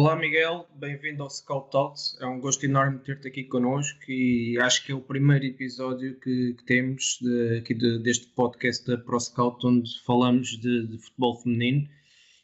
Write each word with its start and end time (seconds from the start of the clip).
Olá 0.00 0.14
Miguel, 0.14 0.64
bem-vindo 0.76 1.24
ao 1.24 1.28
Scout 1.28 1.72
Talks. 1.72 2.16
É 2.20 2.24
um 2.24 2.38
gosto 2.38 2.64
enorme 2.64 3.00
ter-te 3.00 3.26
aqui 3.26 3.42
connosco 3.42 3.98
e 4.08 4.56
acho 4.60 4.86
que 4.86 4.92
é 4.92 4.94
o 4.94 5.00
primeiro 5.00 5.44
episódio 5.44 6.14
que, 6.20 6.54
que 6.54 6.64
temos 6.64 7.18
de, 7.20 7.58
aqui 7.58 7.74
de, 7.74 7.98
deste 7.98 8.28
podcast 8.28 8.86
da 8.86 8.96
Pro 8.96 9.18
Scout 9.18 9.66
onde 9.66 10.00
falamos 10.04 10.50
de, 10.50 10.86
de, 10.86 10.98
futebol 10.98 11.36
feminino 11.42 11.88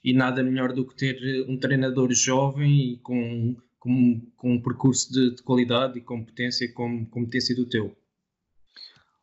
e 0.02 0.12
nada 0.12 0.42
melhor 0.42 0.72
do 0.72 0.84
que 0.84 0.96
ter 0.96 1.48
um 1.48 1.56
treinador 1.56 2.12
jovem 2.12 2.94
e 2.94 2.96
com, 2.98 3.54
com, 3.78 4.20
com 4.36 4.54
um 4.54 4.60
percurso 4.60 5.12
de, 5.12 5.36
de 5.36 5.42
qualidade 5.44 5.96
e 5.96 6.02
competência 6.02 6.66
como, 6.74 7.06
como 7.06 7.30
tem 7.30 7.40
sido 7.40 7.62
o 7.62 7.68
teu. 7.68 7.96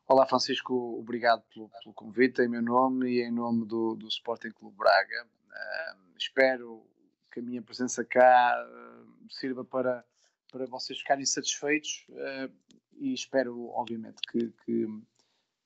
Olá 0.08 0.26
Francisco, 0.26 0.98
obrigado 0.98 1.44
pelo, 1.54 1.68
pelo, 1.68 1.94
convite 1.94 2.42
em 2.42 2.48
meu 2.48 2.62
nome 2.62 3.12
e 3.12 3.24
em 3.24 3.32
nome 3.32 3.66
do, 3.66 3.94
do 3.96 4.08
Sporting 4.08 4.52
Clube 4.52 4.78
Braga. 4.78 5.26
Uh, 5.26 6.18
espero 6.18 6.90
que 7.32 7.40
a 7.40 7.44
minha 7.44 7.62
presença 7.62 8.04
cá 8.04 8.68
uh, 8.68 9.34
sirva 9.34 9.64
para, 9.64 10.06
para 10.52 10.66
vocês 10.68 11.00
ficarem 11.00 11.26
satisfeitos 11.26 12.06
uh, 12.10 12.52
e 12.98 13.14
espero, 13.14 13.70
obviamente, 13.70 14.22
que, 14.30 14.54
que, 14.66 15.02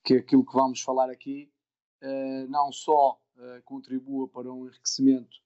que, 0.03 0.13
aquilo 0.17 0.45
que 0.45 0.53
vamos 0.53 0.81
falar 0.81 1.09
aqui 1.09 1.51
uh, 2.01 2.47
não 2.49 2.71
só 2.71 3.19
contribua 3.65 4.29
para 4.29 4.49
um 4.49 4.65
enriquecimento 4.65 5.43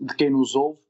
de 0.00 0.16
quem 0.16 0.30
nos 0.30 0.54
ouve, 0.54 0.80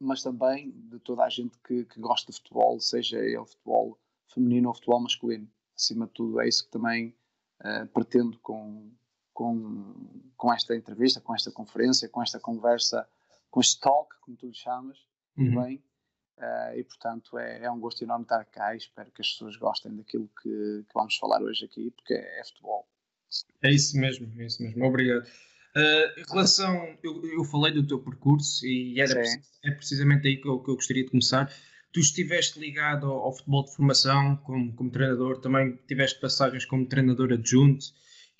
mas 0.00 0.20
também 0.20 0.72
de 0.72 0.98
toda 0.98 1.22
a 1.22 1.28
gente 1.28 1.56
que, 1.60 1.84
que 1.84 2.00
gosta 2.00 2.32
de 2.32 2.38
futebol, 2.38 2.80
seja 2.80 3.20
ele 3.20 3.36
futebol 3.36 3.96
feminino 4.26 4.66
ou 4.66 4.74
futebol 4.74 4.98
masculino. 4.98 5.48
Acima 5.76 6.08
de 6.08 6.12
tudo, 6.14 6.40
é 6.40 6.48
isso 6.48 6.64
que 6.64 6.72
também 6.72 7.16
pretendo 7.94 8.36
com, 8.40 8.90
com, 9.32 9.94
com 10.36 10.52
esta 10.52 10.74
entrevista, 10.76 11.20
com 11.20 11.34
esta 11.34 11.50
conferência, 11.50 12.08
com 12.08 12.22
esta 12.22 12.38
conversa, 12.38 13.06
com 13.50 13.60
este 13.60 13.80
talk, 13.80 14.14
como 14.20 14.36
tu 14.36 14.46
lhe 14.46 14.54
chamas, 14.54 14.98
uhum. 15.36 15.62
bem. 15.62 15.84
Uh, 16.38 16.78
e 16.78 16.84
portanto 16.84 17.38
é, 17.38 17.64
é, 17.64 17.70
um 17.70 17.78
gosto 17.78 18.02
enorme 18.02 18.24
estar 18.24 18.44
cá 18.46 18.74
e 18.74 18.78
espero 18.78 19.12
que 19.12 19.20
as 19.20 19.30
pessoas 19.30 19.54
gostem 19.56 19.94
daquilo 19.94 20.28
que, 20.42 20.48
que 20.48 20.94
vamos 20.94 21.16
falar 21.16 21.40
hoje 21.42 21.66
aqui, 21.66 21.90
porque 21.90 22.14
é, 22.14 22.40
é, 22.40 22.44
futebol. 22.44 22.88
É 23.62 23.70
isso 23.70 23.96
mesmo, 23.98 24.32
é 24.40 24.46
isso 24.46 24.62
mesmo. 24.62 24.84
Obrigado. 24.84 25.24
Uh, 25.24 26.20
em 26.20 26.24
relação, 26.28 26.98
eu, 27.02 27.22
eu, 27.24 27.44
falei 27.44 27.72
do 27.72 27.86
teu 27.86 27.98
percurso 28.02 28.66
e 28.66 29.00
era, 29.00 29.22
é 29.64 29.70
precisamente 29.70 30.26
aí 30.26 30.36
que 30.36 30.48
eu, 30.48 30.58
que 30.60 30.70
eu, 30.70 30.74
gostaria 30.74 31.04
de 31.04 31.10
começar. 31.10 31.52
Tu 31.92 32.00
estiveste 32.00 32.58
ligado 32.58 33.06
ao, 33.06 33.24
ao 33.24 33.32
futebol 33.32 33.64
de 33.64 33.74
formação 33.74 34.36
como, 34.38 34.74
como, 34.74 34.90
treinador, 34.90 35.40
também 35.40 35.76
tiveste 35.86 36.20
passagens 36.20 36.64
como 36.64 36.86
treinador 36.86 37.32
adjunto 37.32 37.84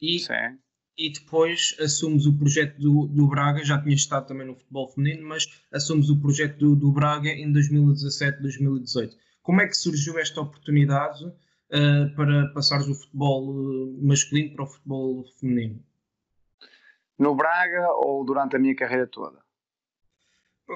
e 0.01 0.19
Sim 0.19 0.59
e 1.03 1.11
depois 1.11 1.75
assumes 1.81 2.27
o 2.27 2.33
projeto 2.33 2.79
do, 2.79 3.09
do 3.09 3.27
Braga, 3.27 3.65
já 3.65 3.77
tinha 3.83 3.97
estado 3.97 4.29
também 4.29 4.47
no 4.47 4.55
futebol 4.55 4.89
feminino, 4.89 5.27
mas 5.27 5.49
assumes 5.73 6.09
o 6.09 6.21
projeto 6.21 6.57
do, 6.59 6.77
do 6.77 6.93
Braga 6.93 7.29
em 7.29 7.51
2017, 7.53 8.41
2018. 8.41 9.17
Como 9.43 9.61
é 9.61 9.67
que 9.67 9.77
surgiu 9.77 10.17
esta 10.21 10.41
oportunidade 10.41 11.25
uh, 11.25 12.15
para 12.15 12.47
passares 12.55 12.87
o 12.87 12.95
futebol 12.95 13.51
eh, 13.51 14.07
masculino 14.07 14.55
para 14.55 14.63
o 14.63 14.69
futebol 14.69 15.25
feminino? 15.41 15.83
No 17.19 17.35
Braga 17.35 17.89
ou 17.97 18.25
durante 18.25 18.55
a 18.55 18.61
minha 18.61 18.77
carreira 18.77 19.09
toda? 19.09 19.42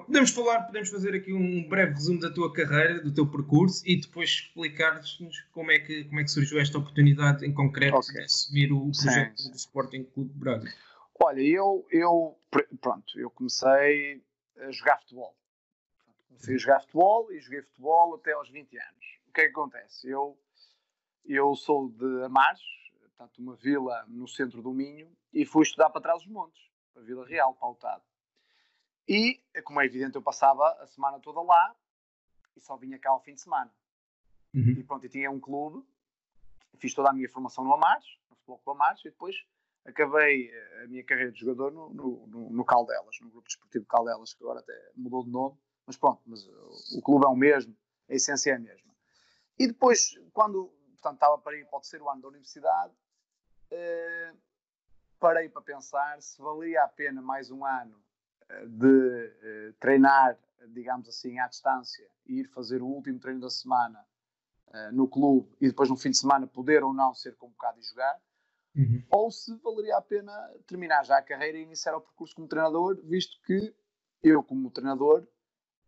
Podemos 0.04 0.30
falar, 0.30 0.62
podemos 0.64 0.90
fazer 0.90 1.14
aqui 1.14 1.32
um 1.32 1.68
breve 1.68 1.92
resumo 1.92 2.20
da 2.20 2.32
tua 2.32 2.52
carreira, 2.52 3.00
do 3.00 3.12
teu 3.12 3.30
percurso 3.30 3.82
e 3.86 4.00
depois 4.00 4.30
explicar-nos 4.30 5.18
como, 5.52 5.70
é 5.70 5.78
que, 5.78 6.04
como 6.04 6.20
é 6.20 6.24
que 6.24 6.30
surgiu 6.30 6.60
esta 6.60 6.78
oportunidade 6.78 7.46
em 7.46 7.52
concreto 7.52 7.96
okay. 7.96 8.14
de 8.14 8.24
assumir 8.24 8.72
o 8.72 8.90
projeto 8.90 9.40
sim, 9.40 9.50
do 9.50 9.56
Sporting 9.56 10.04
Clube 10.04 10.32
de 10.32 10.38
Braga. 10.38 10.72
Olha, 11.18 11.40
eu, 11.40 11.86
eu, 11.90 12.38
pronto, 12.80 13.18
eu 13.18 13.30
comecei 13.30 14.22
a 14.58 14.70
jogar 14.70 14.98
futebol. 15.00 15.34
Comecei 16.28 16.54
a 16.54 16.58
jogar 16.58 16.80
futebol 16.80 17.32
e 17.32 17.40
joguei 17.40 17.62
futebol 17.62 18.14
até 18.14 18.32
aos 18.32 18.50
20 18.50 18.78
anos. 18.78 19.06
O 19.28 19.32
que 19.32 19.40
é 19.40 19.44
que 19.44 19.50
acontece? 19.50 20.08
Eu, 20.08 20.38
eu 21.24 21.54
sou 21.54 21.88
de 21.88 22.24
Amares, 22.24 22.60
portanto, 23.16 23.38
uma 23.38 23.56
vila 23.56 24.04
no 24.08 24.28
centro 24.28 24.60
do 24.62 24.72
Minho, 24.72 25.10
e 25.32 25.44
fui 25.46 25.62
estudar 25.62 25.90
para 25.90 26.02
trás 26.02 26.22
dos 26.22 26.30
montes, 26.30 26.60
para 26.92 27.02
Vila 27.02 27.26
Real, 27.26 27.54
pautado. 27.54 28.02
E, 29.08 29.40
como 29.64 29.80
é 29.80 29.86
evidente, 29.86 30.16
eu 30.16 30.22
passava 30.22 30.68
a 30.80 30.86
semana 30.86 31.20
toda 31.20 31.40
lá 31.42 31.76
e 32.56 32.60
só 32.60 32.76
vinha 32.76 32.98
cá 32.98 33.10
ao 33.10 33.22
fim 33.22 33.34
de 33.34 33.40
semana. 33.40 33.72
Uhum. 34.54 34.74
E 34.78 34.84
pronto, 34.84 35.06
e 35.06 35.08
tinha 35.08 35.30
um 35.30 35.38
clube, 35.38 35.86
fiz 36.78 36.94
toda 36.94 37.10
a 37.10 37.12
minha 37.12 37.28
formação 37.28 37.62
no 37.62 37.72
Amares, 37.72 38.06
no 38.30 38.36
Futebol 38.36 38.58
Clube 38.58 38.76
Amares, 38.78 39.00
e 39.00 39.10
depois 39.10 39.36
acabei 39.84 40.50
eh, 40.50 40.84
a 40.84 40.88
minha 40.88 41.04
carreira 41.04 41.30
de 41.30 41.38
jogador 41.38 41.72
no, 41.72 41.90
no, 41.90 42.26
no, 42.26 42.50
no 42.50 42.64
Caldelas, 42.64 43.16
no 43.20 43.30
Grupo 43.30 43.46
Desportivo 43.46 43.86
Caldelas, 43.86 44.34
que 44.34 44.42
agora 44.42 44.60
até 44.60 44.92
mudou 44.96 45.22
de 45.24 45.30
nome, 45.30 45.56
mas 45.86 45.96
pronto, 45.96 46.22
mas 46.26 46.46
eh, 46.46 46.98
o 46.98 47.02
clube 47.02 47.24
é 47.26 47.28
o 47.28 47.36
mesmo, 47.36 47.76
a 48.08 48.14
essência 48.14 48.52
é 48.52 48.54
a 48.54 48.58
mesma. 48.58 48.92
E 49.58 49.66
depois, 49.66 50.18
quando 50.32 50.72
portanto, 50.92 51.14
estava 51.14 51.38
para 51.38 51.56
ir 51.56 51.66
para 51.66 51.78
o 51.78 51.80
terceiro 51.80 52.10
ano 52.10 52.22
da 52.22 52.28
universidade, 52.28 52.92
eh, 53.70 54.34
parei 55.18 55.48
para 55.48 55.62
pensar 55.62 56.20
se 56.20 56.40
valia 56.40 56.82
a 56.82 56.88
pena 56.88 57.22
mais 57.22 57.50
um 57.50 57.64
ano 57.64 58.02
de 58.66 59.66
uh, 59.66 59.72
treinar, 59.80 60.38
digamos 60.68 61.08
assim, 61.08 61.38
à 61.38 61.48
distância 61.48 62.08
e 62.26 62.40
ir 62.40 62.48
fazer 62.48 62.82
o 62.82 62.86
último 62.86 63.18
treino 63.18 63.40
da 63.40 63.50
semana 63.50 64.04
uh, 64.68 64.92
no 64.92 65.08
clube 65.08 65.48
e 65.60 65.68
depois 65.68 65.88
no 65.88 65.96
fim 65.96 66.10
de 66.10 66.18
semana 66.18 66.46
poder 66.46 66.82
ou 66.82 66.92
não 66.92 67.14
ser 67.14 67.36
convocado 67.36 67.78
e 67.78 67.82
jogar, 67.82 68.20
uhum. 68.74 69.02
ou 69.10 69.30
se 69.30 69.54
valeria 69.56 69.96
a 69.96 70.02
pena 70.02 70.32
terminar 70.66 71.04
já 71.04 71.18
a 71.18 71.22
carreira 71.22 71.58
e 71.58 71.62
iniciar 71.62 71.96
o 71.96 72.00
percurso 72.00 72.34
como 72.34 72.48
treinador, 72.48 73.00
visto 73.04 73.40
que 73.42 73.74
eu, 74.22 74.42
como 74.42 74.70
treinador, 74.70 75.26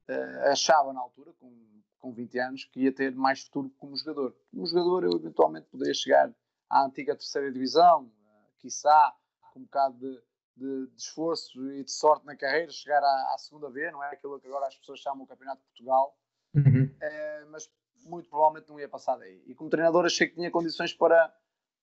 uh, 0.09 0.51
achava 0.51 0.93
na 0.93 1.01
altura, 1.01 1.33
com, 1.35 1.53
com 1.99 2.13
20 2.13 2.39
anos, 2.41 2.65
que 2.65 2.81
ia 2.83 2.93
ter 2.93 3.15
mais 3.15 3.43
futuro 3.43 3.71
como 3.79 3.97
jogador. 3.97 4.37
Como 4.51 4.67
jogador, 4.67 5.05
eu 5.05 5.13
eventualmente 5.13 5.67
poderia 5.69 5.95
chegar 5.95 6.33
à 6.69 6.85
antiga 6.85 7.15
terceira 7.15 7.51
divisão, 7.53 8.05
uh, 8.05 8.11
quiçá 8.59 9.15
com 9.53 9.61
um 9.61 9.63
bocado 9.63 9.99
de 9.99 10.28
de, 10.59 10.87
de, 10.89 11.01
esforço 11.01 11.73
e 11.73 11.85
de 11.85 11.91
sorte 11.91 12.27
na 12.27 12.37
carreira, 12.37 12.71
chegar 12.71 13.03
à, 13.03 13.35
à, 13.35 13.39
segunda 13.39 13.71
B, 13.71 13.91
não 13.91 14.03
é 14.03 14.11
aquilo 14.11 14.41
que 14.41 14.47
agora 14.47 14.67
as 14.67 14.77
pessoas 14.77 15.01
chamam 15.01 15.25
o 15.25 15.27
Campeonato 15.27 15.61
de 15.63 15.69
Portugal, 15.69 16.17
uhum. 16.55 16.95
é, 17.01 17.45
mas 17.47 17.71
muito 18.05 18.29
provavelmente 18.29 18.69
não 18.69 18.81
ia 18.81 18.89
passar 18.89 19.17
daí. 19.17 19.43
E 19.47 19.55
como 19.55 19.71
treinador 19.71 20.05
achei 20.05 20.27
que 20.27 20.35
tinha 20.35 20.51
condições 20.51 20.93
para, 20.93 21.33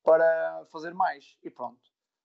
para 0.03 0.65
fazer 0.71 0.93
mais. 0.93 1.37
E 1.43 1.49
pronto, 1.49 1.81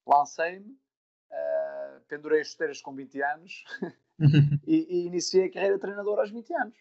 lancei-me, 0.06 0.70
uh, 0.70 2.00
pendurei 2.08 2.40
as 2.40 2.48
chuteiras 2.48 2.80
com 2.80 2.94
20 2.94 3.22
anos 3.22 3.64
e, 4.66 4.76
e, 4.76 5.06
iniciei 5.06 5.46
a 5.46 5.52
carreira 5.52 5.74
de 5.76 5.80
treinador 5.80 6.18
aos 6.18 6.30
20 6.30 6.54
anos. 6.54 6.76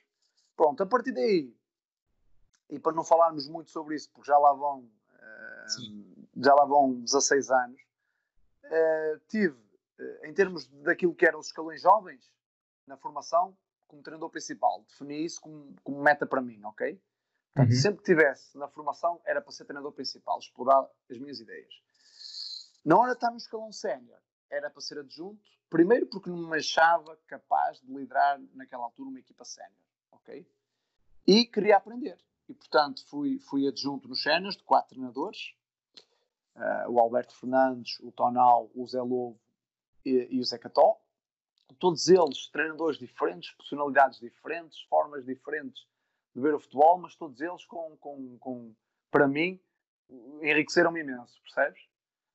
Pronto, 0.55 0.83
a 0.83 0.85
partir 0.85 1.11
daí, 1.13 1.55
e 2.69 2.79
para 2.79 2.93
não 2.93 3.03
falarmos 3.03 3.47
muito 3.47 3.71
sobre 3.71 3.95
isso, 3.95 4.09
porque 4.11 4.27
já 4.27 4.37
lá 4.37 4.53
vão, 4.53 4.79
uh, 4.79 6.13
já 6.37 6.53
lá 6.53 6.65
vão 6.65 6.99
16 7.01 7.49
anos, 7.49 7.81
uh, 8.65 9.19
tive, 9.27 9.57
em 10.23 10.33
termos 10.33 10.67
daquilo 10.67 11.15
que 11.15 11.25
eram 11.25 11.39
os 11.39 11.47
escalões 11.47 11.81
jovens, 11.81 12.31
na 12.87 12.97
formação, 12.97 13.55
como 13.87 14.01
treinador 14.01 14.29
principal. 14.29 14.83
Defini 14.83 15.25
isso 15.25 15.41
como, 15.41 15.75
como 15.83 16.01
meta 16.01 16.25
para 16.25 16.41
mim, 16.41 16.59
ok? 16.63 17.01
Portanto, 17.53 17.73
uhum. 17.73 17.81
sempre 17.81 17.97
que 17.99 18.05
tivesse 18.05 18.57
na 18.57 18.67
formação, 18.67 19.19
era 19.25 19.41
para 19.41 19.51
ser 19.51 19.65
treinador 19.65 19.91
principal, 19.91 20.39
explorar 20.39 20.87
as 21.09 21.17
minhas 21.17 21.39
ideias. 21.39 21.73
Na 22.85 22.97
hora 22.97 23.11
de 23.11 23.17
estar 23.17 23.31
no 23.31 23.37
escalão 23.37 23.71
sénior, 23.71 24.19
era 24.49 24.69
para 24.69 24.81
ser 24.81 24.99
adjunto, 24.99 25.43
primeiro 25.69 26.07
porque 26.07 26.29
não 26.29 26.49
me 26.49 26.57
achava 26.57 27.17
capaz 27.27 27.79
de 27.81 27.91
liderar 27.91 28.39
naquela 28.53 28.85
altura 28.85 29.09
uma 29.09 29.19
equipa 29.19 29.43
sénior, 29.43 29.83
ok? 30.11 30.47
E 31.27 31.45
queria 31.45 31.77
aprender. 31.77 32.17
e, 32.47 32.53
portanto, 32.53 33.05
fui, 33.07 33.39
fui 33.39 33.67
adjunto 33.67 34.07
nos 34.07 34.23
Cenas 34.23 34.55
de 34.55 34.63
quatro 34.63 34.95
treinadores. 34.95 35.53
Uh, 36.55 36.91
o 36.91 36.99
Alberto 36.99 37.35
Fernandes, 37.35 37.99
o 38.01 38.11
Tonal, 38.11 38.69
o 38.73 38.85
Zé 38.87 38.99
Lobo 39.01 39.39
e, 40.05 40.27
e 40.31 40.39
o 40.39 40.43
Zé 40.43 40.57
Cató. 40.57 40.99
Todos 41.77 42.07
eles 42.07 42.47
treinadores 42.47 42.97
diferentes, 42.97 43.51
personalidades 43.51 44.19
diferentes, 44.19 44.81
formas 44.83 45.25
diferentes 45.25 45.87
de 46.33 46.41
ver 46.41 46.53
o 46.53 46.59
futebol, 46.59 46.97
mas 46.97 47.15
todos 47.15 47.39
eles 47.41 47.65
com, 47.65 47.95
com, 47.97 48.37
com 48.39 48.75
para 49.11 49.27
mim, 49.27 49.59
enriqueceram-me 50.41 51.01
imenso, 51.01 51.41
percebes? 51.41 51.81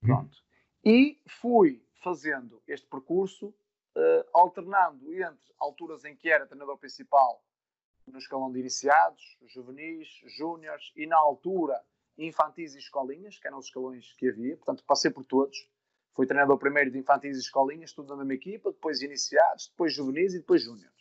Uhum. 0.02 0.08
Pronto. 0.08 0.44
E 0.84 1.20
fui 1.26 1.84
fazendo 2.02 2.62
este 2.66 2.86
percurso, 2.86 3.48
uh, 3.48 4.28
alternando 4.32 5.12
entre 5.12 5.52
alturas 5.58 6.04
em 6.04 6.14
que 6.14 6.28
era 6.28 6.46
treinador 6.46 6.76
principal 6.78 7.42
no 8.06 8.18
escalão 8.18 8.52
de 8.52 8.60
iniciados, 8.60 9.38
juvenis, 9.46 10.08
júniores 10.36 10.92
e 10.94 11.06
na 11.06 11.16
altura 11.16 11.82
infantis 12.18 12.74
e 12.74 12.78
escolinhas, 12.78 13.38
que 13.38 13.46
eram 13.46 13.58
os 13.58 13.66
escalões 13.66 14.12
que 14.12 14.28
havia, 14.28 14.56
portanto 14.56 14.84
passei 14.84 15.10
por 15.10 15.24
todos. 15.24 15.68
Fui 16.14 16.26
treinador 16.26 16.58
primeiro 16.58 16.90
de 16.90 16.98
infantis 16.98 17.36
e 17.36 17.40
escolinhas, 17.40 17.92
tudo 17.92 18.10
na 18.10 18.16
mesma 18.18 18.34
equipa, 18.34 18.70
depois 18.70 19.02
iniciados, 19.02 19.68
depois 19.68 19.92
juvenis 19.92 20.34
e 20.34 20.38
depois 20.38 20.62
júniores. 20.62 20.94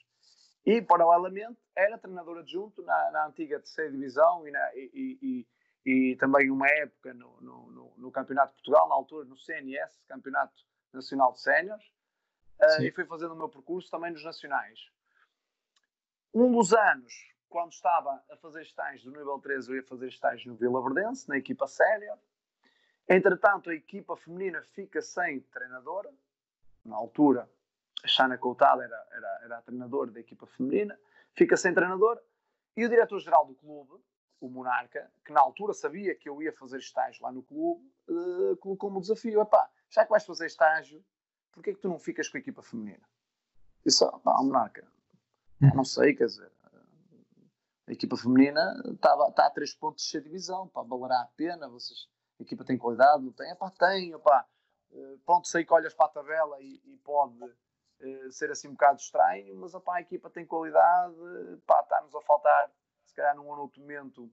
E, 0.66 0.82
paralelamente, 0.82 1.60
era 1.76 1.98
treinador 1.98 2.40
adjunto 2.40 2.82
na, 2.84 3.12
na 3.12 3.28
antiga 3.28 3.60
terceira 3.60 3.92
divisão 3.92 4.48
e, 4.48 4.52
na, 4.52 4.76
e, 4.76 5.20
e, 5.22 5.48
e, 5.86 6.16
também 6.16 6.50
uma 6.50 6.68
época 6.68 7.14
no, 7.14 7.40
no, 7.42 7.72
no, 7.72 7.94
no, 7.98 8.12
Campeonato 8.12 8.52
de 8.52 8.56
Portugal, 8.56 8.88
na 8.88 8.96
altura 8.96 9.26
no 9.26 9.38
CNS, 9.38 10.02
Campeonato 10.08 10.54
Nacional 10.94 11.34
de 11.34 11.42
Séniores, 11.42 11.86
uh, 12.62 12.82
e 12.82 12.92
fui 12.92 13.06
fazendo 13.06 13.34
o 13.34 13.38
meu 13.38 13.50
percurso 13.50 13.92
também 13.92 14.12
nos 14.12 14.24
nacionais. 14.24 14.80
Um 16.34 16.52
dos 16.52 16.74
anos, 16.74 17.14
quando 17.50 17.74
estava 17.74 18.24
a 18.32 18.38
fazer 18.38 18.62
estágios 18.62 19.04
do 19.04 19.12
nível 19.12 19.38
13, 19.40 19.70
eu 19.70 19.76
ia 19.76 19.84
fazer 19.84 20.08
estágios 20.08 20.46
no 20.46 20.56
Vila 20.56 20.82
Verdense, 20.82 21.28
na 21.28 21.38
equipa 21.38 21.68
sénior. 21.68 22.18
Entretanto, 23.08 23.70
a 23.70 23.76
equipa 23.76 24.16
feminina 24.16 24.62
fica 24.62 25.02
sem 25.02 25.42
treinadora. 25.42 26.12
Na 26.86 26.96
altura, 26.96 27.50
a 28.04 28.08
Xana 28.08 28.38
Coutal 28.38 28.82
era, 28.82 29.08
era, 29.12 29.40
era 29.44 29.58
a 29.58 29.62
treinadora 29.62 30.12
da 30.12 30.20
equipa 30.20 30.46
feminina. 30.48 30.98
Fica 31.34 31.58
sem 31.58 31.74
treinador. 31.74 32.20
E 32.76 32.86
o 32.86 32.90
diretor-geral 32.90 33.46
do 33.46 33.56
clube, 33.56 34.04
o 34.40 34.50
Monarca, 34.50 35.12
que 35.24 35.32
na 35.32 35.40
altura 35.40 35.74
sabia 35.74 36.16
que 36.16 36.28
eu 36.28 36.42
ia 36.42 36.52
fazer 36.54 36.78
estágio 36.78 37.24
lá 37.24 37.32
no 37.32 37.44
clube, 37.44 37.86
uh, 38.10 38.58
colocou-me 38.58 38.98
o 38.98 39.02
desafio: 39.02 39.42
Epá, 39.42 39.70
já 39.90 40.04
que 40.04 40.10
vais 40.10 40.26
fazer 40.26 40.48
estágio, 40.48 41.04
porquê 41.52 41.70
é 41.70 41.74
que 41.74 41.80
tu 41.80 41.88
não 41.88 42.00
ficas 42.00 42.28
com 42.28 42.38
a 42.38 42.40
equipa 42.40 42.62
feminina? 42.62 43.08
Disse: 43.86 44.06
pá, 44.24 44.42
Monarca, 44.42 44.88
não 45.76 45.86
sei, 45.86 46.16
quer 46.16 46.26
dizer, 46.26 46.52
a 47.88 47.92
equipa 47.92 48.18
feminina 48.18 48.82
está, 48.86 49.16
está 49.30 49.46
a 49.46 49.52
3 49.52 49.74
pontos 49.76 50.04
de 50.04 50.10
ser 50.10 50.22
divisão, 50.22 50.68
pá, 50.70 50.82
valerá 50.82 51.22
a 51.22 51.30
pena, 51.38 51.68
vocês, 51.68 52.10
a 52.40 52.44
equipa 52.44 52.64
tem 52.64 52.78
qualidade, 52.78 53.24
não 53.24 53.32
tem? 53.32 53.50
Epá, 53.52 53.70
tem, 53.72 54.18
pá, 54.20 54.46
eh, 54.92 55.18
pronto, 55.26 55.48
sei 55.48 55.66
que 55.66 55.74
olhas 55.74 55.94
para 55.94 56.06
a 56.06 56.10
tabela 56.10 56.62
e, 56.62 56.82
e 56.86 56.98
pode 56.98 57.44
uh, 57.44 58.32
ser 58.32 58.52
assim 58.52 58.68
um 58.68 58.74
bocado 58.74 59.00
estranho, 59.00 59.56
mas 59.56 59.74
opá, 59.74 59.98
a 59.98 60.02
equipa 60.02 60.30
tem 60.30 60.46
qualidade, 60.46 61.16
está-nos 61.58 62.14
a 62.16 62.22
faltar, 62.22 62.72
se 63.06 63.14
calhar 63.14 63.36
num 63.36 63.48
outro 63.48 63.82
momento, 63.82 64.32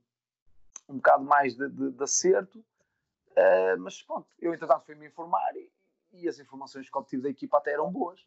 um 0.89 0.97
bocado 0.97 1.25
mais 1.25 1.57
de, 1.57 1.69
de, 1.69 1.93
de 1.93 2.03
acerto, 2.03 2.59
uh, 2.59 3.79
mas 3.79 4.03
pronto, 4.03 4.29
eu 4.39 4.53
entretanto 4.53 4.85
fui-me 4.85 5.07
informar 5.07 5.57
e, 5.57 5.73
e 6.13 6.29
as 6.29 6.39
informações 6.39 6.91
que 6.91 6.99
obtive 6.99 7.23
da 7.23 7.31
equipa 7.31 7.59
até 7.59 7.73
eram 7.73 7.91
boas. 7.91 8.25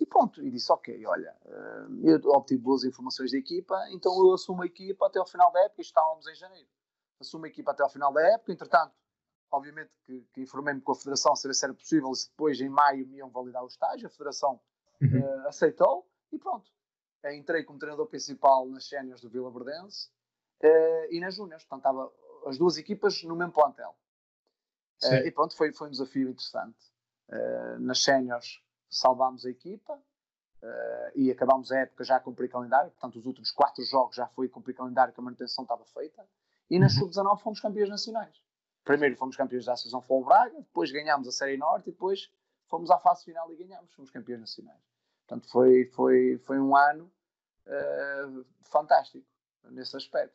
E 0.00 0.06
pronto, 0.06 0.42
e 0.42 0.50
disse, 0.50 0.72
ok, 0.72 1.06
olha, 1.06 1.36
eu 2.02 2.18
obtive 2.30 2.60
boas 2.60 2.82
informações 2.82 3.30
da 3.30 3.38
equipa, 3.38 3.78
então 3.90 4.12
eu 4.18 4.32
assumo 4.32 4.62
a 4.62 4.66
equipa 4.66 5.06
até 5.06 5.20
ao 5.20 5.26
final 5.26 5.52
da 5.52 5.60
época, 5.64 5.80
estávamos 5.80 6.26
em 6.26 6.34
janeiro. 6.34 6.66
Assumo 7.22 7.46
a 7.46 7.48
equipa 7.48 7.70
até 7.70 7.82
ao 7.82 7.88
final 7.88 8.12
da 8.12 8.20
época, 8.20 8.52
entretanto, 8.52 8.94
obviamente 9.50 9.90
que, 10.04 10.26
que 10.32 10.40
informei-me 10.40 10.80
com 10.80 10.92
a 10.92 10.94
Federação 10.94 11.34
se 11.36 11.64
era 11.64 11.72
possível, 11.72 12.12
se 12.14 12.28
depois 12.28 12.60
em 12.60 12.68
maio 12.68 13.06
me 13.06 13.18
iam 13.18 13.30
validar 13.30 13.62
o 13.62 13.68
estágio, 13.68 14.06
a 14.06 14.10
Federação 14.10 14.60
uhum. 15.00 15.20
uh, 15.20 15.48
aceitou, 15.48 16.08
e 16.32 16.38
pronto. 16.38 16.70
Uh, 17.24 17.30
entrei 17.30 17.62
como 17.62 17.78
treinador 17.78 18.06
principal 18.06 18.66
nas 18.66 18.88
séniores 18.88 19.22
do 19.22 19.30
Vila 19.30 19.50
Verdense 19.50 20.08
uh, 20.62 21.06
e 21.10 21.20
nas 21.20 21.34
júniores, 21.34 21.64
portanto 21.64 21.80
estava 21.80 22.12
as 22.48 22.58
duas 22.58 22.76
equipas 22.76 23.22
no 23.22 23.36
mesmo 23.36 23.52
plantel. 23.52 23.96
e 25.24 25.30
pronto, 25.30 25.56
foi, 25.56 25.72
foi 25.72 25.88
um 25.88 25.90
desafio 25.90 26.28
interessante. 26.28 26.78
nas 27.80 28.02
séniores 28.02 28.60
salvámos 28.88 29.46
a 29.46 29.50
equipa 29.50 29.94
uh, 30.62 31.12
e 31.14 31.30
acabámos 31.30 31.72
a 31.72 31.78
época 31.78 32.04
já 32.04 32.16
a 32.16 32.20
cumprir 32.20 32.48
calendário, 32.48 32.90
portanto 32.92 33.18
os 33.18 33.26
últimos 33.26 33.50
quatro 33.50 33.82
jogos 33.84 34.16
já 34.16 34.26
foi 34.28 34.48
cumprir 34.48 34.74
calendário 34.74 35.12
que 35.12 35.20
a 35.20 35.22
manutenção 35.22 35.64
estava 35.64 35.84
feita, 35.86 36.26
e 36.72 36.78
na 36.78 36.86
uhum. 36.86 36.90
sub-19 36.90 37.40
fomos 37.40 37.60
campeões 37.60 37.90
nacionais. 37.90 38.34
Primeiro 38.82 39.14
fomos 39.16 39.36
campeões 39.36 39.66
da 39.66 39.74
Associação 39.74 40.00
Futebol 40.00 40.24
Braga, 40.24 40.56
depois 40.56 40.90
ganhámos 40.90 41.28
a 41.28 41.32
Série 41.32 41.58
Norte 41.58 41.90
e 41.90 41.92
depois 41.92 42.30
fomos 42.66 42.90
à 42.90 42.98
fase 42.98 43.24
final 43.26 43.52
e 43.52 43.56
ganhámos, 43.56 43.92
fomos 43.92 44.10
campeões 44.10 44.40
nacionais. 44.40 44.80
Portanto 45.26 45.50
foi, 45.50 45.84
foi, 45.94 46.38
foi 46.38 46.58
um 46.58 46.74
ano 46.74 47.12
uh, 47.66 48.46
fantástico 48.62 49.26
nesse 49.70 49.94
aspecto. 49.98 50.34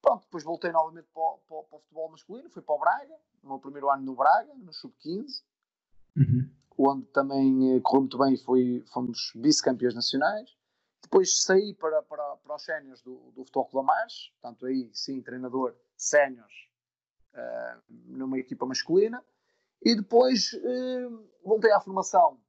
Pronto, 0.00 0.22
depois 0.22 0.44
voltei 0.44 0.72
novamente 0.72 1.08
para 1.12 1.22
o, 1.22 1.38
para, 1.46 1.62
para 1.64 1.76
o, 1.76 1.80
futebol 1.80 2.10
masculino, 2.10 2.48
fui 2.48 2.62
para 2.62 2.74
o 2.74 2.78
Braga, 2.78 3.14
no 3.42 3.50
meu 3.50 3.58
primeiro 3.58 3.90
ano 3.90 4.02
no 4.02 4.14
Braga, 4.16 4.54
no 4.54 4.72
Sub-15. 4.72 5.44
Uhum 6.16 6.50
onde 6.78 7.06
também 7.06 7.74
eh, 7.74 7.80
correu 7.80 8.02
muito 8.02 8.18
bem 8.18 8.34
e 8.34 8.84
fomos 8.86 9.32
vice-campeões 9.34 9.94
nacionais. 9.94 10.54
Depois 11.06 11.42
saí 11.42 11.72
para, 11.74 12.02
para, 12.02 12.36
para 12.36 12.56
os 12.56 12.64
séniores 12.64 13.00
do, 13.02 13.30
do 13.30 13.44
Futebol 13.44 13.66
Clube 13.66 13.86
Marches, 13.86 14.30
portanto 14.40 14.66
aí 14.66 14.90
sim, 14.92 15.22
treinador 15.22 15.72
séniores 15.96 16.68
uh, 17.32 17.82
numa 17.88 18.38
equipa 18.38 18.66
masculina. 18.66 19.24
E 19.80 19.94
depois 19.94 20.52
uh, 20.52 21.28
voltei 21.44 21.70
à 21.70 21.80
formação 21.80 22.40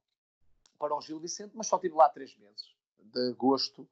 para 0.79 0.95
o 0.95 1.01
Gil 1.01 1.19
Vicente, 1.19 1.51
mas 1.55 1.67
só 1.67 1.75
estive 1.75 1.95
lá 1.95 2.09
três 2.09 2.35
meses, 2.37 2.75
de 2.99 3.29
agosto 3.29 3.87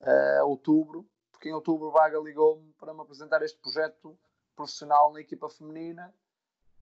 a 0.00 0.44
outubro, 0.44 1.06
porque 1.30 1.48
em 1.48 1.52
outubro 1.52 1.90
Vaga 1.90 2.18
ligou-me 2.18 2.72
para 2.74 2.92
me 2.92 3.00
apresentar 3.02 3.42
este 3.42 3.60
projeto 3.60 4.18
profissional 4.56 5.12
na 5.12 5.20
equipa 5.20 5.48
feminina 5.48 6.12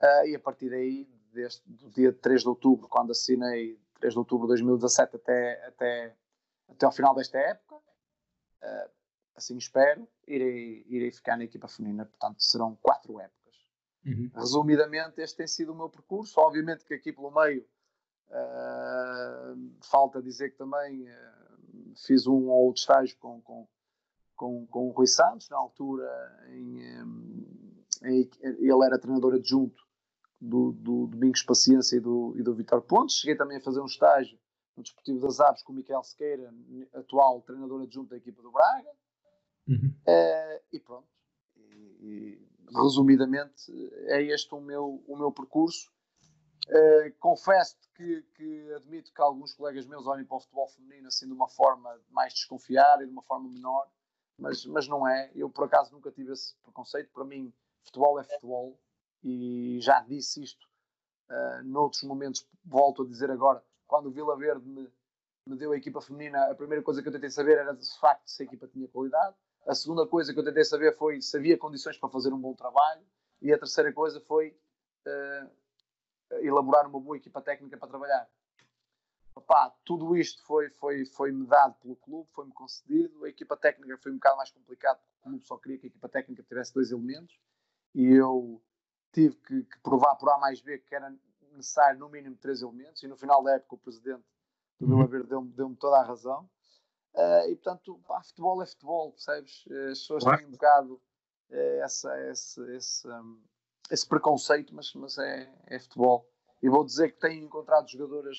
uh, 0.01 0.27
e 0.27 0.35
a 0.35 0.41
partir 0.41 0.71
daí 0.71 1.05
desde 1.33 1.63
do 1.67 1.91
dia 1.91 2.13
3 2.13 2.43
de 2.43 2.49
outubro, 2.49 2.89
quando 2.89 3.13
assinei 3.13 3.79
3 4.01 4.15
de 4.15 4.19
outubro 4.19 4.47
de 4.47 4.53
2017 4.55 5.17
até, 5.17 5.67
até, 5.67 6.17
até 6.69 6.87
ao 6.87 6.93
final 6.93 7.15
desta 7.15 7.39
época. 7.39 7.77
Uh, 7.77 8.91
assim 9.35 9.57
espero, 9.57 10.07
irei, 10.27 10.85
irei 10.89 11.11
ficar 11.13 11.37
na 11.37 11.45
equipa 11.45 11.69
feminina, 11.69 12.05
portanto 12.05 12.43
serão 12.43 12.77
quatro 12.83 13.21
épocas. 13.21 13.55
Uhum. 14.05 14.31
Resumidamente, 14.35 15.21
este 15.21 15.37
tem 15.37 15.47
sido 15.47 15.73
o 15.73 15.77
meu 15.77 15.89
percurso. 15.89 16.41
Obviamente 16.41 16.85
que 16.85 16.95
aqui 16.95 17.13
pelo 17.13 17.31
meio 17.31 17.65
uh, 18.31 19.73
falta 19.83 20.21
dizer 20.21 20.51
que 20.51 20.59
também 20.59 21.09
uh, 21.09 21.95
fiz 22.07 22.27
um 22.27 22.49
ou 22.49 22.67
outro 22.67 22.81
estágio 22.81 23.17
com, 23.19 23.41
com, 23.43 23.69
com, 24.35 24.67
com 24.67 24.89
o 24.89 24.91
Rui 24.91 25.07
Santos, 25.07 25.49
na 25.49 25.57
altura 25.57 26.07
em, 26.51 26.81
em, 28.05 28.31
ele 28.43 28.85
era 28.85 28.99
treinador 28.99 29.35
adjunto 29.35 29.87
do, 30.41 30.73
do 30.73 31.07
Domingos 31.07 31.43
Paciência 31.43 31.97
e 31.97 32.01
do, 32.01 32.35
e 32.37 32.43
do 32.43 32.55
Vitor 32.55 32.83
Pontes. 32.83 33.17
Cheguei 33.17 33.37
também 33.37 33.59
a 33.59 33.61
fazer 33.61 33.81
um 33.81 33.87
estágio 33.87 34.39
no 34.79 34.83
Desportivo 34.83 35.21
das 35.21 35.41
Aves 35.41 35.63
com 35.63 35.73
o 35.73 35.77
Miquel 35.77 36.03
Sequeira, 36.03 36.55
atual 36.95 37.43
treinador 37.43 37.83
adjunto 37.83 38.11
da 38.11 38.17
equipa 38.17 38.41
do 38.41 38.53
Braga. 38.53 38.91
Uhum. 39.67 39.95
Uh, 40.07 40.63
e 40.73 40.81
pronto. 40.81 41.09
E, 41.57 41.61
e, 42.01 42.49
resumidamente, 42.73 43.73
é 44.07 44.23
este 44.23 44.55
o 44.55 44.61
meu, 44.61 45.03
o 45.07 45.17
meu 45.17 45.33
percurso. 45.33 45.93
Uh, 46.69 47.13
confesso 47.19 47.77
que, 47.95 48.23
que, 48.35 48.73
admito 48.75 49.13
que 49.13 49.21
alguns 49.21 49.55
colegas 49.55 49.87
meus 49.87 50.07
olhem 50.07 50.25
para 50.25 50.37
o 50.37 50.41
futebol 50.41 50.69
feminino 50.69 51.09
assim 51.09 51.27
de 51.27 51.33
uma 51.33 51.49
forma 51.49 51.99
mais 52.11 52.35
desconfiada 52.35 53.03
e 53.03 53.07
de 53.07 53.13
uma 53.13 53.23
forma 53.23 53.49
menor, 53.49 53.91
mas, 54.39 54.65
mas 54.67 54.87
não 54.87 55.09
é. 55.09 55.31
Eu, 55.35 55.51
por 55.51 55.65
acaso, 55.65 55.93
nunca 55.93 56.11
tive 56.13 56.33
esse 56.33 56.55
preconceito. 56.63 57.11
Para 57.13 57.25
mim, 57.25 57.53
futebol 57.83 58.21
é 58.21 58.23
futebol 58.23 58.79
e 59.25 59.79
já 59.81 60.01
disse 60.01 60.43
isto 60.43 60.69
uh, 61.31 61.65
noutros 61.65 62.03
momentos, 62.05 62.47
volto 62.65 63.03
a 63.03 63.07
dizer 63.07 63.31
agora, 63.31 63.65
quando 63.89 64.07
o 64.07 64.11
Vila 64.11 64.37
Verde 64.37 64.65
me, 64.69 64.89
me 65.47 65.57
deu 65.57 65.73
a 65.73 65.77
equipa 65.77 66.01
feminina, 66.01 66.51
a 66.51 66.55
primeira 66.55 66.85
coisa 66.85 67.03
que 67.03 67.09
eu 67.09 67.13
tentei 67.13 67.31
saber 67.31 67.59
era 67.59 67.75
de 67.75 67.99
facto 67.99 68.29
se 68.29 68.43
a 68.43 68.47
equipa 68.47 68.69
tinha 68.69 68.87
qualidade, 68.87 69.35
a 69.67 69.75
segunda 69.75 70.07
coisa 70.07 70.33
que 70.33 70.39
eu 70.39 70.45
tentei 70.45 70.65
saber 70.65 70.97
foi 70.97 71.21
se 71.21 71.37
havia 71.37 71.59
condições 71.59 71.97
para 71.97 72.09
fazer 72.09 72.33
um 72.33 72.39
bom 72.39 72.55
trabalho, 72.55 73.05
e 73.41 73.53
a 73.53 73.59
terceira 73.59 73.93
coisa 73.93 74.21
foi 74.21 74.57
uh, 75.07 75.51
elaborar 76.41 76.87
uma 76.87 77.01
boa 77.01 77.17
equipa 77.17 77.41
técnica 77.41 77.77
para 77.77 77.89
trabalhar. 77.89 78.29
Opa, 79.35 79.73
tudo 79.85 80.17
isto 80.17 80.45
foi, 80.45 80.69
foi, 80.71 81.07
foi-me 81.07 81.47
dado 81.47 81.75
pelo 81.77 81.95
clube, 81.97 82.29
foi-me 82.33 82.53
concedido. 82.53 83.25
A 83.25 83.29
equipa 83.29 83.57
técnica 83.57 83.97
foi 83.99 84.11
um 84.11 84.17
bocado 84.17 84.37
mais 84.37 84.51
complicado, 84.51 84.99
porque 84.99 85.17
o 85.17 85.23
clube 85.23 85.47
só 85.47 85.57
queria 85.57 85.79
que 85.79 85.87
a 85.87 85.91
equipa 85.91 86.09
técnica 86.09 86.43
tivesse 86.43 86.75
dois 86.75 86.91
elementos 86.91 87.39
e 87.95 88.13
eu 88.13 88.61
tive 89.13 89.37
que, 89.37 89.63
que, 89.63 89.79
provar 89.81 90.17
por 90.17 90.29
A 90.31 90.39
mais 90.39 90.61
B 90.61 90.79
que 90.79 90.95
era 90.95 91.15
necessário 91.59 91.99
no 91.99 92.09
mínimo 92.09 92.37
três 92.37 92.63
elementos 92.63 93.03
e 93.03 93.09
no 93.09 93.17
final 93.17 93.43
da 93.43 93.57
época 93.57 93.75
o 93.75 93.79
presidente 93.79 94.25
do 94.81 94.87
Vila 94.87 95.01
uhum. 95.01 95.07
Verde 95.07 95.29
deu-me 95.29 95.53
deu 95.53 95.77
toda 95.77 95.99
a 95.99 96.03
razão. 96.03 96.49
Uh, 97.15 97.51
e 97.51 97.57
portanto, 97.57 98.01
pá, 98.07 98.23
futebol 98.23 98.63
é 98.63 98.67
futebol, 98.67 99.13
percebes? 99.13 99.65
As 99.91 99.99
pessoas 99.99 100.23
claro. 100.23 100.39
têm 100.39 100.47
um 100.47 100.51
bocado 100.53 100.95
uh, 101.51 101.83
essa, 101.83 102.31
esse, 102.31 102.77
esse, 102.77 103.09
um, 103.09 103.43
esse, 103.91 104.07
preconceito, 104.07 104.75
mas, 104.75 104.95
mas 104.95 105.19
é, 105.19 105.53
é, 105.67 105.79
futebol. 105.81 106.29
E 106.63 106.69
vou 106.69 106.85
dizer 106.85 107.13
que 107.13 107.21
tenho 107.21 107.45
encontrado 107.45 107.89
jogadoras 107.89 108.39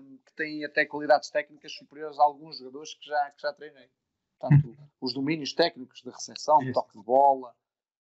um, 0.00 0.18
que 0.24 0.32
têm 0.34 0.64
até 0.64 0.84
qualidades 0.84 1.30
técnicas 1.30 1.72
superiores 1.72 2.18
a 2.18 2.22
alguns 2.22 2.58
jogadores 2.58 2.94
que 2.94 3.06
já, 3.06 3.30
que 3.30 3.42
já 3.42 3.52
treinei. 3.52 3.90
Portanto, 4.38 4.76
os 5.00 5.12
domínios 5.12 5.52
técnicos 5.52 6.00
de 6.00 6.10
recepção, 6.10 6.58
de 6.58 6.72
toque 6.72 6.98
de 6.98 7.04
bola, 7.04 7.54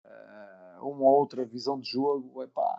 uh, 0.05 0.87
uma 0.87 1.03
ou 1.03 1.19
outra 1.19 1.45
visão 1.45 1.79
de 1.79 1.89
jogo, 1.89 2.41
epá. 2.43 2.72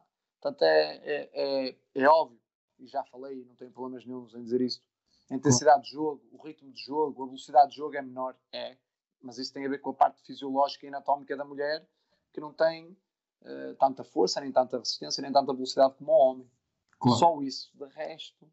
Portanto 0.45 0.63
é, 0.63 0.97
é, 0.97 1.31
é, 1.33 1.77
é 1.95 2.07
óbvio, 2.07 2.39
e 2.79 2.87
já 2.87 3.03
falei, 3.05 3.43
não 3.47 3.55
tenho 3.55 3.71
problemas 3.71 4.05
nenhum 4.05 4.29
em 4.35 4.43
dizer 4.43 4.61
isto, 4.61 4.85
a 5.31 5.35
intensidade 5.35 5.85
de 5.85 5.93
jogo, 5.93 6.23
o 6.31 6.43
ritmo 6.43 6.71
de 6.71 6.85
jogo, 6.85 7.23
a 7.23 7.27
velocidade 7.27 7.71
de 7.71 7.77
jogo 7.79 7.97
é 7.97 8.03
menor, 8.03 8.37
é, 8.53 8.77
mas 9.23 9.39
isso 9.39 9.55
tem 9.55 9.65
a 9.65 9.71
ver 9.71 9.79
com 9.79 9.91
a 9.91 9.95
parte 9.95 10.21
fisiológica 10.23 10.85
e 10.85 10.91
anatómica 10.91 11.35
da 11.35 11.47
mulher, 11.47 11.89
que 12.31 12.41
não 12.41 12.53
tem 12.53 12.91
uh, 13.41 13.75
tanta 13.81 14.05
força, 14.05 14.39
nem 14.39 14.53
tanta 14.53 14.77
resistência, 14.77 15.23
nem 15.23 15.33
tanta 15.33 15.55
velocidade 15.55 15.95
como 15.95 16.13
o 16.13 16.15
homem. 16.15 16.51
Claro. 16.99 17.19
Só 17.19 17.41
isso. 17.41 17.71
De 17.75 17.87
resto, 17.87 18.47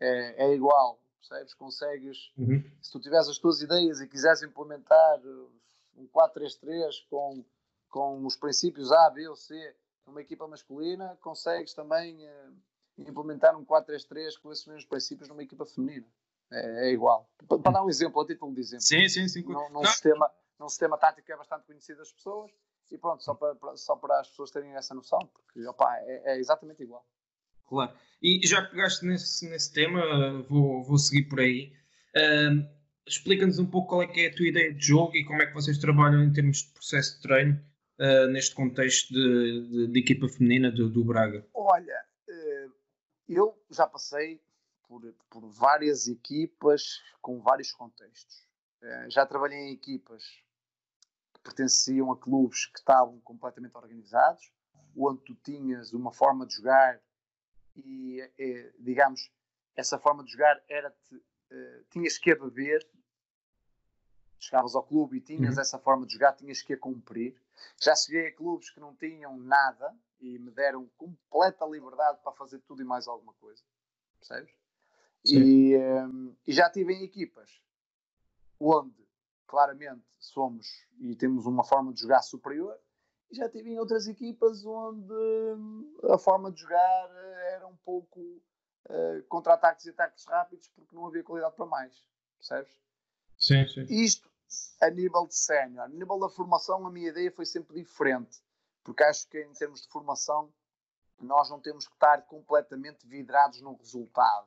é, 0.00 0.46
é 0.46 0.52
igual, 0.52 0.98
percebes? 1.20 1.54
Consegues, 1.54 2.32
uhum. 2.36 2.64
se 2.82 2.90
tu 2.90 2.98
tiveres 2.98 3.28
as 3.28 3.38
tuas 3.38 3.62
ideias 3.62 4.00
e 4.00 4.08
quiseres 4.08 4.42
implementar 4.42 5.20
uh, 5.20 5.52
um 5.96 6.08
4-3-3 6.08 7.06
com, 7.08 7.44
com 7.88 8.26
os 8.26 8.34
princípios 8.34 8.90
A, 8.90 9.10
B 9.10 9.28
ou 9.28 9.36
C 9.36 9.76
numa 10.06 10.20
equipa 10.20 10.46
masculina, 10.46 11.16
consegues 11.20 11.74
também 11.74 12.16
uh, 12.26 12.54
implementar 12.98 13.56
um 13.56 13.64
4-3-3 13.64 14.38
com 14.40 14.52
esses 14.52 14.66
mesmos 14.66 14.84
princípios 14.84 15.28
numa 15.28 15.42
equipa 15.42 15.64
feminina. 15.66 16.06
É, 16.50 16.88
é 16.88 16.92
igual. 16.92 17.28
Para, 17.48 17.58
para, 17.58 17.72
dar 17.72 17.84
um 17.84 17.88
exemplo, 17.88 18.20
a 18.20 18.26
título 18.26 18.54
de 18.54 18.60
exemplo. 18.60 18.84
Sim, 18.84 19.08
sim, 19.08 19.28
sim. 19.28 19.42
Num, 19.42 19.70
num 19.70 19.84
sistema, 19.84 20.30
num 20.58 20.68
sistema 20.68 20.98
tático 20.98 21.26
que 21.26 21.32
é 21.32 21.36
bastante 21.36 21.66
conhecido 21.66 21.98
das 21.98 22.12
pessoas 22.12 22.50
e 22.90 22.98
pronto, 22.98 23.24
só 23.24 23.34
para, 23.34 23.54
para, 23.54 23.76
só 23.76 23.96
para 23.96 24.20
as 24.20 24.28
pessoas 24.28 24.50
terem 24.50 24.74
essa 24.74 24.94
noção, 24.94 25.18
porque 25.32 25.66
opa, 25.66 25.96
é, 26.00 26.34
é 26.34 26.38
exatamente 26.38 26.82
igual. 26.82 27.04
Claro. 27.66 27.92
E 28.22 28.46
já 28.46 28.62
que 28.62 28.72
pegaste 28.72 29.04
nesse, 29.06 29.48
nesse 29.48 29.72
tema, 29.72 30.42
vou, 30.42 30.84
vou 30.84 30.98
seguir 30.98 31.24
por 31.24 31.40
aí. 31.40 31.72
Uh, 32.14 32.84
Explica-nos 33.06 33.58
um 33.58 33.66
pouco 33.66 33.88
qual 33.88 34.02
é 34.02 34.06
que 34.06 34.20
é 34.20 34.28
a 34.28 34.34
tua 34.34 34.48
ideia 34.48 34.72
de 34.72 34.86
jogo 34.86 35.14
e 35.14 35.24
como 35.24 35.42
é 35.42 35.46
que 35.46 35.52
vocês 35.52 35.76
trabalham 35.76 36.22
em 36.24 36.32
termos 36.32 36.62
de 36.62 36.72
processo 36.72 37.16
de 37.16 37.22
treino 37.22 37.60
uh, 37.98 38.26
neste 38.30 38.54
contexto 38.54 39.12
de, 39.12 39.68
de, 39.68 39.86
de, 39.88 40.00
equipa 40.00 40.28
feminina 40.28 40.70
do, 40.70 40.88
do 40.88 41.04
Braga. 41.04 41.46
Olha, 41.54 42.04
eu 43.28 43.58
já 43.70 43.86
passei 43.86 44.40
por, 44.86 45.02
por 45.30 45.48
várias 45.48 46.06
equipas 46.06 47.02
com 47.20 47.40
vários 47.40 47.72
contextos. 47.72 48.46
Eh, 48.82 49.10
já 49.10 49.24
trabalhei 49.24 49.58
em 49.58 49.72
equipas 49.72 50.24
que 51.32 51.40
pertenciam 51.42 52.12
a 52.12 52.18
clubes 52.18 52.66
que 52.66 52.78
estavam 52.78 53.18
completamente 53.20 53.76
organizados, 53.76 54.52
onde 54.96 55.22
tu 55.22 55.34
tinhas 55.36 55.92
uma 55.92 56.12
forma 56.12 56.46
de 56.46 56.54
jogar 56.54 57.00
e, 57.76 58.20
eh, 58.38 58.72
digamos, 58.78 59.30
essa 59.74 59.98
forma 59.98 60.22
de 60.22 60.32
jogar 60.32 60.62
era-te. 60.68 61.16
Uh, 61.50 61.84
tinhas 61.90 62.18
que 62.18 62.32
a 62.32 62.36
beber, 62.36 62.84
chegavas 64.38 64.74
ao 64.74 64.82
clube 64.82 65.18
e 65.18 65.20
tinhas 65.20 65.54
uhum. 65.54 65.60
essa 65.60 65.78
forma 65.78 66.06
de 66.06 66.14
jogar, 66.14 66.32
tinhas 66.32 66.62
que 66.62 66.72
a 66.72 66.78
cumprir. 66.78 67.36
Já 67.80 67.94
cheguei 67.96 68.28
a 68.28 68.34
clubes 68.34 68.70
que 68.70 68.80
não 68.80 68.94
tinham 68.94 69.36
nada, 69.38 69.94
e 70.20 70.38
me 70.38 70.50
deram 70.50 70.88
completa 70.96 71.66
liberdade 71.66 72.18
para 72.22 72.32
fazer 72.32 72.60
tudo 72.60 72.82
e 72.82 72.84
mais 72.84 73.06
alguma 73.06 73.34
coisa. 73.34 73.62
Percebes? 74.18 74.54
E, 75.24 75.76
um, 75.76 76.34
e, 76.46 76.52
já 76.52 76.70
tive 76.70 76.92
em 76.92 77.02
equipas 77.02 77.62
onde 78.60 79.04
claramente 79.46 80.04
somos 80.18 80.66
e 80.98 81.14
temos 81.14 81.46
uma 81.46 81.64
forma 81.64 81.92
de 81.92 82.00
jogar 82.00 82.22
superior, 82.22 82.78
e 83.30 83.36
já 83.36 83.48
tive 83.48 83.70
em 83.70 83.78
outras 83.78 84.06
equipas 84.06 84.64
onde 84.64 85.12
hum, 85.12 85.98
a 86.10 86.18
forma 86.18 86.50
de 86.50 86.60
jogar 86.60 87.10
era 87.52 87.66
um 87.66 87.76
pouco 87.76 88.20
uh, 88.20 89.22
contra-ataques 89.28 89.86
e 89.86 89.90
ataques 89.90 90.24
rápidos 90.26 90.68
porque 90.68 90.94
não 90.94 91.06
havia 91.06 91.22
qualidade 91.22 91.56
para 91.56 91.66
mais. 91.66 92.04
Percebes? 92.38 92.72
Sim, 93.38 93.66
sim. 93.66 93.86
Isto 93.88 94.30
a 94.80 94.90
nível 94.90 95.26
de 95.26 95.36
sénior. 95.36 95.84
A 95.84 95.88
nível 95.88 96.18
da 96.18 96.28
formação, 96.28 96.86
a 96.86 96.90
minha 96.90 97.08
ideia 97.08 97.30
foi 97.32 97.46
sempre 97.46 97.82
diferente 97.82 98.42
porque 98.84 99.02
acho 99.02 99.26
que 99.28 99.40
em 99.42 99.52
termos 99.54 99.82
de 99.82 99.88
formação 99.88 100.52
nós 101.18 101.48
não 101.48 101.58
temos 101.58 101.88
que 101.88 101.94
estar 101.94 102.22
completamente 102.26 103.06
vidrados 103.06 103.60
no 103.62 103.74
resultado, 103.74 104.46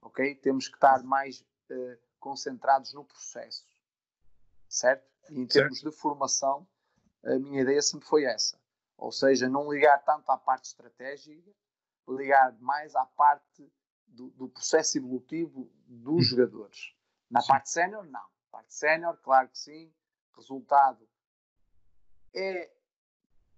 ok? 0.00 0.34
Temos 0.36 0.68
que 0.68 0.76
estar 0.76 1.02
mais 1.02 1.40
uh, 1.40 1.98
concentrados 2.20 2.94
no 2.94 3.04
processo, 3.04 3.66
certo? 4.68 5.04
E 5.28 5.40
em 5.40 5.46
termos 5.46 5.80
certo. 5.80 5.92
de 5.92 6.00
formação, 6.00 6.66
a 7.24 7.38
minha 7.38 7.62
ideia 7.62 7.82
sempre 7.82 8.06
foi 8.06 8.24
essa, 8.24 8.56
ou 8.96 9.10
seja, 9.10 9.48
não 9.48 9.72
ligar 9.72 9.98
tanto 10.04 10.30
à 10.30 10.38
parte 10.38 10.66
estratégica, 10.66 11.50
ligar 12.08 12.56
mais 12.60 12.94
à 12.94 13.04
parte 13.04 13.70
do, 14.06 14.30
do 14.30 14.48
processo 14.48 14.98
evolutivo 14.98 15.68
dos 15.86 16.16
hum. 16.16 16.20
jogadores. 16.22 16.94
Na 17.28 17.40
sim. 17.40 17.48
parte 17.48 17.70
sénior, 17.70 18.06
não. 18.06 18.24
Parte 18.58 18.74
sénior, 18.74 19.16
claro 19.18 19.48
que 19.48 19.56
sim. 19.56 19.92
Resultado 20.34 21.08
é 22.34 22.68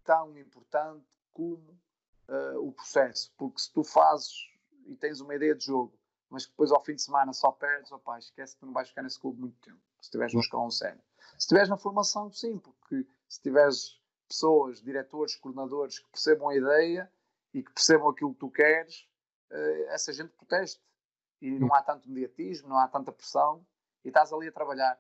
tão 0.04 0.36
importante 0.36 1.06
como 1.32 1.80
uh, 2.28 2.58
o 2.58 2.70
processo, 2.70 3.32
porque 3.38 3.62
se 3.62 3.72
tu 3.72 3.82
fazes 3.82 4.30
e 4.84 4.94
tens 4.96 5.22
uma 5.22 5.34
ideia 5.34 5.54
de 5.54 5.64
jogo, 5.64 5.98
mas 6.28 6.44
que 6.44 6.50
depois 6.50 6.70
ao 6.70 6.84
fim 6.84 6.94
de 6.96 7.00
semana 7.00 7.32
só 7.32 7.50
perdes, 7.50 7.90
opa, 7.90 8.18
esquece 8.18 8.54
que 8.58 8.66
não 8.66 8.74
vais 8.74 8.90
ficar 8.90 9.00
nesse 9.00 9.18
clube 9.18 9.40
muito 9.40 9.58
tempo, 9.60 9.80
se 10.00 10.08
estiveres 10.08 10.34
no 10.34 10.40
escalão 10.40 10.70
sério. 10.70 11.00
Se 11.30 11.44
estiveres 11.44 11.70
na 11.70 11.78
formação, 11.78 12.30
sim, 12.30 12.58
porque 12.58 13.06
se 13.26 13.40
tiveres 13.40 13.98
pessoas, 14.28 14.82
diretores, 14.82 15.34
coordenadores 15.34 15.98
que 15.98 16.10
percebam 16.10 16.50
a 16.50 16.56
ideia 16.56 17.10
e 17.54 17.62
que 17.62 17.72
percebam 17.72 18.10
aquilo 18.10 18.34
que 18.34 18.40
tu 18.40 18.50
queres, 18.50 19.08
uh, 19.50 19.88
essa 19.88 20.12
gente 20.12 20.34
proteste. 20.34 20.84
E 21.40 21.58
não 21.58 21.74
há 21.74 21.80
tanto 21.80 22.06
mediatismo, 22.06 22.68
não 22.68 22.76
há 22.76 22.86
tanta 22.86 23.10
pressão, 23.10 23.66
e 24.04 24.08
estás 24.08 24.32
ali 24.32 24.48
a 24.48 24.52
trabalhar, 24.52 24.98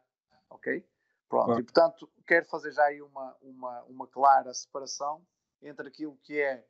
ok? 0.48 0.86
Pronto, 1.28 1.44
claro. 1.44 1.60
e 1.60 1.62
portanto 1.62 2.10
quero 2.26 2.46
fazer 2.46 2.72
já 2.72 2.84
aí 2.84 3.00
uma, 3.00 3.36
uma, 3.40 3.82
uma 3.84 4.06
clara 4.06 4.52
separação 4.52 5.24
entre 5.62 5.86
aquilo 5.88 6.16
que 6.22 6.40
é 6.40 6.66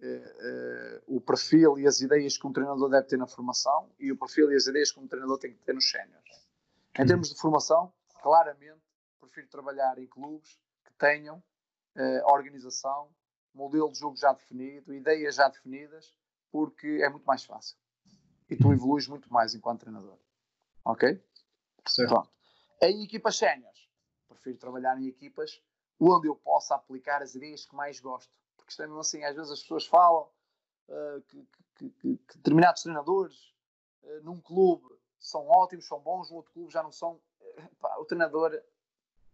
uh, 0.00 1.08
uh, 1.10 1.16
o 1.16 1.20
perfil 1.20 1.78
e 1.78 1.86
as 1.86 2.00
ideias 2.00 2.38
que 2.38 2.46
um 2.46 2.52
treinador 2.52 2.88
deve 2.88 3.08
ter 3.08 3.16
na 3.16 3.26
formação 3.26 3.90
e 3.98 4.12
o 4.12 4.16
perfil 4.16 4.52
e 4.52 4.56
as 4.56 4.66
ideias 4.66 4.92
que 4.92 5.00
um 5.00 5.08
treinador 5.08 5.38
tem 5.38 5.52
que 5.52 5.62
ter 5.64 5.74
nos 5.74 5.90
séniores. 5.90 6.48
Em 6.96 7.02
uhum. 7.02 7.06
termos 7.08 7.30
de 7.30 7.40
formação, 7.40 7.92
claramente 8.22 8.80
prefiro 9.20 9.48
trabalhar 9.48 9.98
em 9.98 10.06
clubes 10.06 10.58
que 10.84 10.92
tenham 10.94 11.38
uh, 11.96 12.32
organização, 12.32 13.10
modelo 13.52 13.90
de 13.90 13.98
jogo 13.98 14.16
já 14.16 14.32
definido, 14.32 14.94
ideias 14.94 15.34
já 15.34 15.48
definidas, 15.48 16.14
porque 16.50 17.00
é 17.02 17.08
muito 17.08 17.24
mais 17.24 17.44
fácil. 17.44 17.76
E 18.48 18.56
tu 18.56 18.68
uhum. 18.68 18.74
evoluís 18.74 19.06
muito 19.08 19.32
mais 19.32 19.54
enquanto 19.54 19.80
treinador. 19.80 20.18
Ok? 20.84 21.22
Pronto. 22.06 22.30
Em 22.82 23.02
equipas 23.02 23.36
séniores, 23.36 23.88
prefiro 24.28 24.58
trabalhar 24.58 25.00
em 25.00 25.06
equipas 25.08 25.60
onde 26.00 26.28
eu 26.28 26.36
possa 26.36 26.74
aplicar 26.74 27.22
as 27.22 27.34
ideias 27.34 27.66
que 27.66 27.74
mais 27.74 27.98
gosto. 28.00 28.32
Porque 28.56 28.70
isto 28.70 28.82
é 28.82 28.86
mesmo 28.86 29.00
assim, 29.00 29.24
às 29.24 29.34
vezes 29.34 29.50
as 29.50 29.62
pessoas 29.62 29.86
falam 29.86 30.28
uh, 30.88 31.20
que, 31.22 31.48
que, 31.76 31.90
que, 31.90 32.16
que, 32.16 32.36
determinados 32.36 32.82
treinadores 32.82 33.54
uh, 34.02 34.20
num 34.22 34.40
clube 34.40 34.86
são 35.18 35.46
ótimos, 35.48 35.86
são 35.86 36.00
bons, 36.00 36.30
no 36.30 36.36
outro 36.36 36.52
clube 36.52 36.72
já 36.72 36.82
não 36.82 36.92
são. 36.92 37.20
Pá, 37.80 37.96
o 37.98 38.04
treinador 38.04 38.60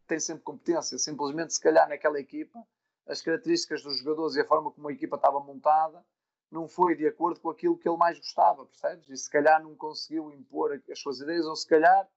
tem 0.06 0.18
sempre 0.18 0.42
competência, 0.42 0.98
simplesmente 0.98 1.52
se 1.52 1.60
calhar 1.60 1.88
naquela 1.88 2.18
equipa 2.18 2.66
as 3.06 3.20
características 3.20 3.82
dos 3.82 3.98
jogadores 3.98 4.34
e 4.36 4.40
a 4.40 4.46
forma 4.46 4.70
como 4.70 4.88
a 4.88 4.92
equipa 4.92 5.16
estava 5.16 5.38
montada 5.40 6.04
não 6.50 6.68
foi 6.68 6.94
de 6.94 7.06
acordo 7.06 7.40
com 7.40 7.50
aquilo 7.50 7.76
que 7.76 7.88
ele 7.88 7.96
mais 7.96 8.16
gostava, 8.18 8.64
percebes? 8.64 9.08
E 9.08 9.16
se 9.16 9.28
calhar 9.28 9.62
não 9.62 9.74
conseguiu 9.74 10.30
impor 10.30 10.80
as 10.90 10.98
suas 11.00 11.20
ideias, 11.20 11.46
ou 11.46 11.56
se 11.56 11.66
calhar 11.66 12.08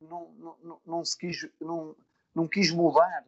não, 0.00 0.32
não, 0.32 0.58
não, 0.58 0.82
não 0.86 1.04
se 1.04 1.16
quis, 1.16 1.48
não, 1.60 1.96
não 2.34 2.48
quis 2.48 2.70
mudar, 2.70 3.26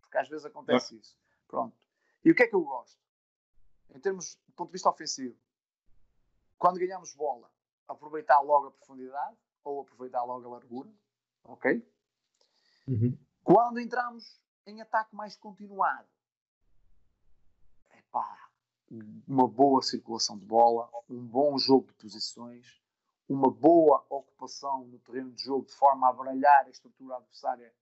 porque 0.00 0.18
às 0.18 0.28
vezes 0.28 0.46
acontece 0.46 0.96
isso. 0.96 1.16
Pronto. 1.46 1.76
E 2.24 2.30
o 2.30 2.34
que 2.34 2.42
é 2.42 2.46
que 2.46 2.54
eu 2.54 2.62
gosto? 2.62 2.98
Em 3.94 4.00
termos 4.00 4.36
do 4.46 4.52
ponto 4.54 4.68
de 4.68 4.72
vista 4.72 4.90
ofensivo, 4.90 5.38
quando 6.58 6.78
ganhamos 6.78 7.14
bola, 7.14 7.50
aproveitar 7.86 8.40
logo 8.40 8.68
a 8.68 8.70
profundidade 8.70 9.36
ou 9.62 9.80
aproveitar 9.80 10.22
logo 10.24 10.46
a 10.46 10.50
largura, 10.50 10.90
ok? 11.44 11.86
Uhum. 12.88 13.18
Quando 13.42 13.80
entramos 13.80 14.40
em 14.66 14.80
ataque 14.80 15.14
mais 15.14 15.36
continuado, 15.36 16.08
epá, 17.98 18.50
uma 19.26 19.48
boa 19.48 19.82
circulação 19.82 20.38
de 20.38 20.44
bola, 20.44 20.90
um 21.08 21.26
bom 21.26 21.58
jogo 21.58 21.88
de 21.88 21.94
posições, 21.94 22.82
uma 23.28 23.50
boa 23.50 24.04
ocupação 24.10 24.84
no 24.86 24.98
terreno 24.98 25.32
de 25.32 25.44
jogo 25.44 25.66
de 25.66 25.74
forma 25.74 26.06
a 26.06 26.10
abralhar 26.10 26.66
a 26.66 26.70
estrutura 26.70 27.16
adversária 27.16 27.72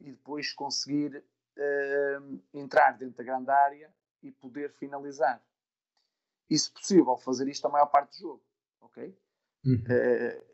e 0.00 0.10
depois 0.10 0.52
conseguir 0.52 1.16
uh, 1.56 2.42
entrar 2.52 2.92
dentro 2.92 3.16
da 3.16 3.24
grande 3.24 3.50
área 3.50 3.94
e 4.22 4.30
poder 4.30 4.72
finalizar. 4.72 5.42
E 6.50 6.58
se 6.58 6.70
possível, 6.70 7.16
fazer 7.16 7.48
isto 7.48 7.66
a 7.66 7.70
maior 7.70 7.86
parte 7.86 8.12
do 8.12 8.18
jogo. 8.18 8.42
Ok? 8.80 9.18
Uhum. 9.64 9.74
Uh, 9.74 10.52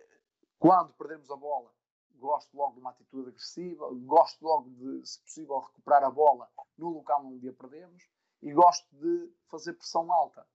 quando 0.59 0.93
perdemos 0.95 1.31
a 1.31 1.37
bola, 1.37 1.73
gosto 2.17 2.55
logo 2.57 2.75
de 2.75 2.81
uma 2.81 2.91
atitude 2.91 3.29
agressiva, 3.29 3.89
gosto 3.93 4.45
logo 4.45 4.71
de, 4.71 5.07
se 5.07 5.21
possível, 5.23 5.59
recuperar 5.61 6.05
a 6.05 6.11
bola 6.11 6.51
no 6.77 6.91
local 6.91 7.25
onde 7.25 7.49
a 7.49 7.53
perdemos 7.53 8.03
e 8.43 8.53
gosto 8.53 8.87
de 8.97 9.33
fazer 9.47 9.73
pressão 9.75 10.13
alta. 10.13 10.47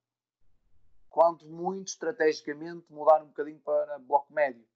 Quanto 1.14 1.46
muito, 1.46 1.86
estrategicamente, 1.86 2.92
mudar 2.92 3.22
um 3.22 3.28
bocadinho 3.28 3.60
para 3.60 4.00
bloco 4.00 4.32
médio. 4.32 4.66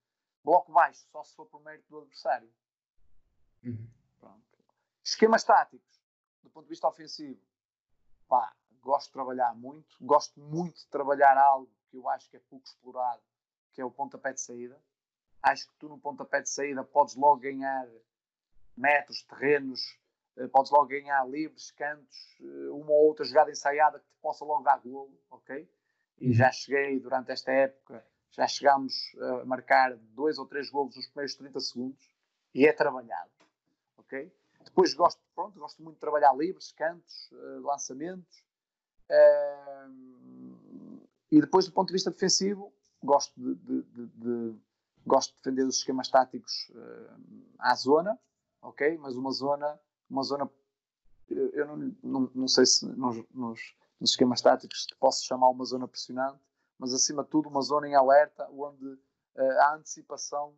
Bloco 0.44 0.70
baixo, 0.70 1.04
só 1.10 1.24
se 1.24 1.34
for 1.34 1.46
por 1.46 1.60
mérito 1.60 1.88
do 1.88 1.98
adversário. 1.98 2.48
Uhum. 3.64 3.88
Esquemas 5.02 5.42
táticos, 5.42 6.00
do 6.40 6.48
ponto 6.48 6.66
de 6.66 6.70
vista 6.70 6.86
ofensivo. 6.86 7.42
Pá, 8.28 8.54
gosto 8.80 9.08
de 9.08 9.14
trabalhar 9.14 9.52
muito. 9.56 9.96
Gosto 10.00 10.38
muito 10.38 10.76
de 10.76 10.86
trabalhar 10.86 11.36
algo 11.36 11.68
que 11.90 11.96
eu 11.96 12.08
acho 12.08 12.30
que 12.30 12.36
é 12.36 12.40
pouco 12.48 12.64
explorado, 12.68 13.20
que 13.72 13.80
é 13.80 13.84
o 13.84 13.90
pontapé 13.90 14.32
de 14.32 14.40
saída. 14.40 14.80
Acho 15.42 15.66
que 15.66 15.74
tu 15.74 15.88
no 15.88 15.98
pontapé 15.98 16.40
de 16.40 16.48
saída 16.48 16.84
podes 16.84 17.16
logo 17.16 17.40
ganhar 17.40 17.88
metros, 18.76 19.24
terrenos, 19.24 19.98
eh, 20.36 20.46
podes 20.46 20.70
logo 20.70 20.86
ganhar 20.86 21.28
livres, 21.28 21.72
cantos, 21.72 22.16
eh, 22.40 22.70
uma 22.70 22.92
ou 22.92 23.08
outra 23.08 23.24
jogada 23.24 23.50
ensaiada 23.50 23.98
que 23.98 24.06
te 24.06 24.18
possa 24.22 24.44
logo 24.44 24.62
dar 24.62 24.78
golo, 24.78 25.20
ok? 25.32 25.68
E 26.20 26.32
já 26.32 26.50
cheguei 26.50 26.98
durante 26.98 27.30
esta 27.30 27.52
época, 27.52 28.04
já 28.30 28.46
chegámos 28.46 28.94
a 29.20 29.44
marcar 29.44 29.96
dois 29.96 30.38
ou 30.38 30.46
três 30.46 30.70
golos 30.70 30.96
nos 30.96 31.06
primeiros 31.06 31.34
30 31.34 31.60
segundos 31.60 32.10
e 32.54 32.66
é 32.66 32.72
trabalhado, 32.72 33.30
ok? 33.96 34.32
Depois 34.64 34.94
gosto, 34.94 35.20
pronto, 35.34 35.58
gosto 35.58 35.82
muito 35.82 35.96
de 35.96 36.00
trabalhar 36.00 36.34
livres, 36.34 36.72
cantos, 36.72 37.30
eh, 37.32 37.60
lançamentos. 37.60 38.44
e 41.30 41.40
depois, 41.40 41.66
do 41.66 41.72
ponto 41.72 41.88
de 41.88 41.94
vista 41.94 42.10
defensivo, 42.10 42.72
gosto 43.02 43.32
de, 43.40 43.54
de, 43.54 43.82
de, 43.82 44.06
de 44.06 44.58
gosto 45.06 45.30
de 45.30 45.36
defender 45.36 45.64
os 45.64 45.76
esquemas 45.76 46.08
táticos 46.08 46.70
à 47.58 47.74
zona, 47.74 48.18
ok? 48.60 48.98
Mas 48.98 49.16
uma 49.16 49.30
zona 49.30 49.80
uma 50.08 50.22
zona. 50.22 50.50
Eu 51.28 51.66
não, 51.66 51.94
não, 52.02 52.30
não 52.34 52.48
sei 52.48 52.64
se 52.64 52.86
nos, 52.86 53.22
nos, 53.34 53.74
nos 54.00 54.10
esquemas 54.10 54.40
táticos 54.40 54.86
te 54.86 54.96
posso 54.96 55.24
chamar 55.24 55.48
uma 55.48 55.64
zona 55.64 55.88
pressionante, 55.88 56.40
mas 56.78 56.92
acima 56.92 57.24
de 57.24 57.30
tudo 57.30 57.48
uma 57.48 57.62
zona 57.62 57.88
em 57.88 57.94
alerta 57.94 58.48
onde 58.50 58.84
uh, 58.86 59.60
a 59.60 59.74
antecipação 59.74 60.56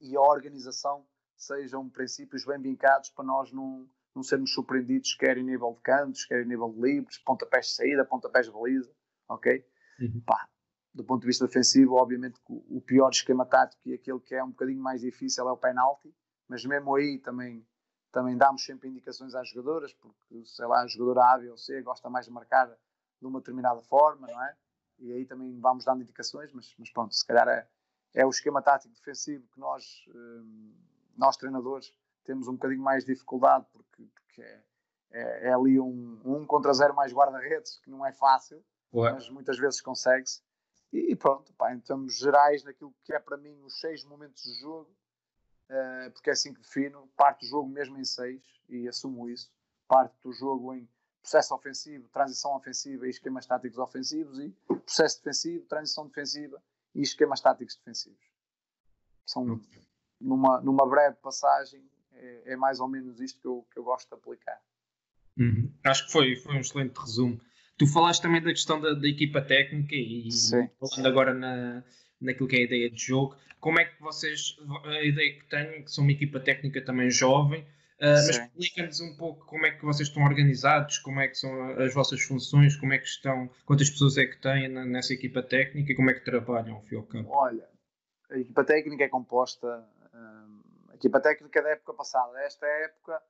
e 0.00 0.16
a 0.16 0.20
organização 0.20 1.06
sejam 1.36 1.88
princípios 1.88 2.44
bem 2.44 2.60
vincados 2.60 3.10
para 3.10 3.24
nós 3.24 3.50
não, 3.52 3.88
não 4.14 4.22
sermos 4.22 4.52
surpreendidos, 4.52 5.14
quer 5.14 5.38
em 5.38 5.44
nível 5.44 5.72
de 5.74 5.80
cantos, 5.80 6.24
quer 6.26 6.42
em 6.42 6.48
nível 6.48 6.70
de 6.72 6.80
livres, 6.80 7.18
pontapés 7.18 7.66
de 7.66 7.74
saída, 7.74 8.04
pontapés 8.04 8.46
de 8.46 8.52
baliza, 8.52 8.92
ok? 9.28 9.64
Uhum. 10.00 10.22
Pá, 10.26 10.48
do 10.92 11.04
ponto 11.04 11.22
de 11.22 11.26
vista 11.26 11.46
defensivo, 11.46 11.94
obviamente 11.94 12.38
o 12.48 12.80
pior 12.80 13.10
esquema 13.10 13.46
tático 13.46 13.88
e 13.88 13.94
aquele 13.94 14.20
que 14.20 14.34
é 14.34 14.44
um 14.44 14.50
bocadinho 14.50 14.82
mais 14.82 15.00
difícil 15.00 15.48
é 15.48 15.52
o 15.52 15.56
penalti, 15.56 16.14
mas 16.48 16.64
mesmo 16.64 16.94
aí 16.94 17.18
também 17.18 17.66
também 18.10 18.36
damos 18.36 18.64
sempre 18.64 18.88
indicações 18.88 19.34
às 19.34 19.48
jogadoras, 19.48 19.92
porque, 19.94 20.44
sei 20.44 20.66
lá, 20.66 20.82
a 20.82 20.86
jogadora 20.86 21.32
A, 21.32 21.38
B 21.38 21.50
ou 21.50 21.56
C 21.56 21.80
gosta 21.82 22.10
mais 22.10 22.26
de 22.26 22.32
marcar 22.32 22.66
de 22.66 23.26
uma 23.26 23.38
determinada 23.40 23.80
forma, 23.82 24.26
não 24.26 24.42
é? 24.42 24.56
E 24.98 25.12
aí 25.12 25.24
também 25.24 25.58
vamos 25.58 25.84
dando 25.84 26.02
indicações, 26.02 26.52
mas, 26.52 26.74
mas 26.78 26.90
pronto, 26.90 27.14
se 27.14 27.26
calhar 27.26 27.48
é, 27.48 27.66
é 28.14 28.26
o 28.26 28.30
esquema 28.30 28.60
tático 28.60 28.94
defensivo 28.94 29.46
que 29.48 29.60
nós, 29.60 30.04
hum, 30.14 30.74
nós 31.16 31.36
treinadores, 31.36 31.94
temos 32.24 32.48
um 32.48 32.52
bocadinho 32.52 32.82
mais 32.82 33.04
de 33.04 33.14
dificuldade, 33.14 33.66
porque, 33.72 34.04
porque 34.04 34.42
é, 34.42 34.62
é, 35.10 35.48
é, 35.48 35.52
ali 35.52 35.80
um, 35.80 36.20
um 36.24 36.46
contra 36.46 36.72
zero 36.72 36.94
mais 36.94 37.12
guarda-redes, 37.12 37.78
que 37.78 37.90
não 37.90 38.04
é 38.04 38.12
fácil, 38.12 38.62
Ué. 38.92 39.12
mas 39.12 39.28
muitas 39.30 39.58
vezes 39.58 39.80
consegue-se. 39.80 40.42
E, 40.92 41.12
e 41.12 41.16
pronto, 41.16 41.52
pá, 41.54 41.72
em 41.72 41.80
termos 41.80 42.16
gerais, 42.16 42.64
naquilo 42.64 42.94
que 43.04 43.12
é 43.12 43.18
para 43.18 43.36
mim 43.36 43.62
os 43.62 43.80
seis 43.80 44.04
momentos 44.04 44.42
de 44.42 44.54
jogo, 44.60 44.90
uh, 45.70 46.10
porque 46.12 46.30
é 46.30 46.32
assim 46.32 46.52
que 46.52 46.60
defino, 46.60 47.08
parte 47.16 47.40
do 47.40 47.48
jogo 47.48 47.68
mesmo 47.68 47.98
em 47.98 48.04
seis, 48.04 48.42
e 48.68 48.88
assumo 48.88 49.28
isso, 49.28 49.50
parte 49.88 50.14
do 50.22 50.32
jogo 50.32 50.74
em 50.74 50.88
processo 51.22 51.54
ofensivo, 51.54 52.08
transição 52.08 52.56
ofensiva 52.56 53.06
e 53.06 53.10
esquemas 53.10 53.46
táticos 53.46 53.78
ofensivos, 53.78 54.38
e 54.38 54.54
processo 54.66 55.18
defensivo, 55.18 55.66
transição 55.66 56.06
defensiva 56.06 56.62
e 56.94 57.02
esquemas 57.02 57.40
táticos 57.40 57.76
defensivos. 57.76 58.24
São, 59.26 59.60
numa, 60.20 60.60
numa 60.60 60.88
breve 60.88 61.16
passagem, 61.16 61.88
é, 62.12 62.52
é, 62.52 62.56
mais 62.56 62.80
ou 62.80 62.88
menos 62.88 63.20
isto 63.20 63.40
que 63.40 63.46
eu, 63.46 63.66
que 63.72 63.78
eu 63.78 63.84
gosto 63.84 64.08
de 64.08 64.14
aplicar. 64.14 64.60
Uhum. 65.38 65.72
Acho 65.84 66.06
que 66.06 66.12
foi, 66.12 66.36
foi 66.36 66.56
um 66.56 66.60
excelente 66.60 66.98
resumo. 66.98 67.40
Tu 67.78 67.86
falaste 67.86 68.20
também 68.20 68.42
da 68.42 68.50
questão 68.50 68.80
da, 68.80 68.92
da 68.92 69.08
equipa 69.08 69.40
técnica 69.40 69.94
e 69.94 70.30
Sim. 70.30 70.68
falando 70.78 71.06
agora 71.06 71.32
na, 71.32 71.82
naquilo 72.20 72.48
que 72.48 72.56
é 72.56 72.58
a 72.60 72.64
ideia 72.64 72.90
de 72.90 73.00
jogo. 73.00 73.36
Como 73.58 73.78
é 73.78 73.84
que 73.84 74.00
vocês, 74.00 74.56
a 74.84 75.02
ideia 75.02 75.38
que 75.38 75.44
têm, 75.46 75.84
que 75.84 75.90
são 75.90 76.04
uma 76.04 76.12
equipa 76.12 76.40
técnica 76.40 76.82
também 76.82 77.10
jovem, 77.10 77.66
Uh, 78.00 78.16
mas 78.16 78.28
explica-nos 78.30 78.98
um 79.02 79.14
pouco 79.14 79.44
como 79.44 79.66
é 79.66 79.72
que 79.72 79.84
vocês 79.84 80.08
estão 80.08 80.22
organizados, 80.24 80.96
como 80.96 81.20
é 81.20 81.28
que 81.28 81.34
são 81.34 81.78
as 81.78 81.92
vossas 81.92 82.22
funções, 82.22 82.74
como 82.74 82.94
é 82.94 82.98
que 82.98 83.04
estão, 83.04 83.50
quantas 83.66 83.90
pessoas 83.90 84.16
é 84.16 84.24
que 84.24 84.40
têm 84.40 84.68
nessa 84.68 85.12
equipa 85.12 85.42
técnica 85.42 85.92
e 85.92 85.94
como 85.94 86.08
é 86.08 86.14
que 86.14 86.24
trabalham 86.24 86.76
ao 86.76 86.82
fim 86.82 86.96
ao 86.96 87.02
campo? 87.02 87.28
Olha, 87.30 87.68
a 88.30 88.38
equipa 88.38 88.64
técnica 88.64 89.04
é 89.04 89.08
composta, 89.08 89.86
hum, 90.14 90.62
a 90.88 90.94
equipa 90.94 91.20
técnica 91.20 91.62
da 91.62 91.68
época 91.68 91.92
passada, 91.92 92.40
esta 92.40 92.66
época, 92.66 93.22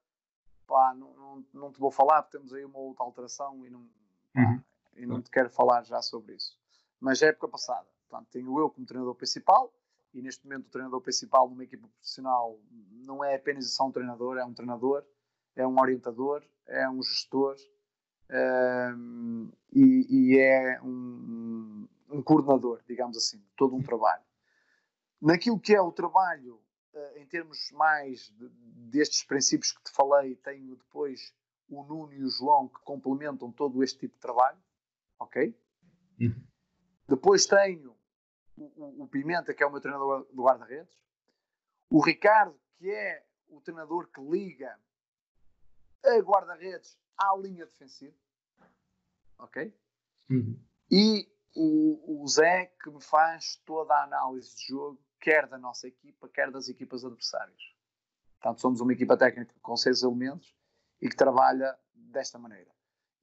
pá, 0.68 0.94
não, 0.94 1.14
não, 1.14 1.44
não, 1.52 1.72
te 1.72 1.80
vou 1.80 1.90
falar 1.90 2.22
porque 2.22 2.38
temos 2.38 2.52
aí 2.52 2.64
uma 2.64 2.78
outra 2.78 3.04
alteração 3.04 3.66
e 3.66 3.70
não, 3.70 3.80
uhum. 4.36 4.62
e 4.94 5.04
não 5.04 5.20
te 5.20 5.32
quero 5.32 5.50
falar 5.50 5.82
já 5.82 6.00
sobre 6.00 6.36
isso. 6.36 6.56
Mas 7.00 7.20
a 7.24 7.26
época 7.26 7.48
passada, 7.48 7.88
Portanto, 8.10 8.28
tenho 8.32 8.58
eu 8.58 8.68
como 8.68 8.84
treinador 8.84 9.14
principal, 9.14 9.72
e 10.12 10.20
neste 10.20 10.44
momento 10.44 10.66
o 10.66 10.70
treinador 10.70 11.00
principal 11.00 11.48
numa 11.48 11.62
equipa 11.62 11.86
profissional 11.86 12.58
não 13.06 13.24
é 13.24 13.36
apenas 13.36 13.72
só 13.72 13.86
um 13.86 13.92
treinador, 13.92 14.36
é 14.36 14.44
um 14.44 14.52
treinador, 14.52 15.04
é 15.54 15.64
um 15.64 15.78
orientador, 15.78 16.42
é 16.66 16.88
um 16.90 17.00
gestor 17.00 17.56
um, 18.28 18.34
ehm, 18.34 19.48
e, 19.72 20.06
e, 20.34 20.38
é 20.38 20.82
um, 20.82 21.86
um, 22.10 22.22
coordenador, 22.22 22.80
digamos 22.88 23.16
assim, 23.16 23.38
de 23.38 23.50
todo 23.56 23.76
um 23.76 23.82
trabalho. 23.82 24.24
Naquilo 25.22 25.60
que 25.60 25.74
é 25.74 25.80
o 25.80 25.92
trabalho, 25.92 26.60
uh, 26.94 27.18
em 27.18 27.26
termos 27.26 27.70
mais 27.72 28.30
de, 28.30 28.48
destes 28.90 29.22
princípios 29.22 29.70
que 29.70 29.82
te 29.84 29.92
falei, 29.92 30.34
tenho 30.36 30.74
depois 30.74 31.32
o 31.68 31.84
Nuno 31.84 32.12
e 32.12 32.24
o 32.24 32.28
João 32.28 32.68
que 32.68 32.80
complementam 32.80 33.52
todo 33.52 33.82
este 33.84 34.00
tipo 34.00 34.14
de 34.14 34.20
trabalho, 34.20 34.58
ok? 35.20 35.54
Uhum. 36.20 36.42
Depois 37.08 37.46
tenho 37.46 37.99
o, 38.60 39.04
o, 39.04 39.08
Pimenta, 39.08 39.54
que 39.54 39.62
é 39.62 39.66
o 39.66 39.70
meu 39.70 39.80
treinador 39.80 40.26
do 40.32 40.42
guarda-redes, 40.42 40.98
o 41.88 42.00
Ricardo, 42.00 42.58
que 42.76 42.90
é 42.90 43.24
o 43.48 43.60
treinador 43.60 44.08
que 44.08 44.20
liga 44.20 44.78
a 46.04 46.18
guarda-redes 46.18 46.98
à 47.16 47.36
linha 47.36 47.64
defensiva, 47.64 48.16
ok? 49.38 49.74
Uhum. 50.30 50.58
E 50.90 51.28
o, 51.54 52.22
o 52.22 52.28
Zé, 52.28 52.66
que 52.82 52.90
me 52.90 53.02
faz 53.02 53.56
toda 53.64 53.94
a 53.94 54.04
análise 54.04 54.54
de 54.56 54.68
jogo, 54.68 55.00
quer 55.20 55.46
da 55.46 55.58
nossa 55.58 55.88
equipa, 55.88 56.28
quer 56.28 56.50
das 56.50 56.68
equipas 56.68 57.04
adversárias. 57.04 57.62
Portanto, 58.40 58.60
somos 58.60 58.80
uma 58.80 58.92
equipa 58.92 59.16
técnica 59.16 59.54
com 59.60 59.76
seis 59.76 60.02
elementos 60.02 60.56
e 61.00 61.08
que 61.08 61.16
trabalha 61.16 61.78
desta 61.92 62.38
maneira. 62.38 62.70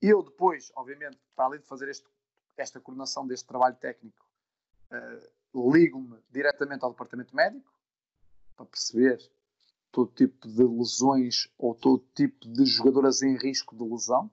Eu 0.01 0.21
depois, 0.21 0.71
obviamente, 0.75 1.17
para 1.35 1.45
além 1.45 1.59
de 1.59 1.65
fazer 1.65 1.89
este, 1.89 2.07
esta 2.55 2.79
coordenação 2.79 3.25
deste 3.25 3.47
trabalho 3.47 3.75
técnico, 3.75 4.26
uh, 4.91 5.71
ligo-me 5.71 6.17
diretamente 6.29 6.83
ao 6.83 6.91
departamento 6.91 7.35
médico 7.35 7.71
para 8.55 8.65
perceber 8.65 9.19
todo 9.91 10.11
tipo 10.11 10.47
de 10.47 10.63
lesões 10.63 11.47
ou 11.57 11.73
todo 11.73 12.05
tipo 12.13 12.47
de 12.47 12.65
jogadoras 12.65 13.21
em 13.21 13.37
risco 13.37 13.75
de 13.75 13.83
lesão. 13.83 14.29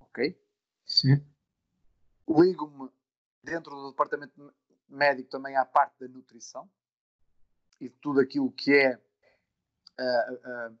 Ok? 0.00 0.38
Sim. 0.84 1.24
Ligo-me 2.28 2.90
dentro 3.42 3.74
do 3.74 3.90
departamento 3.90 4.54
médico 4.88 5.30
também 5.30 5.56
à 5.56 5.64
parte 5.64 5.98
da 6.00 6.08
nutrição 6.08 6.68
e 7.80 7.88
de 7.88 7.94
tudo 7.96 8.20
aquilo 8.20 8.50
que 8.50 8.72
é 8.72 9.00
a, 9.98 10.02
a, 10.02 10.72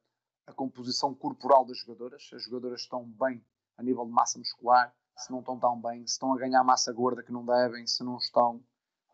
a 0.48 0.52
composição 0.52 1.14
corporal 1.14 1.64
das 1.64 1.78
jogadoras. 1.78 2.30
As 2.32 2.42
jogadoras 2.42 2.82
estão 2.82 3.04
bem 3.04 3.44
a 3.76 3.82
nível 3.82 4.04
de 4.06 4.12
massa 4.12 4.38
muscular, 4.38 4.94
se 5.16 5.30
não 5.30 5.40
estão 5.40 5.58
tão 5.58 5.80
bem, 5.80 6.06
se 6.06 6.14
estão 6.14 6.32
a 6.32 6.38
ganhar 6.38 6.62
massa 6.64 6.92
gorda 6.92 7.22
que 7.22 7.32
não 7.32 7.44
devem, 7.44 7.86
se 7.86 8.02
não 8.02 8.16
estão 8.16 8.62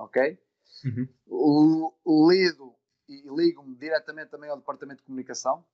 ok? 0.03 0.38
Uhum. 0.85 2.29
Lido 2.29 2.75
e 3.09 3.23
ligo-me 3.29 3.77
diretamente 3.77 4.31
também 4.31 4.51
ao 4.51 4.57
departamento 4.57 4.99
de 4.99 5.07
comunicação, 5.07 5.65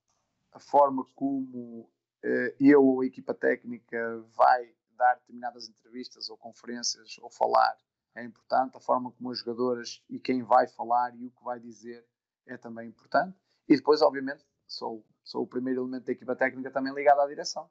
a 0.52 0.58
forma 0.58 1.04
como 1.14 1.90
eh, 2.22 2.54
eu 2.58 2.84
ou 2.84 3.00
a 3.00 3.06
equipa 3.06 3.32
técnica 3.32 4.20
vai 4.34 4.74
dar 4.96 5.14
determinadas 5.14 5.68
entrevistas 5.68 6.28
ou 6.28 6.36
conferências 6.36 7.16
ou 7.18 7.30
falar 7.30 7.76
é 8.14 8.24
importante, 8.24 8.76
a 8.76 8.80
forma 8.80 9.12
como 9.12 9.30
as 9.30 9.38
jogadoras 9.38 10.02
e 10.08 10.18
quem 10.18 10.42
vai 10.42 10.66
falar 10.66 11.14
e 11.14 11.26
o 11.26 11.30
que 11.30 11.44
vai 11.44 11.60
dizer 11.60 12.04
é 12.46 12.56
também 12.56 12.88
importante. 12.88 13.38
E 13.68 13.76
depois, 13.76 14.02
obviamente, 14.02 14.44
sou, 14.66 15.06
sou 15.22 15.44
o 15.44 15.46
primeiro 15.46 15.82
elemento 15.82 16.06
da 16.06 16.12
equipa 16.12 16.34
técnica 16.34 16.70
também 16.70 16.92
ligado 16.92 17.20
à 17.20 17.26
direção. 17.26 17.70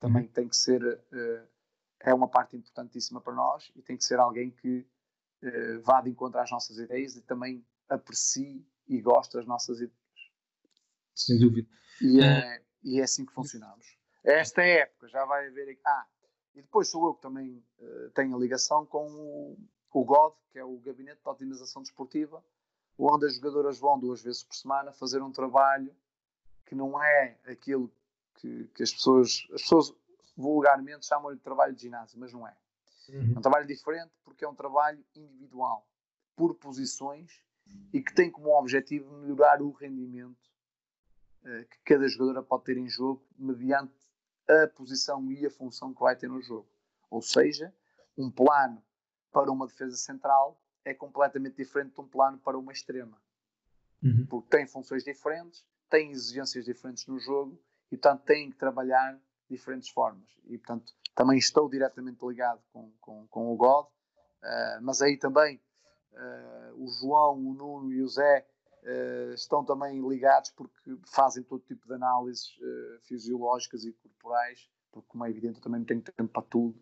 Também 0.00 0.22
uhum. 0.22 0.32
tem 0.32 0.48
que 0.48 0.56
ser, 0.56 0.82
uh, 0.82 1.48
é 2.00 2.14
uma 2.14 2.28
parte 2.28 2.56
importantíssima 2.56 3.20
para 3.20 3.34
nós 3.34 3.70
e 3.76 3.82
tem 3.82 3.96
que 3.96 4.04
ser 4.04 4.18
alguém 4.18 4.50
que 4.50 4.86
uh, 5.42 5.80
vá 5.82 6.00
de 6.00 6.10
encontro 6.10 6.40
às 6.40 6.50
nossas 6.50 6.78
ideias 6.78 7.16
e 7.16 7.22
também 7.22 7.64
aprecie 7.88 8.66
e 8.86 9.00
gosto 9.00 9.36
das 9.36 9.46
nossas 9.46 9.78
ideias. 9.78 9.98
Sem 11.14 11.38
dúvida. 11.38 11.68
E 12.00 12.20
é, 12.20 12.62
e 12.82 13.00
é 13.00 13.02
assim 13.02 13.26
que 13.26 13.32
funcionamos. 13.32 13.98
Esta 14.24 14.62
época 14.62 15.08
já 15.08 15.24
vai 15.24 15.48
haver. 15.48 15.78
Ah, 15.84 16.06
e 16.54 16.62
depois 16.62 16.88
sou 16.88 17.06
eu 17.06 17.14
que 17.14 17.22
também 17.22 17.64
uh, 17.80 18.10
tenho 18.10 18.36
a 18.36 18.38
ligação 18.38 18.86
com 18.86 19.06
o, 19.08 19.58
o 19.92 20.04
GOD, 20.04 20.36
que 20.50 20.58
é 20.58 20.64
o 20.64 20.78
Gabinete 20.78 21.20
de 21.22 21.28
Otimização 21.28 21.82
Desportiva, 21.82 22.44
onde 22.98 23.26
as 23.26 23.34
jogadoras 23.36 23.78
vão 23.78 23.98
duas 23.98 24.22
vezes 24.22 24.42
por 24.42 24.54
semana 24.54 24.92
fazer 24.92 25.22
um 25.22 25.30
trabalho 25.30 25.94
que 26.66 26.74
não 26.74 27.02
é 27.02 27.38
aquilo 27.46 27.90
que, 28.34 28.64
que 28.74 28.82
as 28.82 28.92
pessoas, 28.92 29.46
as 29.52 29.62
pessoas 29.62 29.94
vulgarmente 30.36 31.06
chamam 31.06 31.34
de 31.34 31.40
trabalho 31.40 31.74
de 31.74 31.82
ginásio, 31.82 32.18
mas 32.18 32.32
não 32.32 32.46
é. 32.46 32.56
Uhum. 33.08 33.34
É 33.34 33.38
um 33.38 33.42
trabalho 33.42 33.66
diferente 33.66 34.12
porque 34.24 34.44
é 34.44 34.48
um 34.48 34.54
trabalho 34.54 35.02
individual, 35.14 35.88
por 36.36 36.54
posições 36.54 37.42
e 37.92 38.00
que 38.00 38.14
tem 38.14 38.30
como 38.30 38.50
objetivo 38.58 39.10
melhorar 39.18 39.60
o 39.62 39.70
rendimento 39.70 40.50
uh, 41.42 41.64
que 41.68 41.78
cada 41.84 42.06
jogadora 42.08 42.42
pode 42.42 42.64
ter 42.64 42.76
em 42.76 42.88
jogo 42.88 43.26
mediante 43.38 43.94
a 44.48 44.66
posição 44.68 45.30
e 45.30 45.44
a 45.44 45.50
função 45.50 45.92
que 45.92 46.00
vai 46.00 46.16
ter 46.16 46.28
no 46.28 46.40
jogo. 46.40 46.68
Ou 47.10 47.20
seja, 47.20 47.74
um 48.16 48.30
plano 48.30 48.82
para 49.30 49.50
uma 49.50 49.66
defesa 49.66 49.96
central 49.96 50.60
é 50.84 50.94
completamente 50.94 51.56
diferente 51.56 51.94
de 51.94 52.00
um 52.00 52.08
plano 52.08 52.38
para 52.38 52.58
uma 52.58 52.72
extrema. 52.72 53.20
Uhum. 54.02 54.26
Porque 54.26 54.48
tem 54.56 54.66
funções 54.66 55.04
diferentes, 55.04 55.64
tem 55.90 56.10
exigências 56.10 56.64
diferentes 56.64 57.06
no 57.06 57.18
jogo 57.18 57.60
e, 57.90 57.96
portanto, 57.96 58.24
têm 58.24 58.50
que 58.50 58.56
trabalhar 58.56 59.14
de 59.14 59.56
diferentes 59.56 59.88
formas. 59.90 60.28
E, 60.44 60.56
portanto, 60.56 60.94
também 61.18 61.36
estou 61.36 61.68
diretamente 61.68 62.24
ligado 62.24 62.60
com, 62.72 62.92
com, 63.00 63.26
com 63.26 63.52
o 63.52 63.56
God, 63.56 63.86
uh, 63.86 64.80
mas 64.82 65.02
aí 65.02 65.18
também 65.18 65.60
uh, 66.12 66.84
o 66.84 66.86
João, 66.88 67.34
o 67.34 67.54
Nuno 67.54 67.92
e 67.92 68.00
o 68.00 68.08
Zé 68.08 68.46
uh, 68.84 69.34
estão 69.34 69.64
também 69.64 70.00
ligados 70.08 70.50
porque 70.50 70.96
fazem 71.12 71.42
todo 71.42 71.64
tipo 71.66 71.88
de 71.88 71.94
análises 71.94 72.56
fisiológicas 73.02 73.84
e 73.84 73.92
corporais, 73.94 74.70
porque, 74.92 75.08
como 75.08 75.26
é 75.26 75.30
evidente, 75.30 75.56
eu 75.56 75.62
também 75.62 75.80
não 75.80 75.86
tenho 75.86 76.02
tempo 76.02 76.28
para 76.28 76.42
tudo 76.42 76.80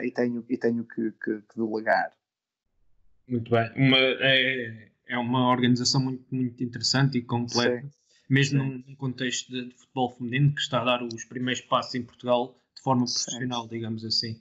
e 0.00 0.10
tenho, 0.10 0.44
e 0.48 0.56
tenho 0.56 0.84
que, 0.84 1.12
que, 1.12 1.42
que 1.42 1.54
delegar. 1.54 2.12
Muito 3.28 3.50
bem. 3.50 3.70
Uma, 3.76 3.98
é, 3.98 4.90
é 5.06 5.18
uma 5.18 5.50
organização 5.50 6.02
muito, 6.02 6.34
muito 6.34 6.64
interessante 6.64 7.18
e 7.18 7.22
completa, 7.22 7.82
Sim. 7.82 7.90
mesmo 8.28 8.62
Sim. 8.62 8.84
num 8.86 8.96
contexto 8.96 9.50
de, 9.50 9.68
de, 9.68 9.74
futebol 9.74 10.10
feminino 10.16 10.54
que 10.54 10.60
está 10.60 10.80
a 10.80 10.84
dar 10.84 11.02
os 11.02 11.24
primeiros 11.26 11.62
passos 11.62 11.94
em 11.94 12.02
Portugal 12.02 12.58
forma 12.84 13.04
profissional, 13.04 13.62
Sim. 13.62 13.68
digamos 13.68 14.04
assim. 14.04 14.40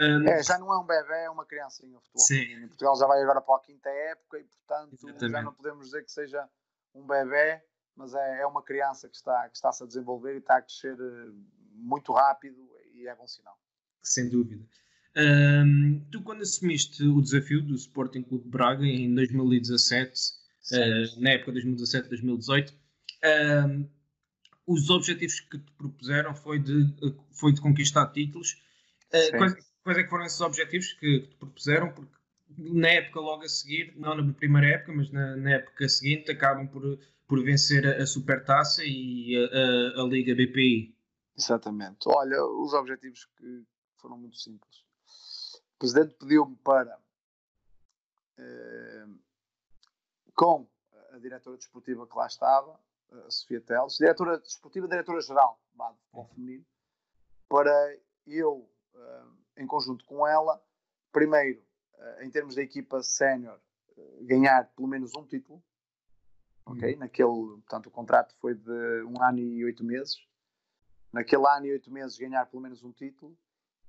Um, 0.00 0.28
é, 0.28 0.42
já 0.42 0.58
não 0.58 0.72
é 0.72 0.78
um 0.78 0.86
bebê, 0.86 1.24
é 1.24 1.30
uma 1.30 1.44
criancinha 1.44 1.96
o 1.96 2.00
futebol 2.00 2.26
Sim. 2.26 2.64
Em 2.64 2.68
Portugal 2.68 2.96
já 2.96 3.06
vai 3.06 3.22
agora 3.22 3.40
para 3.40 3.56
a 3.56 3.60
quinta 3.60 3.88
época 3.88 4.38
e, 4.38 4.44
portanto, 4.44 4.94
Exatamente. 4.94 5.32
já 5.32 5.42
não 5.42 5.52
podemos 5.52 5.86
dizer 5.86 6.04
que 6.04 6.12
seja 6.12 6.48
um 6.94 7.06
bebê, 7.06 7.60
mas 7.96 8.14
é, 8.14 8.42
é 8.42 8.46
uma 8.46 8.62
criança 8.62 9.08
que 9.08 9.16
está, 9.16 9.48
que 9.48 9.56
está 9.56 9.72
-se 9.72 9.82
a 9.82 9.86
desenvolver 9.86 10.34
e 10.34 10.38
está 10.38 10.58
a 10.58 10.62
crescer 10.62 10.96
eh, 11.00 11.32
muito 11.74 12.12
rápido 12.12 12.56
e 12.94 13.08
é 13.08 13.14
bom 13.14 13.26
sinal. 13.26 13.58
Sem 14.02 14.28
dúvida. 14.28 14.64
Um, 15.16 16.06
tu, 16.12 16.22
quando 16.22 16.42
assumiste 16.42 17.02
o 17.02 17.20
desafio 17.20 17.60
do 17.60 17.74
Sporting 17.74 18.22
Clube 18.22 18.44
de 18.44 18.50
Braga 18.50 18.84
em 18.84 19.12
2017, 19.14 20.12
uh, 20.72 21.20
na 21.20 21.30
época 21.30 21.52
2017-2018, 21.52 22.72
um, 23.24 23.88
os 24.68 24.90
objetivos 24.90 25.40
que 25.40 25.58
te 25.58 25.72
propuseram 25.72 26.34
foi 26.34 26.58
de, 26.58 26.94
foi 27.32 27.52
de 27.52 27.60
conquistar 27.60 28.06
títulos. 28.08 28.52
Uh, 29.08 29.38
quais, 29.38 29.54
quais 29.82 29.98
é 29.98 30.02
que 30.02 30.10
foram 30.10 30.26
esses 30.26 30.40
objetivos 30.42 30.92
que, 30.92 31.20
que, 31.20 31.28
te 31.28 31.36
propuseram? 31.36 31.90
Porque 31.92 32.12
na 32.58 32.88
época 32.88 33.20
logo 33.20 33.44
a 33.44 33.48
seguir, 33.48 33.94
não 33.96 34.14
na 34.14 34.32
primeira 34.34 34.74
época, 34.74 34.92
mas 34.92 35.10
na, 35.10 35.36
na 35.36 35.52
época 35.52 35.88
seguinte, 35.88 36.30
acabam 36.30 36.68
por, 36.68 36.98
por 37.26 37.42
vencer 37.42 37.86
a, 37.86 38.02
a 38.02 38.06
Supertaça 38.06 38.82
e 38.84 39.34
a, 39.36 40.00
a, 40.00 40.04
a 40.04 40.06
Liga 40.06 40.34
BPI. 40.34 40.94
Exatamente. 41.34 42.06
Olha, 42.06 42.44
os 42.44 42.74
objetivos 42.74 43.24
que 43.38 43.64
foram 43.96 44.18
muito 44.18 44.36
simples. 44.36 44.84
O 45.76 45.78
presidente 45.78 46.14
pediu-me 46.14 46.56
para, 46.56 46.98
eh, 48.36 49.06
com 50.34 50.68
a 51.12 51.18
diretora 51.18 51.56
desportiva 51.56 52.06
que 52.06 52.16
lá 52.16 52.26
estava, 52.26 52.78
a 53.10 53.30
Sofia 53.30 53.60
Teles, 53.60 53.96
diretora 53.96 54.38
desportiva, 54.38 54.88
diretora-geral 54.88 55.60
do 55.74 55.94
futebol 55.96 56.24
feminino, 56.34 56.66
para 57.48 57.98
eu, 58.26 58.70
eh, 58.94 59.24
em 59.58 59.66
conjunto 59.66 60.04
com 60.04 60.26
ela, 60.26 60.62
primeiro, 61.12 61.62
eh, 61.94 62.24
em 62.24 62.30
termos 62.30 62.54
da 62.54 62.62
equipa 62.62 63.02
sénior, 63.02 63.58
ganhar 64.22 64.72
pelo 64.74 64.86
menos 64.86 65.14
um 65.16 65.24
título, 65.26 65.62
ok? 66.66 66.92
Uhum. 66.92 66.98
Naquele, 66.98 67.60
portanto, 67.62 67.86
o 67.86 67.90
contrato 67.90 68.34
foi 68.36 68.54
de 68.54 69.02
um 69.02 69.22
ano 69.22 69.40
e 69.40 69.64
oito 69.64 69.82
meses. 69.82 70.16
Naquele 71.12 71.46
ano 71.46 71.66
e 71.66 71.72
oito 71.72 71.90
meses 71.90 72.16
ganhar 72.18 72.46
pelo 72.46 72.62
menos 72.62 72.84
um 72.84 72.92
título 72.92 73.36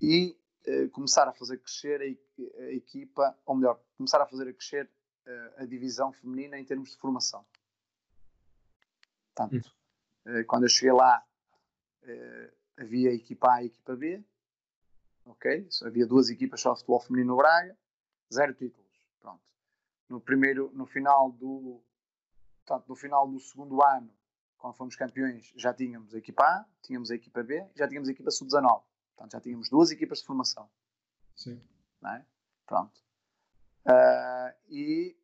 e 0.01 0.39
eh, 0.65 0.87
começar 0.87 1.27
a 1.27 1.33
fazer 1.33 1.57
crescer 1.57 2.01
a, 2.01 2.63
a, 2.63 2.71
equipa, 2.71 3.37
ou 3.45 3.55
melhor, 3.55 3.79
começar 3.97 4.21
a 4.21 4.25
fazer 4.25 4.47
a 4.47 4.53
crescer 4.53 4.89
a 5.57 5.65
divisão 5.65 6.11
feminina 6.11 6.57
em 6.57 6.65
termos 6.65 6.89
de 6.89 6.97
formação. 6.97 7.45
Portanto, 9.39 9.73
uh, 10.25 10.45
quando 10.45 10.63
eu 10.63 10.69
cheguei 10.69 10.91
lá, 10.91 11.23
havia 12.77 13.11
a 13.11 13.13
equipa 13.13 13.53
A 13.53 13.61
e 13.61 13.63
a 13.63 13.67
equipa 13.67 13.95
B, 13.95 14.23
ok? 15.25 15.69
Havia 15.85 16.05
duas 16.05 16.29
equipas 16.29 16.59
só 16.59 16.73
de 16.73 16.79
futebol 16.79 16.99
feminino 16.99 17.31
no 17.33 17.37
Braga, 17.37 17.77
zero 18.33 18.53
títulos, 18.53 19.07
pronto. 19.19 19.41
No 20.09 20.19
primeiro, 20.19 20.71
no 20.73 20.85
final 20.85 21.31
do, 21.31 21.81
portanto, 22.65 22.87
no 22.89 22.95
final 22.95 23.27
do 23.27 23.39
segundo 23.39 23.81
ano, 23.81 24.13
quando 24.57 24.75
fomos 24.75 24.95
campeões, 24.95 25.53
já 25.55 25.73
tínhamos 25.73 26.13
a 26.13 26.17
equipa 26.17 26.43
A, 26.43 26.65
tínhamos 26.81 27.09
a 27.11 27.15
equipa 27.15 27.41
B, 27.41 27.65
já 27.75 27.87
tínhamos 27.87 28.09
a 28.09 28.11
equipa 28.11 28.31
sub-19. 28.31 28.83
Portanto, 29.15 29.31
já 29.31 29.41
tínhamos 29.41 29.69
duas 29.69 29.91
equipas 29.91 30.19
de 30.19 30.25
formação. 30.25 30.69
Sim. 31.35 31.61
Não 32.01 32.11
é? 32.11 32.25
Pronto. 32.65 32.99
Uh, 33.85 34.53
e 34.67 35.17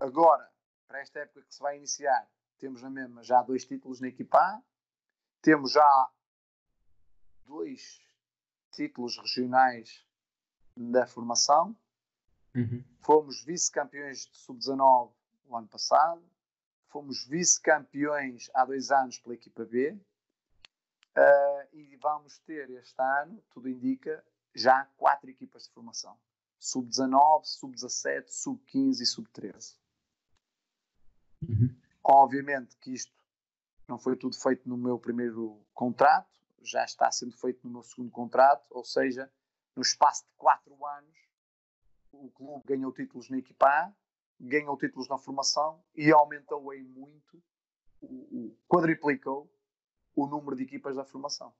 agora, 0.00 0.53
para 0.94 1.02
esta 1.02 1.18
época 1.18 1.42
que 1.42 1.52
se 1.52 1.60
vai 1.60 1.76
iniciar, 1.76 2.24
temos 2.56 2.80
na 2.80 2.88
mesma 2.88 3.20
já 3.24 3.42
dois 3.42 3.64
títulos 3.64 4.00
na 4.00 4.06
equipa 4.06 4.38
A, 4.38 4.62
temos 5.42 5.72
já 5.72 6.10
dois 7.44 8.00
títulos 8.70 9.18
regionais 9.18 10.06
da 10.76 11.04
formação, 11.04 11.76
uhum. 12.54 12.84
fomos 13.00 13.42
vice-campeões 13.42 14.26
de 14.26 14.38
sub-19 14.38 15.10
o 15.46 15.56
ano 15.56 15.66
passado, 15.66 16.22
fomos 16.86 17.26
vice-campeões 17.26 18.48
há 18.54 18.64
dois 18.64 18.92
anos 18.92 19.18
pela 19.18 19.34
equipa 19.34 19.64
B, 19.64 19.98
Uh, 21.16 21.68
e 21.72 21.96
vamos 22.02 22.40
ter 22.40 22.68
este 22.70 23.00
ano, 23.00 23.40
tudo 23.50 23.68
indica, 23.68 24.24
já 24.52 24.84
quatro 24.96 25.30
equipas 25.30 25.62
de 25.62 25.70
formação: 25.70 26.18
sub-19, 26.58 27.44
sub-17, 27.44 28.24
sub-15 28.30 29.00
e 29.00 29.06
sub-13. 29.06 29.76
Uhum. 31.48 31.74
Obviamente 32.02 32.76
que 32.78 32.92
isto 32.92 33.12
não 33.88 33.98
foi 33.98 34.16
tudo 34.16 34.36
feito 34.36 34.68
no 34.68 34.76
meu 34.76 34.98
primeiro 34.98 35.64
contrato, 35.72 36.32
já 36.62 36.84
está 36.84 37.10
sendo 37.10 37.36
feito 37.36 37.60
no 37.64 37.72
meu 37.72 37.82
segundo 37.82 38.10
contrato, 38.10 38.66
ou 38.70 38.84
seja, 38.84 39.30
no 39.76 39.82
espaço 39.82 40.24
de 40.24 40.32
quatro 40.36 40.74
anos, 40.86 41.16
o 42.12 42.30
clube 42.30 42.64
ganhou 42.66 42.92
títulos 42.92 43.28
na 43.28 43.38
equipa 43.38 43.66
A, 43.66 43.92
ganhou 44.40 44.76
títulos 44.76 45.08
na 45.08 45.18
formação 45.18 45.82
e 45.94 46.10
aumentou 46.12 46.72
em 46.72 46.82
muito, 46.82 47.42
o, 48.00 48.06
o, 48.06 48.58
quadriplicou 48.68 49.50
o 50.14 50.26
número 50.26 50.56
de 50.56 50.62
equipas 50.62 50.96
da 50.96 51.04
formação. 51.04 51.54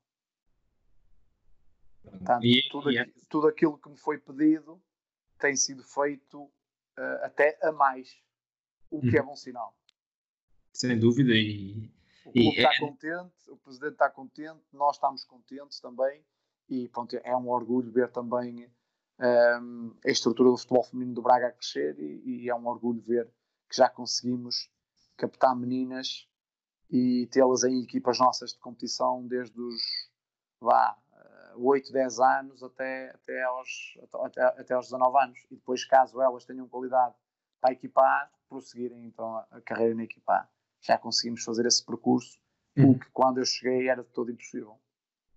Portanto, 2.03 2.45
e, 2.45 2.69
tudo, 2.71 2.91
e 2.91 2.99
é... 2.99 3.07
tudo, 3.29 3.49
aquilo 3.49 3.79
que 3.79 3.89
me 3.89 3.97
foi 3.97 4.19
pedido 4.19 4.81
tem 5.39 5.57
sido 5.57 5.83
feito 5.83 6.43
uh, 6.45 7.25
até 7.25 7.59
a 7.63 7.73
mais, 7.73 8.17
o 8.97 9.01
que 9.01 9.17
hum. 9.17 9.19
é 9.19 9.23
bom 9.23 9.37
sinal. 9.37 9.77
Sem 10.73 10.99
dúvida. 10.99 11.33
E, 11.33 11.91
o 12.25 12.33
clube 12.33 12.57
está 12.57 12.73
é... 12.73 12.79
contente, 12.79 13.51
o 13.51 13.57
presidente 13.57 13.93
está 13.93 14.11
contente, 14.11 14.63
nós 14.73 14.97
estamos 14.97 15.25
contentes 15.25 15.81
também. 15.81 16.25
E 16.69 16.89
pronto, 16.89 17.15
é 17.23 17.37
um 17.37 17.49
orgulho 17.49 17.93
ver 17.93 18.11
também 18.11 18.71
um, 19.21 19.95
a 20.05 20.11
estrutura 20.11 20.51
do 20.51 20.57
futebol 20.57 20.83
feminino 20.83 21.15
do 21.15 21.23
Braga 21.23 21.49
a 21.49 21.53
crescer 21.53 21.99
e, 21.99 22.45
e 22.45 22.49
é 22.49 22.55
um 22.55 22.67
orgulho 22.67 23.01
ver 23.03 23.31
que 23.69 23.77
já 23.77 23.89
conseguimos 23.89 24.71
captar 25.17 25.55
meninas 25.55 26.27
e 26.91 27.29
tê-las 27.31 27.65
em 27.65 27.83
equipas 27.83 28.19
nossas 28.19 28.53
de 28.53 28.59
competição 28.59 29.27
desde 29.27 29.61
os 29.61 29.83
vá, 30.61 30.97
8, 31.57 31.91
eh, 31.91 31.93
10 31.93 32.21
anos 32.21 32.63
até, 32.63 33.11
até, 33.11 33.43
aos, 33.43 33.99
até, 34.25 34.43
até 34.43 34.75
aos 34.75 34.87
19 34.87 35.19
anos. 35.23 35.39
E 35.51 35.57
depois, 35.57 35.85
caso 35.85 36.21
elas 36.21 36.45
tenham 36.45 36.69
qualidade 36.69 37.15
para 37.65 37.73
equipar, 37.73 38.31
prosseguirem 38.47 39.07
então 39.07 39.39
a 39.51 39.61
carreira 39.63 39.95
na 39.95 40.05
equipa 40.05 40.47
Já 40.83 40.99
conseguimos 40.99 41.43
fazer 41.43 41.65
esse 41.65 41.83
percurso, 41.83 42.39
uhum. 42.77 42.91
o 42.91 42.99
que 42.99 43.07
quando 43.11 43.39
eu 43.39 43.47
cheguei 43.47 43.89
era 43.89 44.05
todo 44.05 44.31
impossível. 44.31 44.79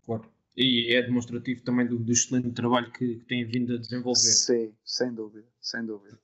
Claro. 0.04 0.30
E 0.58 0.94
é 0.94 1.02
demonstrativo 1.02 1.64
também 1.64 1.88
do, 1.88 1.98
do 1.98 2.12
excelente 2.12 2.52
trabalho 2.52 2.92
que, 2.92 3.20
que 3.20 3.26
têm 3.26 3.46
vindo 3.46 3.76
a 3.76 3.78
desenvolver. 3.78 4.20
Sim, 4.20 4.76
sem 4.84 5.14
dúvida, 5.14 5.48
sem 5.62 5.86
dúvida. 5.86 6.20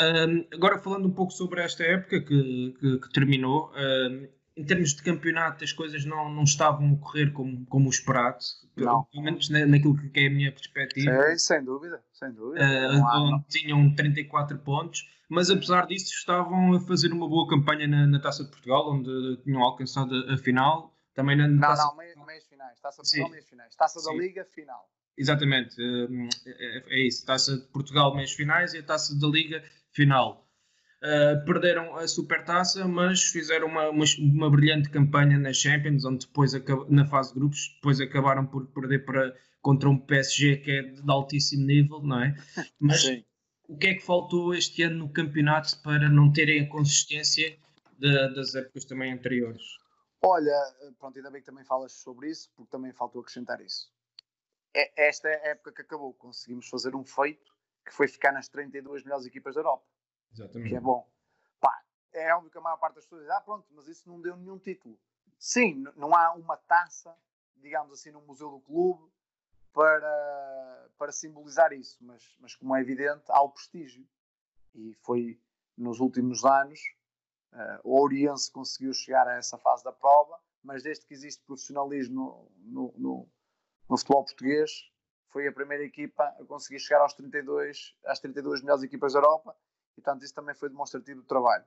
Um, 0.00 0.44
agora 0.52 0.76
falando 0.76 1.06
um 1.06 1.14
pouco 1.14 1.32
sobre 1.32 1.62
esta 1.62 1.84
época 1.84 2.20
que, 2.20 2.74
que, 2.80 2.98
que 2.98 3.12
terminou, 3.12 3.70
um, 3.76 4.28
em 4.56 4.64
termos 4.64 4.94
de 4.94 5.02
campeonato 5.02 5.64
as 5.64 5.72
coisas 5.72 6.04
não, 6.04 6.32
não 6.32 6.44
estavam 6.44 6.94
a 6.94 6.96
correr 6.96 7.32
como, 7.32 7.66
como 7.66 7.86
o 7.86 7.90
esperado, 7.90 8.38
pelo 8.74 9.06
menos 9.22 9.48
naquilo 9.48 9.96
que 9.96 10.20
é 10.20 10.26
a 10.26 10.30
minha 10.30 10.52
perspectiva. 10.52 11.10
É, 11.10 11.36
sem 11.36 11.64
dúvida, 11.64 12.02
sem 12.12 12.32
dúvida. 12.32 12.64
Uh, 12.64 13.44
tinham 13.48 13.94
34 13.94 14.58
pontos, 14.58 15.08
mas 15.28 15.50
apesar 15.50 15.86
disso 15.86 16.14
estavam 16.14 16.74
a 16.74 16.80
fazer 16.80 17.12
uma 17.12 17.28
boa 17.28 17.48
campanha 17.48 17.86
na, 17.88 18.06
na 18.06 18.20
Taça 18.20 18.44
de 18.44 18.50
Portugal, 18.50 18.92
onde 18.92 19.42
tinham 19.42 19.62
alcançado 19.62 20.14
a 20.30 20.36
final. 20.36 20.94
Também 21.14 21.36
na, 21.36 21.48
não, 21.48 21.60
taça... 21.60 21.84
não, 21.84 22.26
meios, 22.26 22.44
finais. 22.46 22.80
Taça 22.80 23.02
de 23.02 23.08
Portugal, 23.08 23.30
meios 23.30 23.48
finais. 23.48 23.76
Taça 23.76 24.00
Sim. 24.00 24.06
da 24.16 24.22
Liga, 24.22 24.44
final. 24.52 24.88
Exatamente, 25.16 25.76
é, 25.80 26.82
é 26.88 27.06
isso. 27.06 27.24
Taça 27.24 27.56
de 27.56 27.66
Portugal, 27.68 28.14
meios 28.16 28.32
finais 28.32 28.74
e 28.74 28.78
a 28.78 28.82
Taça 28.82 29.18
da 29.18 29.28
Liga, 29.28 29.62
final. 29.92 30.43
Uh, 31.04 31.44
perderam 31.44 31.96
a 31.96 32.08
supertaça, 32.08 32.88
mas 32.88 33.24
fizeram 33.24 33.66
uma, 33.66 33.90
uma, 33.90 34.04
uma, 34.18 34.50
brilhante 34.50 34.88
campanha 34.88 35.38
na 35.38 35.52
Champions, 35.52 36.02
onde 36.06 36.26
depois 36.26 36.52
na 36.88 37.04
fase 37.04 37.34
de 37.34 37.40
grupos, 37.40 37.74
depois 37.74 38.00
acabaram 38.00 38.46
por 38.46 38.66
perder 38.68 39.04
para, 39.04 39.36
contra 39.60 39.90
um 39.90 39.98
PSG 39.98 40.56
que 40.56 40.70
é 40.70 40.82
de 40.82 41.10
altíssimo 41.10 41.66
nível, 41.66 42.00
não 42.00 42.22
é? 42.22 42.34
Mas 42.80 43.02
Sim. 43.02 43.22
o 43.68 43.76
que 43.76 43.88
é 43.88 43.94
que 43.96 44.00
faltou 44.00 44.54
este 44.54 44.82
ano 44.82 44.96
no 44.96 45.12
campeonato 45.12 45.78
para 45.82 46.08
não 46.08 46.32
terem 46.32 46.62
a 46.62 46.68
consistência 46.70 47.54
de, 47.98 48.34
das 48.34 48.54
épocas 48.54 48.86
também 48.86 49.12
anteriores? 49.12 49.62
Olha, 50.22 50.58
pronto, 50.98 51.18
ainda 51.18 51.30
bem 51.30 51.42
que 51.42 51.46
também 51.46 51.66
falas 51.66 51.92
sobre 51.92 52.30
isso, 52.30 52.50
porque 52.56 52.70
também 52.70 52.94
faltou 52.94 53.20
acrescentar 53.20 53.60
isso. 53.60 53.92
É, 54.74 55.08
esta 55.08 55.28
é 55.28 55.48
a 55.48 55.50
época 55.50 55.70
que 55.70 55.82
acabou, 55.82 56.14
conseguimos 56.14 56.66
fazer 56.66 56.94
um 56.94 57.04
feito 57.04 57.52
que 57.84 57.92
foi 57.92 58.08
ficar 58.08 58.32
nas 58.32 58.48
32 58.48 59.04
melhores 59.04 59.26
equipas 59.26 59.54
da 59.54 59.60
Europa. 59.60 59.84
Exatamente. 60.34 60.70
Que 60.70 60.76
é 60.76 60.80
bom. 60.80 61.08
Pá, 61.60 61.82
é 62.12 62.34
óbvio 62.34 62.50
que 62.50 62.58
a 62.58 62.60
maior 62.60 62.76
parte 62.76 62.96
das 62.96 63.04
pessoas 63.04 63.22
diz, 63.22 63.30
ah, 63.30 63.40
pronto, 63.40 63.66
mas 63.70 63.86
isso 63.86 64.08
não 64.08 64.20
deu 64.20 64.36
nenhum 64.36 64.58
título. 64.58 64.98
Sim, 65.38 65.84
não 65.96 66.14
há 66.14 66.32
uma 66.32 66.56
taça, 66.56 67.16
digamos 67.56 67.92
assim, 67.92 68.10
no 68.10 68.20
Museu 68.22 68.50
do 68.50 68.60
Clube 68.60 69.10
para, 69.72 70.88
para 70.98 71.12
simbolizar 71.12 71.72
isso, 71.72 71.98
mas, 72.00 72.36
mas 72.40 72.54
como 72.54 72.74
é 72.74 72.80
evidente, 72.80 73.24
há 73.28 73.42
o 73.42 73.50
prestígio. 73.50 74.06
E 74.74 74.94
foi 75.02 75.40
nos 75.76 76.00
últimos 76.00 76.44
anos, 76.44 76.80
uh, 77.52 77.80
o 77.84 78.00
Oriense 78.00 78.50
conseguiu 78.50 78.92
chegar 78.92 79.26
a 79.28 79.34
essa 79.34 79.58
fase 79.58 79.84
da 79.84 79.92
prova, 79.92 80.38
mas 80.62 80.82
desde 80.82 81.06
que 81.06 81.14
existe 81.14 81.44
profissionalismo 81.44 82.50
no, 82.62 82.92
no, 82.92 82.94
no, 82.96 83.28
no 83.88 83.98
futebol 83.98 84.24
português, 84.24 84.70
foi 85.28 85.46
a 85.48 85.52
primeira 85.52 85.84
equipa 85.84 86.24
a 86.24 86.44
conseguir 86.44 86.78
chegar 86.78 87.00
aos 87.00 87.12
32, 87.12 87.96
às 88.06 88.20
32 88.20 88.62
melhores 88.62 88.84
equipas 88.84 89.12
da 89.12 89.18
Europa 89.18 89.56
e, 89.96 90.02
portanto, 90.02 90.24
isso 90.24 90.34
também 90.34 90.54
foi 90.54 90.68
demonstrativo 90.68 91.22
do 91.22 91.26
trabalho. 91.26 91.64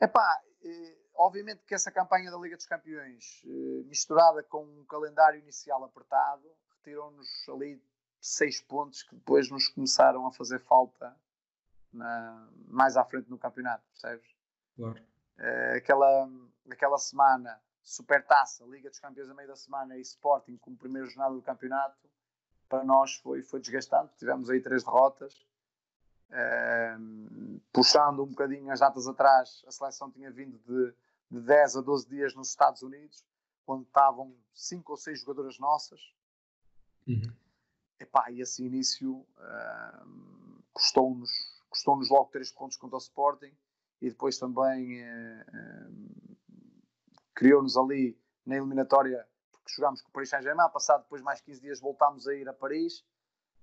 Epá, 0.00 0.40
eh, 0.62 0.96
obviamente 1.14 1.64
que 1.64 1.74
essa 1.74 1.90
campanha 1.90 2.30
da 2.30 2.38
Liga 2.38 2.56
dos 2.56 2.66
Campeões, 2.66 3.42
eh, 3.44 3.82
misturada 3.86 4.42
com 4.44 4.64
um 4.64 4.84
calendário 4.84 5.40
inicial 5.40 5.82
apertado, 5.84 6.48
retirou-nos 6.76 7.48
ali 7.48 7.82
seis 8.20 8.60
pontos 8.60 9.02
que 9.02 9.14
depois 9.14 9.50
nos 9.50 9.68
começaram 9.68 10.26
a 10.26 10.32
fazer 10.32 10.60
falta 10.60 11.14
na, 11.92 12.48
mais 12.66 12.96
à 12.96 13.04
frente 13.04 13.28
no 13.28 13.38
campeonato, 13.38 13.84
percebes? 13.90 14.28
Claro. 14.76 15.02
Eh, 15.38 15.74
aquela, 15.78 16.28
aquela 16.70 16.98
semana, 16.98 17.60
Supertaça, 17.82 18.64
Liga 18.66 18.88
dos 18.90 19.00
Campeões 19.00 19.30
a 19.30 19.34
meio 19.34 19.48
da 19.48 19.56
semana 19.56 19.96
e 19.96 20.00
Sporting 20.00 20.56
como 20.58 20.76
primeira 20.76 21.08
jornada 21.08 21.34
do 21.34 21.42
campeonato, 21.42 22.08
para 22.68 22.84
nós 22.84 23.14
foi, 23.14 23.42
foi 23.42 23.60
desgastante. 23.60 24.14
Tivemos 24.16 24.50
aí 24.50 24.60
três 24.60 24.84
derrotas 24.84 25.47
puxando 27.72 28.22
um 28.22 28.26
bocadinho 28.26 28.70
as 28.70 28.80
datas 28.80 29.06
atrás, 29.06 29.62
a 29.66 29.70
seleção 29.70 30.10
tinha 30.10 30.30
vindo 30.30 30.58
de, 30.58 30.94
de 31.30 31.40
10 31.40 31.76
a 31.76 31.80
12 31.80 32.08
dias 32.08 32.34
nos 32.34 32.48
Estados 32.50 32.82
Unidos, 32.82 33.24
onde 33.66 33.84
estavam 33.84 34.34
5 34.54 34.92
ou 34.92 34.96
6 34.96 35.20
jogadoras 35.20 35.58
nossas. 35.58 36.00
Uhum. 37.06 37.32
Epá, 37.98 38.30
e 38.30 38.40
esse 38.40 38.64
início 38.64 39.14
uh, 39.14 40.62
custou-nos 40.72 41.30
custou 41.68 41.96
logo 42.10 42.30
3 42.30 42.50
pontos 42.52 42.76
contra 42.76 42.96
o 42.96 42.98
Sporting 42.98 43.54
e 44.00 44.08
depois 44.08 44.38
também 44.38 45.02
uh, 45.02 46.24
criou-nos 47.34 47.76
ali 47.76 48.18
na 48.46 48.56
eliminatória, 48.56 49.26
porque 49.50 49.72
jogámos 49.74 50.00
com 50.00 50.08
o 50.08 50.12
Paris 50.12 50.30
Saint-Germain, 50.30 50.70
passado 50.70 51.02
depois 51.02 51.22
mais 51.22 51.40
15 51.40 51.60
dias 51.60 51.80
voltámos 51.80 52.26
a 52.26 52.34
ir 52.34 52.48
a 52.48 52.54
Paris 52.54 53.04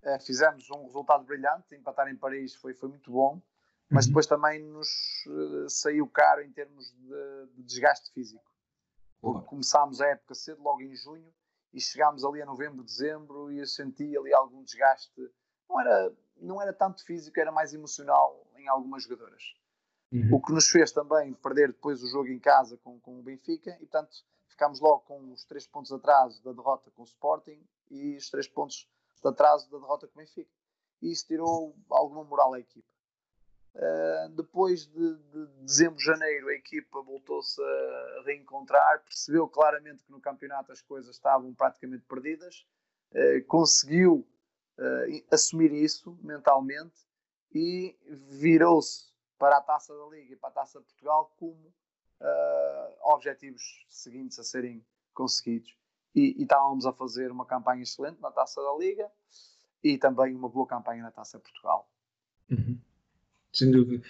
Uh, 0.06 0.24
fizemos 0.24 0.70
um 0.70 0.86
resultado 0.86 1.26
brilhante, 1.26 1.74
empatar 1.74 2.08
em 2.08 2.16
Paris 2.16 2.54
foi, 2.54 2.76
foi 2.76 2.90
muito 2.90 3.12
bom, 3.12 3.42
mas 3.90 4.06
uhum. 4.06 4.12
depois 4.12 4.28
também 4.28 4.62
nos 4.62 4.88
uh, 5.26 5.68
saiu 5.68 6.08
caro 6.08 6.44
em 6.44 6.52
termos 6.52 6.92
de, 6.92 7.48
de 7.56 7.64
desgaste 7.64 8.12
físico. 8.14 8.46
Começámos 9.48 10.02
a 10.02 10.08
época 10.10 10.36
cedo, 10.36 10.62
logo 10.62 10.82
em 10.82 10.96
junho, 10.96 11.34
e 11.74 11.82
chegámos 11.82 12.24
ali 12.24 12.42
a 12.42 12.46
novembro, 12.46 12.84
dezembro, 12.84 13.52
e 13.52 13.58
eu 13.58 13.66
senti 13.66 14.16
ali 14.16 14.32
algum 14.32 14.64
desgaste. 14.64 15.12
Não 15.68 15.82
era, 15.82 16.14
não 16.38 16.62
era 16.62 16.72
tanto 16.72 17.04
físico, 17.04 17.40
era 17.40 17.52
mais 17.52 17.74
emocional 17.74 18.46
em 18.58 18.68
algumas 18.68 19.04
jogadoras. 19.04 19.56
Uhum. 20.12 20.36
O 20.36 20.42
que 20.42 20.54
nos 20.54 20.70
fez 20.70 20.92
também 20.92 21.34
perder 21.34 21.70
depois 21.70 22.04
o 22.04 22.08
jogo 22.08 22.30
em 22.30 22.40
casa 22.40 22.78
com, 22.78 23.00
com 23.00 23.20
o 23.20 23.24
Benfica, 23.24 23.72
e 23.72 23.88
portanto 23.88 24.24
ficámos 24.48 24.80
logo 24.80 25.00
com 25.02 25.34
os 25.34 25.44
três 25.46 25.68
pontos 25.68 25.92
atrás 25.92 26.40
da 26.40 26.54
derrota 26.54 26.90
com 26.92 27.02
o 27.02 27.06
Sporting 27.06 27.60
e 27.90 28.16
os 28.16 28.30
três 28.30 28.48
pontos 28.48 28.88
de 29.22 29.30
atraso 29.30 29.70
da 29.70 29.78
derrota 29.78 30.08
com 30.08 30.20
o 30.20 30.24
Benfica. 30.24 30.52
E 31.02 31.12
isso 31.12 31.28
tirou 31.28 31.76
alguma 31.90 32.24
moral 32.24 32.54
à 32.54 32.60
equipa. 32.60 32.88
Uh, 33.76 34.30
depois 34.30 34.88
de, 34.88 35.16
de, 35.16 35.48
dezembro, 35.64 36.00
janeiro, 36.00 36.48
a 36.48 36.54
equipa 36.54 37.02
voltou-se 37.02 37.62
a 37.62 38.24
reencontrar, 38.26 39.04
percebeu 39.04 39.50
claramente 39.50 40.02
que 40.02 40.12
no 40.12 40.22
campeonato 40.22 40.72
as 40.72 40.82
coisas 40.82 41.14
estavam 41.14 41.54
praticamente 41.54 42.06
perdidas, 42.06 42.66
uh, 43.12 43.46
conseguiu 43.48 44.26
uh, 44.80 45.26
assumir 45.30 45.74
isso 45.74 46.18
mentalmente 46.24 46.96
e 47.54 47.98
virou-se 48.30 49.14
para 49.38 49.58
a 49.58 49.62
taça 49.62 49.94
da 49.94 50.06
Liga 50.08 50.34
e 50.34 50.38
para 50.38 50.50
a 50.50 50.54
taça 50.54 50.80
de 50.80 50.86
Portugal 50.86 51.34
como 51.38 51.74
objetivos 53.04 53.86
seguintes 53.90 54.40
a 54.40 54.44
serem 54.44 54.84
conseguidos 55.14 55.78
e, 56.16 56.36
e 56.38 56.44
estávamos 56.44 56.86
a 56.86 56.94
fazer 56.94 57.32
uma 57.32 57.46
campanha 57.46 57.84
excelente 57.84 58.22
na 58.22 58.32
Taça 58.32 58.62
da 58.62 58.78
Liga 58.80 59.08
e 59.84 59.98
também 59.98 60.34
uma 60.34 60.50
boa 60.50 60.66
campanha 60.66 61.04
na 61.04 61.12
Taça 61.12 61.38
Portugal. 61.38 61.90
Uhum. 62.50 62.80
Sem 63.52 63.72
dúvida. 63.72 64.04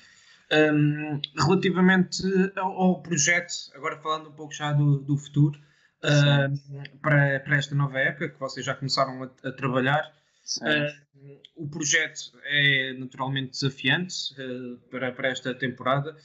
Um, 0.51 1.19
relativamente 1.35 2.21
ao, 2.55 2.71
ao, 2.71 3.01
projeto, 3.01 3.53
agora 3.73 3.99
falando 3.99 4.29
um 4.29 4.33
pouco 4.33 4.53
já 4.53 4.71
do, 4.71 4.99
do 4.99 5.17
futuro, 5.17 5.59
uh, 6.03 6.99
para, 6.99 7.39
para 7.39 7.57
esta 7.57 7.73
nova 7.73 7.97
época 7.99 8.29
que 8.29 8.39
vocês 8.39 8.65
já 8.65 8.75
começaram 8.75 9.23
a, 9.23 9.47
a 9.47 9.51
trabalhar, 9.51 10.13
uh, 10.61 11.41
o 11.55 11.67
projeto 11.67 12.31
é 12.43 12.93
naturalmente 12.93 13.51
desafiante 13.51 14.33
uh, 14.39 14.77
para, 14.89 15.11
para 15.11 15.29
esta 15.29 15.53
temporada. 15.53 16.15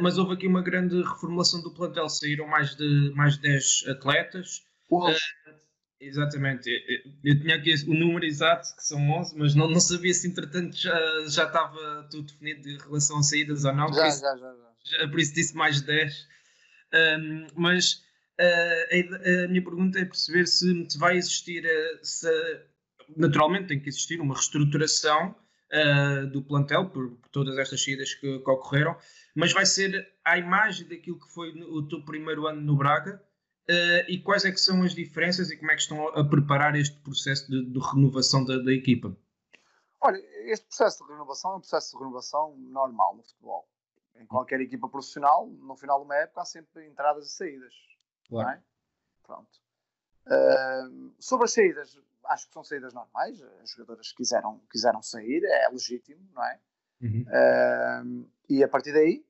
Mas 0.00 0.18
houve 0.18 0.34
aqui 0.34 0.46
uma 0.46 0.60
grande 0.60 1.00
reformulação 1.00 1.62
do 1.62 1.72
plantel. 1.72 2.08
Saíram 2.08 2.46
mais 2.46 2.74
de, 2.74 3.12
mais 3.14 3.36
de 3.36 3.42
10 3.42 3.84
atletas, 3.88 4.66
Uh, 4.92 5.14
exatamente. 6.00 6.68
Eu, 6.68 7.32
eu, 7.32 7.40
tinha 7.40 7.56
aqui 7.56 7.74
o 7.86 7.94
número 7.94 8.26
exato, 8.26 8.68
que 8.76 8.84
são 8.84 9.00
11, 9.10 9.38
mas 9.38 9.54
não, 9.54 9.68
não 9.68 9.80
sabia 9.80 10.12
se 10.12 10.28
entretanto 10.28 10.76
já, 10.76 10.94
já 11.28 11.44
estava 11.44 12.08
tudo 12.10 12.30
definido 12.30 12.68
em 12.68 12.78
relação 12.78 13.18
a 13.18 13.22
saídas 13.22 13.64
ou 13.64 13.72
não. 13.72 13.92
Já, 13.92 14.08
isso, 14.08 14.20
já, 14.20 14.36
já, 14.36 14.54
já, 14.84 15.08
Por 15.08 15.18
isso 15.18 15.34
disse 15.34 15.54
mais 15.54 15.80
de 15.80 15.86
10. 15.86 16.28
Um, 16.94 17.46
mas 17.54 18.02
uh, 18.38 18.84
a, 18.90 19.44
a, 19.44 19.48
minha 19.48 19.64
pergunta 19.64 19.98
é 19.98 20.04
perceber 20.04 20.46
se, 20.46 20.86
vai 20.98 21.16
existir, 21.16 21.64
uh, 21.64 21.98
se, 22.04 22.28
naturalmente 23.16 23.68
tem 23.68 23.80
que 23.80 23.88
existir 23.88 24.20
uma 24.20 24.34
reestruturação 24.34 25.34
uh, 25.72 26.26
do 26.26 26.42
plantel 26.42 26.90
por, 26.90 27.12
por, 27.12 27.30
todas 27.30 27.56
estas 27.56 27.82
saídas 27.82 28.12
que, 28.12 28.38
que, 28.38 28.50
ocorreram, 28.50 28.94
mas 29.34 29.54
vai 29.54 29.64
ser 29.64 30.06
a 30.22 30.36
imagem 30.36 30.86
daquilo 30.86 31.18
que 31.18 31.32
foi 31.32 31.54
no, 31.54 31.78
o 31.78 31.88
teu 31.88 32.04
primeiro 32.04 32.46
ano 32.46 32.60
no 32.60 32.76
Braga 32.76 33.22
Uh, 33.68 34.02
e 34.08 34.20
quais 34.20 34.44
é 34.44 34.50
que 34.50 34.58
são 34.58 34.82
as 34.82 34.92
diferenças 34.92 35.50
e 35.50 35.56
como 35.56 35.70
é 35.70 35.76
que 35.76 35.82
estão 35.82 36.08
a 36.08 36.28
preparar 36.28 36.74
este 36.74 36.98
processo 36.98 37.48
de, 37.48 37.64
de 37.64 37.78
renovação 37.78 38.44
da, 38.44 38.58
da, 38.58 38.72
equipa? 38.72 39.16
Olha, 40.00 40.18
este 40.50 40.66
processo 40.66 41.04
de 41.04 41.12
renovação 41.12 41.52
é 41.52 41.56
um 41.56 41.60
processo 41.60 41.92
de 41.92 41.98
renovação 41.98 42.56
normal 42.56 43.14
no 43.16 43.22
futebol. 43.22 43.68
Em 44.16 44.26
qualquer 44.26 44.60
equipa 44.60 44.88
profissional, 44.88 45.46
no 45.46 45.76
final 45.76 46.00
de 46.00 46.06
uma 46.06 46.16
época, 46.16 46.42
há 46.42 46.44
sempre 46.44 46.88
entradas 46.88 47.26
e 47.26 47.30
saídas. 47.30 47.72
Claro. 48.28 48.50
É? 48.50 48.62
Pronto. 49.22 49.60
Uh, 50.26 51.14
sobre 51.20 51.44
as 51.44 51.52
saídas, 51.52 51.98
acho 52.24 52.48
que 52.48 52.54
são 52.54 52.64
saídas 52.64 52.92
normais. 52.92 53.40
As 53.62 53.70
jogadoras 53.70 54.10
quiseram, 54.10 54.60
quiseram 54.72 55.00
sair, 55.02 55.44
é 55.44 55.68
legítimo, 55.68 56.28
não 56.34 56.44
é? 56.44 56.60
Uhum. 57.00 57.24
Uh, 57.28 58.30
e 58.48 58.64
a 58.64 58.68
partir 58.68 58.92
daí, 58.92 59.24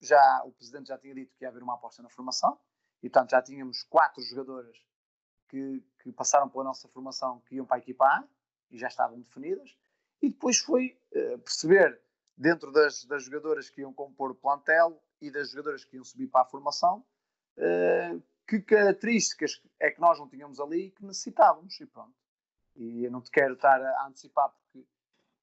já, 0.00 0.42
o 0.44 0.52
presidente 0.52 0.88
já 0.88 0.98
tinha 0.98 1.14
dito 1.14 1.34
que 1.36 1.44
ia 1.44 1.48
haver 1.48 1.62
uma 1.62 1.74
aposta 1.74 2.02
na 2.02 2.10
formação 2.10 2.58
e 3.06 3.08
portanto 3.08 3.30
já 3.30 3.40
tínhamos 3.40 3.84
quatro 3.84 4.20
jogadoras 4.20 4.76
que, 5.48 5.80
que, 6.02 6.10
passaram 6.10 6.48
pela 6.48 6.64
nossa 6.64 6.88
formação 6.88 7.40
que 7.46 7.54
iam 7.54 7.64
para 7.64 7.76
a 7.76 7.78
equipa 7.78 8.04
A 8.04 8.24
e 8.68 8.76
já 8.76 8.88
estavam 8.88 9.20
definidas. 9.20 9.76
E 10.20 10.28
depois 10.28 10.58
foi 10.58 10.98
uh, 11.12 11.38
perceber 11.38 12.00
dentro 12.36 12.72
das, 12.72 13.04
das 13.04 13.22
jogadoras 13.22 13.70
que 13.70 13.82
iam 13.82 13.94
compor 13.94 14.32
o 14.32 14.34
plantel 14.34 15.00
e 15.20 15.30
das 15.30 15.50
jogadoras 15.50 15.84
que 15.84 15.94
iam 15.94 16.04
subir 16.04 16.26
para 16.26 16.42
a 16.42 16.46
formação, 16.46 17.04
uh, 17.58 18.20
que 18.44 18.60
características 18.60 19.62
é 19.78 19.92
que 19.92 20.00
nós 20.00 20.18
não 20.18 20.28
tínhamos 20.28 20.58
ali 20.58 20.86
e 20.86 20.90
que 20.90 21.04
necessitávamos, 21.04 21.80
e 21.80 21.86
pronto. 21.86 22.14
E 22.74 23.04
eu 23.04 23.10
não 23.10 23.20
te 23.20 23.30
quero 23.30 23.54
estar 23.54 23.80
a 23.80 24.06
antecipar 24.08 24.50
porque 24.50 24.84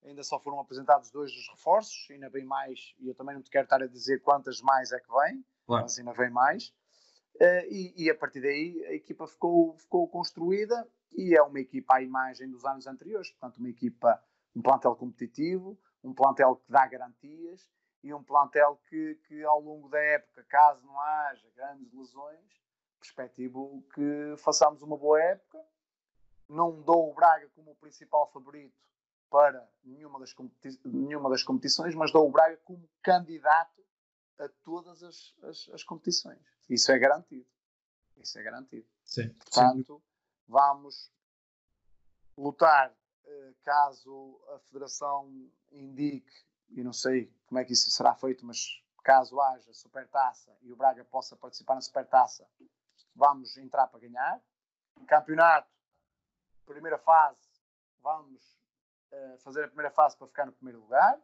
ainda 0.04 0.21
só 0.21 0.38
foram 0.38 0.60
apresentados 0.60 1.10
dois 1.12 1.32
dos 1.32 1.47
reforços, 1.47 2.12
ainda 2.12 2.30
vem 2.30 2.43
mais, 2.43 2.93
e 2.99 3.08
eu 3.08 3.15
também 3.15 3.36
não 3.36 3.41
te 3.41 3.49
quero 3.49 3.63
estar 3.63 3.82
a 3.82 3.88
dizer 3.88 4.21
quantas 4.21 4.60
mais 4.62 4.91
é 4.91 4.99
que 4.99 5.10
vem, 5.10 5.45
claro. 5.65 5.84
mas 5.84 5.97
ainda 5.97 6.12
vem 6.12 6.30
mais. 6.30 6.73
Uh, 7.36 7.65
e, 7.69 7.93
e, 7.98 8.10
a 8.10 8.15
partir 8.15 8.41
daí 8.41 8.86
a 8.86 8.93
equipa 8.93 9.28
ficou, 9.28 9.76
ficou 9.78 10.08
construída 10.08 10.88
e 11.12 11.36
é 11.36 11.41
uma 11.41 11.60
equipa 11.60 11.96
à 11.96 12.02
imagem 12.02 12.50
dos 12.50 12.63
anos 12.63 12.86
anteriores, 12.86 13.32
portanto, 13.32 13.58
uma 13.58 13.69
equipa, 13.69 14.24
um 14.56 14.62
plantel 14.62 14.96
competitivo, 14.96 15.78
um 16.04 16.13
plantel 16.13 16.58
que 16.58 16.72
dá 16.72 16.86
garantias 16.86 17.67
e 18.04 18.13
um 18.13 18.24
plantel 18.24 18.80
que, 18.88 19.15
que 19.28 19.43
ao 19.43 19.60
longo 19.60 19.89
da 19.89 20.00
época, 20.00 20.46
caso 20.48 20.86
não 20.86 21.00
haja 21.00 21.50
grandes 21.56 21.91
lesões, 21.93 22.63
perspectivo 23.00 23.84
que 23.93 24.36
façamos 24.38 24.82
uma 24.82 24.98
boa 24.98 25.22
época. 25.22 25.60
Não 26.48 26.82
dou 26.82 27.10
o 27.10 27.13
Braga 27.13 27.50
como 27.56 27.72
o 27.72 27.76
principal 27.76 28.30
favorito 28.32 28.76
para 29.30 29.67
nenhuma 29.84 30.19
das, 30.19 30.34
nenhuma 30.86 31.30
das 31.30 31.43
competições, 31.43 31.96
mas 31.96 32.12
dou 32.12 32.28
o 32.28 32.32
Braga 32.32 32.58
como 32.63 32.88
candidato 33.02 33.82
a 34.39 34.48
todas 34.63 35.04
as, 35.04 35.36
as, 35.43 35.69
as 35.69 35.84
competições. 35.84 36.52
Isso 36.69 36.91
é 36.91 36.99
garantido. 36.99 37.45
Isso 38.17 38.39
é 38.39 38.43
garantido. 38.43 38.88
Sim. 39.04 39.30
Portanto, 39.30 39.97
Sim. 39.97 40.04
vamos 40.47 41.12
lutar 42.38 42.95
eh, 43.26 43.54
caso 43.63 44.41
a 44.54 44.60
Federação 44.60 45.30
indique, 45.71 46.32
e 46.69 46.84
não 46.84 46.93
sei 46.93 47.32
como 47.45 47.60
é 47.60 47.65
que 47.65 47.73
isso 47.73 47.91
será 47.91 48.15
feito, 48.15 48.45
mas 48.45 48.82
caso 49.04 49.39
haja 49.39 49.73
supertaça 49.73 50.56
e 50.62 50.71
o 50.71 50.76
Braga 50.76 51.04
possa 51.06 51.36
participar 51.36 51.76
na 51.76 51.82
supertaça, 51.82 52.47
vamos 53.15 53.58
entrar 53.58 53.88
para 53.88 53.99
ganhar. 53.99 54.41
Campeonato, 55.08 55.69
primeira 56.65 56.97
fase, 56.97 57.62
vamos 58.02 58.41
uh, 59.12 59.38
fazer 59.39 59.65
a 59.65 59.67
primeira 59.67 59.91
fase 59.91 60.17
para 60.17 60.28
ficar 60.28 60.45
no 60.45 60.54
primeiro 60.54 60.80
lugar. 60.80 61.19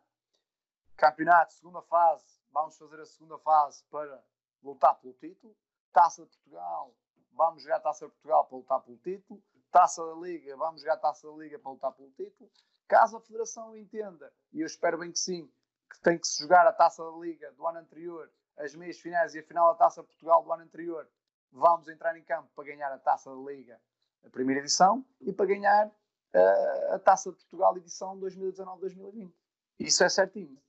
Campeonato, 0.97 1.53
segunda 1.53 1.81
fase, 1.83 2.25
vamos 2.51 2.77
fazer 2.77 2.99
a 2.99 3.05
segunda 3.05 3.37
fase 3.39 3.83
para 3.85 4.23
lutar 4.63 4.95
pelo 4.99 5.13
título. 5.13 5.55
Taça 5.91 6.23
de 6.23 6.29
Portugal, 6.29 6.93
vamos 7.33 7.63
jogar 7.63 7.79
Taça 7.79 8.05
de 8.05 8.11
Portugal 8.11 8.45
para 8.45 8.57
lutar 8.57 8.81
pelo 8.81 8.97
título. 8.97 9.41
Taça 9.71 10.05
da 10.05 10.13
Liga, 10.15 10.55
vamos 10.57 10.81
jogar 10.81 10.97
Taça 10.97 11.27
da 11.27 11.33
Liga 11.37 11.59
para 11.59 11.71
lutar 11.71 11.91
pelo 11.93 12.11
título. 12.11 12.49
Caso 12.87 13.17
a 13.17 13.21
Federação 13.21 13.77
entenda, 13.77 14.33
e 14.51 14.61
eu 14.61 14.65
espero 14.65 14.97
bem 14.97 15.11
que 15.11 15.19
sim, 15.19 15.47
que 15.91 15.99
tem 16.01 16.17
que 16.17 16.27
se 16.27 16.41
jogar 16.41 16.65
a 16.65 16.73
Taça 16.73 17.03
da 17.03 17.17
Liga 17.17 17.51
do 17.51 17.67
ano 17.67 17.79
anterior, 17.79 18.31
as 18.57 18.73
meias 18.75 18.99
finais 18.99 19.35
e 19.35 19.39
a 19.39 19.43
final 19.43 19.71
da 19.71 19.75
Taça 19.75 20.01
de 20.01 20.07
Portugal 20.07 20.43
do 20.43 20.51
ano 20.51 20.63
anterior, 20.63 21.07
vamos 21.51 21.87
entrar 21.87 22.17
em 22.17 22.23
campo 22.23 22.49
para 22.55 22.65
ganhar 22.65 22.91
a 22.91 22.97
Taça 22.97 23.29
da 23.29 23.41
Liga, 23.51 23.79
a 24.25 24.29
primeira 24.29 24.61
edição, 24.61 25.05
e 25.21 25.31
para 25.31 25.45
ganhar 25.45 25.87
uh, 25.87 26.93
a 26.93 26.99
Taça 26.99 27.29
de 27.31 27.37
Portugal 27.37 27.77
edição 27.77 28.19
2019-2020. 28.19 29.31
Isso 29.79 30.03
é 30.03 30.09
certinho. 30.09 30.59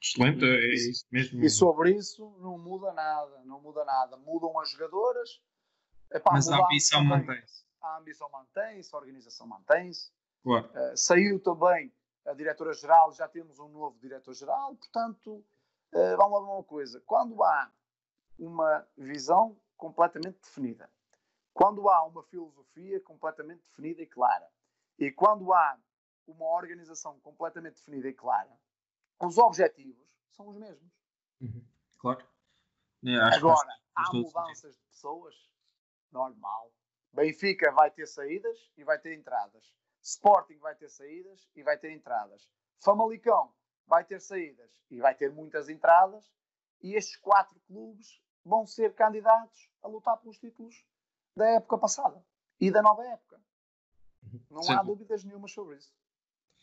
Excelente, 0.00 0.44
é 0.44 0.74
isso 0.74 1.06
mesmo. 1.10 1.44
E 1.44 1.48
sobre 1.48 1.92
isso 1.92 2.36
não 2.40 2.58
muda 2.58 2.92
nada, 2.92 3.42
não 3.44 3.60
muda 3.60 3.84
nada. 3.84 4.16
Mudam 4.16 4.58
as 4.60 4.70
jogadoras. 4.70 5.40
Epá, 6.10 6.32
Mas 6.32 6.48
a 6.48 6.62
ambição 6.62 7.04
mantém-se. 7.04 7.64
A 7.80 7.98
ambição 7.98 8.30
mantém-se, 8.30 8.94
a 8.94 8.98
organização 8.98 9.46
mantém-se. 9.46 10.12
Claro. 10.42 10.66
Uh, 10.66 10.96
saiu 10.96 11.40
também 11.40 11.92
a 12.26 12.32
diretora-geral, 12.34 13.12
já 13.12 13.28
temos 13.28 13.58
um 13.58 13.68
novo 13.68 13.98
diretor-geral, 13.98 14.74
portanto, 14.76 15.44
uh, 15.92 16.16
vamos 16.16 16.42
lá 16.42 16.54
uma 16.54 16.64
coisa. 16.64 17.02
Quando 17.06 17.42
há 17.42 17.70
uma 18.38 18.86
visão 18.96 19.56
completamente 19.76 20.38
definida, 20.40 20.90
quando 21.52 21.88
há 21.88 22.04
uma 22.04 22.22
filosofia 22.24 23.00
completamente 23.00 23.62
definida 23.62 24.02
e 24.02 24.06
clara, 24.06 24.48
e 24.98 25.10
quando 25.10 25.52
há 25.52 25.78
uma 26.26 26.46
organização 26.46 27.18
completamente 27.20 27.76
definida 27.76 28.08
e 28.08 28.12
clara, 28.12 28.50
os 29.20 29.38
objetivos 29.38 30.08
são 30.30 30.48
os 30.48 30.56
mesmos. 30.56 30.92
Uhum. 31.40 31.64
Claro. 31.98 32.26
Agora, 33.34 33.80
há 33.94 34.12
mudanças 34.12 34.76
de 34.76 34.82
pessoas, 34.84 35.34
normal. 36.10 36.72
Benfica 37.12 37.70
vai 37.72 37.90
ter 37.90 38.06
saídas 38.06 38.70
e 38.76 38.84
vai 38.84 38.98
ter 38.98 39.14
entradas. 39.14 39.72
Sporting 40.02 40.58
vai 40.58 40.74
ter 40.74 40.88
saídas 40.88 41.48
e 41.54 41.62
vai 41.62 41.78
ter 41.78 41.92
entradas. 41.92 42.48
Famalicão 42.78 43.54
vai 43.86 44.04
ter 44.04 44.20
saídas 44.20 44.70
e 44.90 45.00
vai 45.00 45.14
ter 45.14 45.30
muitas 45.30 45.68
entradas. 45.68 46.32
E 46.82 46.94
estes 46.94 47.16
quatro 47.16 47.58
clubes 47.60 48.20
vão 48.44 48.66
ser 48.66 48.94
candidatos 48.94 49.70
a 49.82 49.88
lutar 49.88 50.18
pelos 50.18 50.38
títulos 50.38 50.84
da 51.36 51.48
época 51.50 51.78
passada 51.78 52.24
e 52.60 52.70
da 52.70 52.82
nova 52.82 53.06
época. 53.06 53.40
Não 54.50 54.62
sim. 54.62 54.72
há 54.72 54.82
dúvidas 54.82 55.24
nenhuma 55.24 55.48
sobre 55.48 55.76
isso. 55.76 55.94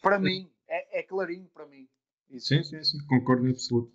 Para 0.02 0.18
sim. 0.18 0.24
mim, 0.24 0.54
é, 0.68 1.00
é, 1.00 1.04
clarinho 1.04 1.50
para 1.50 1.66
mim. 1.66 1.90
Isso. 2.32 2.48
Sim, 2.48 2.64
sim, 2.64 2.84
sim, 2.84 2.98
concordo 3.08 3.48
em 3.48 3.52
absoluto. 3.52 3.92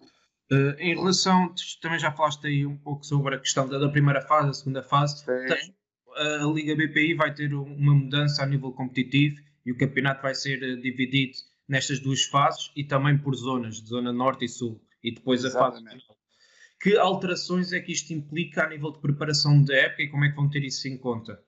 Uh, 0.52 0.78
em 0.78 0.94
relação, 0.94 1.52
também 1.80 1.98
já 1.98 2.12
falaste 2.12 2.46
aí 2.46 2.64
um 2.64 2.76
pouco 2.76 3.04
sobre 3.04 3.34
a 3.34 3.38
questão 3.38 3.68
da, 3.68 3.78
da 3.78 3.88
primeira 3.88 4.20
fase, 4.20 4.46
da 4.46 4.52
segunda 4.52 4.82
fase. 4.82 5.24
Tem, 5.24 5.74
a 6.16 6.46
Liga 6.46 6.74
BPI 6.74 7.14
vai 7.14 7.34
ter 7.34 7.52
uma 7.52 7.94
mudança 7.94 8.42
a 8.42 8.46
nível 8.46 8.72
competitivo 8.72 9.40
e 9.64 9.72
o 9.72 9.76
campeonato 9.76 10.22
vai 10.22 10.34
ser 10.34 10.62
eh, 10.62 10.76
dividido 10.76 11.36
nestas 11.68 12.00
duas 12.00 12.24
fases 12.24 12.70
e 12.76 12.84
também 12.84 13.18
por 13.18 13.34
zonas, 13.34 13.76
zona 13.78 14.12
norte 14.12 14.44
e 14.44 14.48
sul, 14.48 14.80
e 15.02 15.12
depois 15.12 15.44
Exatamente. 15.44 15.76
a 15.76 15.90
fase 15.90 16.00
final. 16.00 16.16
Que 16.80 16.96
alterações 16.96 17.72
é 17.72 17.80
que 17.80 17.92
isto 17.92 18.12
implica 18.12 18.64
a 18.64 18.68
nível 18.68 18.92
de 18.92 19.00
preparação 19.00 19.62
da 19.62 19.74
época 19.74 20.02
e 20.02 20.10
como 20.10 20.24
é 20.24 20.30
que 20.30 20.36
vão 20.36 20.48
ter 20.48 20.62
isso 20.62 20.86
em 20.86 20.96
conta? 20.96 21.42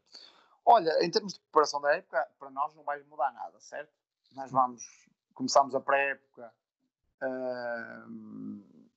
Olha, 0.65 0.91
em 1.05 1.11
termos 1.11 1.35
de 1.35 1.41
preparação 1.41 1.81
da 1.81 1.95
época, 1.95 2.27
para 2.39 2.51
nós 2.51 2.75
não 2.75 2.83
vai 2.83 3.03
mudar 3.05 3.33
nada, 3.33 3.59
certo? 3.61 3.93
Nós 4.35 4.51
vamos, 4.51 4.83
começamos 5.33 5.75
a 5.75 5.81
pré-época 5.81 6.53
uh, 7.23 8.89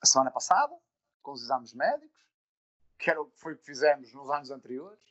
a 0.00 0.06
semana 0.06 0.30
passada, 0.30 0.76
com 1.22 1.32
os 1.32 1.42
exames 1.42 1.74
médicos, 1.74 2.24
que 2.98 3.10
era 3.10 3.20
o 3.20 3.26
que 3.26 3.38
foi 3.38 3.54
o 3.54 3.58
que 3.58 3.64
fizemos 3.64 4.12
nos 4.12 4.30
anos 4.30 4.50
anteriores. 4.50 5.04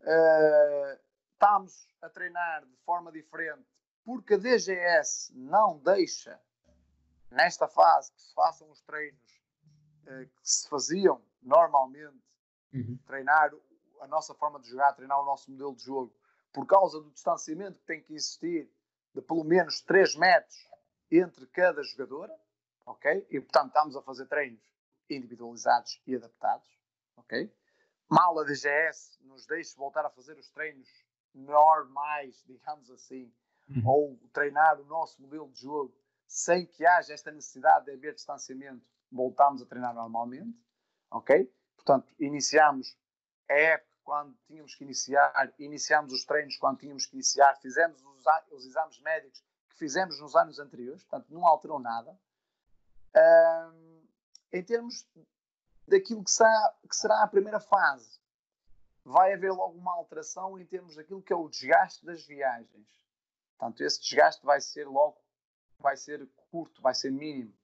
Uh, 0.00 0.98
estamos 1.32 1.88
a 2.02 2.08
treinar 2.08 2.64
de 2.64 2.76
forma 2.78 3.10
diferente 3.12 3.66
porque 4.04 4.34
a 4.34 4.38
DGS 4.38 5.32
não 5.34 5.78
deixa, 5.78 6.40
nesta 7.30 7.68
fase, 7.68 8.12
que 8.12 8.22
se 8.22 8.32
façam 8.32 8.70
os 8.70 8.80
treinos 8.82 9.42
uh, 10.04 10.26
que 10.26 10.48
se 10.48 10.68
faziam 10.68 11.22
normalmente, 11.42 12.22
uhum. 12.72 12.98
treinar 13.06 13.50
a 14.00 14.06
nossa 14.06 14.34
forma 14.34 14.60
de 14.60 14.68
jogar, 14.68 14.92
treinar 14.94 15.20
o 15.20 15.24
nosso 15.24 15.50
modelo 15.50 15.74
de 15.74 15.82
jogo, 15.82 16.14
por 16.52 16.66
causa 16.66 17.00
do 17.00 17.10
distanciamento 17.10 17.78
que 17.78 17.86
tem 17.86 18.02
que 18.02 18.14
existir 18.14 18.70
de 19.14 19.20
pelo 19.20 19.44
menos 19.44 19.80
3 19.82 20.16
metros 20.16 20.67
entre 21.10 21.46
cada 21.46 21.82
jogadora, 21.82 22.34
ok? 22.86 23.26
E 23.30 23.40
portanto 23.40 23.68
estamos 23.68 23.96
a 23.96 24.02
fazer 24.02 24.26
treinos 24.26 24.62
individualizados 25.08 26.00
e 26.06 26.14
adaptados 26.14 26.78
ok? 27.18 27.52
Mal 28.08 28.38
a 28.38 28.44
DGS 28.44 29.18
nos 29.22 29.46
deixe 29.46 29.76
voltar 29.76 30.04
a 30.06 30.10
fazer 30.10 30.38
os 30.38 30.48
treinos 30.50 30.88
normais, 31.34 32.42
digamos 32.48 32.90
assim, 32.90 33.32
uhum. 33.68 33.86
ou 33.86 34.20
treinar 34.32 34.80
o 34.80 34.84
nosso 34.84 35.20
modelo 35.20 35.48
de 35.50 35.60
jogo 35.60 35.94
sem 36.26 36.66
que 36.66 36.84
haja 36.84 37.14
esta 37.14 37.30
necessidade 37.30 37.86
de 37.86 37.92
haver 37.92 38.14
distanciamento, 38.14 38.86
voltamos 39.10 39.62
a 39.62 39.66
treinar 39.66 39.94
normalmente, 39.94 40.58
ok? 41.10 41.50
Portanto, 41.74 42.12
iniciamos 42.18 42.96
a 43.48 43.54
época 43.54 43.88
quando 44.04 44.34
tínhamos 44.46 44.74
que 44.74 44.84
iniciar, 44.84 45.54
iniciamos 45.58 46.12
os 46.12 46.24
treinos 46.24 46.56
quando 46.56 46.78
tínhamos 46.78 47.06
que 47.06 47.14
iniciar, 47.14 47.54
fizemos 47.60 48.02
os, 48.02 48.24
os 48.50 48.66
exames 48.66 48.98
médicos 49.00 49.42
fizemos 49.78 50.20
nos 50.20 50.34
anos 50.34 50.58
anteriores, 50.58 51.02
portanto, 51.04 51.32
não 51.32 51.46
alterou 51.46 51.78
nada. 51.78 52.18
Um, 53.16 54.02
em 54.52 54.62
termos 54.62 55.06
daquilo 55.86 56.22
que 56.22 56.30
será, 56.30 56.74
que 56.88 56.96
será 56.96 57.22
a 57.22 57.28
primeira 57.28 57.60
fase. 57.60 58.18
Vai 59.04 59.32
haver 59.32 59.52
logo 59.52 59.78
uma 59.78 59.94
alteração 59.94 60.58
em 60.58 60.66
termos 60.66 60.96
daquilo 60.96 61.22
que 61.22 61.32
é 61.32 61.36
o 61.36 61.48
desgaste 61.48 62.04
das 62.04 62.26
viagens. 62.26 62.88
Portanto, 63.56 63.82
esse 63.82 64.00
desgaste 64.00 64.44
vai 64.44 64.60
ser 64.60 64.86
logo, 64.86 65.18
vai 65.78 65.96
ser 65.96 66.28
curto, 66.50 66.82
vai 66.82 66.94
ser 66.94 67.10
mínimo. 67.10 67.54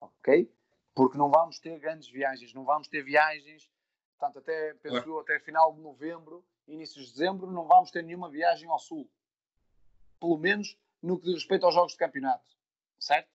Ok? 0.00 0.52
Porque 0.94 1.16
não 1.16 1.30
vamos 1.30 1.58
ter 1.60 1.78
grandes 1.78 2.08
viagens, 2.08 2.52
não 2.52 2.64
vamos 2.64 2.88
ter 2.88 3.02
viagens, 3.02 3.70
portanto, 4.18 4.40
até, 4.40 4.74
penso 4.74 5.18
até 5.18 5.38
final 5.38 5.72
de 5.72 5.80
novembro, 5.80 6.44
início 6.66 7.00
de 7.00 7.10
dezembro, 7.10 7.50
não 7.50 7.66
vamos 7.66 7.90
ter 7.90 8.02
nenhuma 8.02 8.28
viagem 8.28 8.68
ao 8.68 8.78
sul. 8.78 9.08
Pelo 10.18 10.36
menos 10.36 10.76
no 11.02 11.18
que 11.18 11.26
diz 11.26 11.34
respeito 11.34 11.66
aos 11.66 11.74
jogos 11.74 11.92
de 11.92 11.98
campeonato. 11.98 12.44
Certo? 12.98 13.28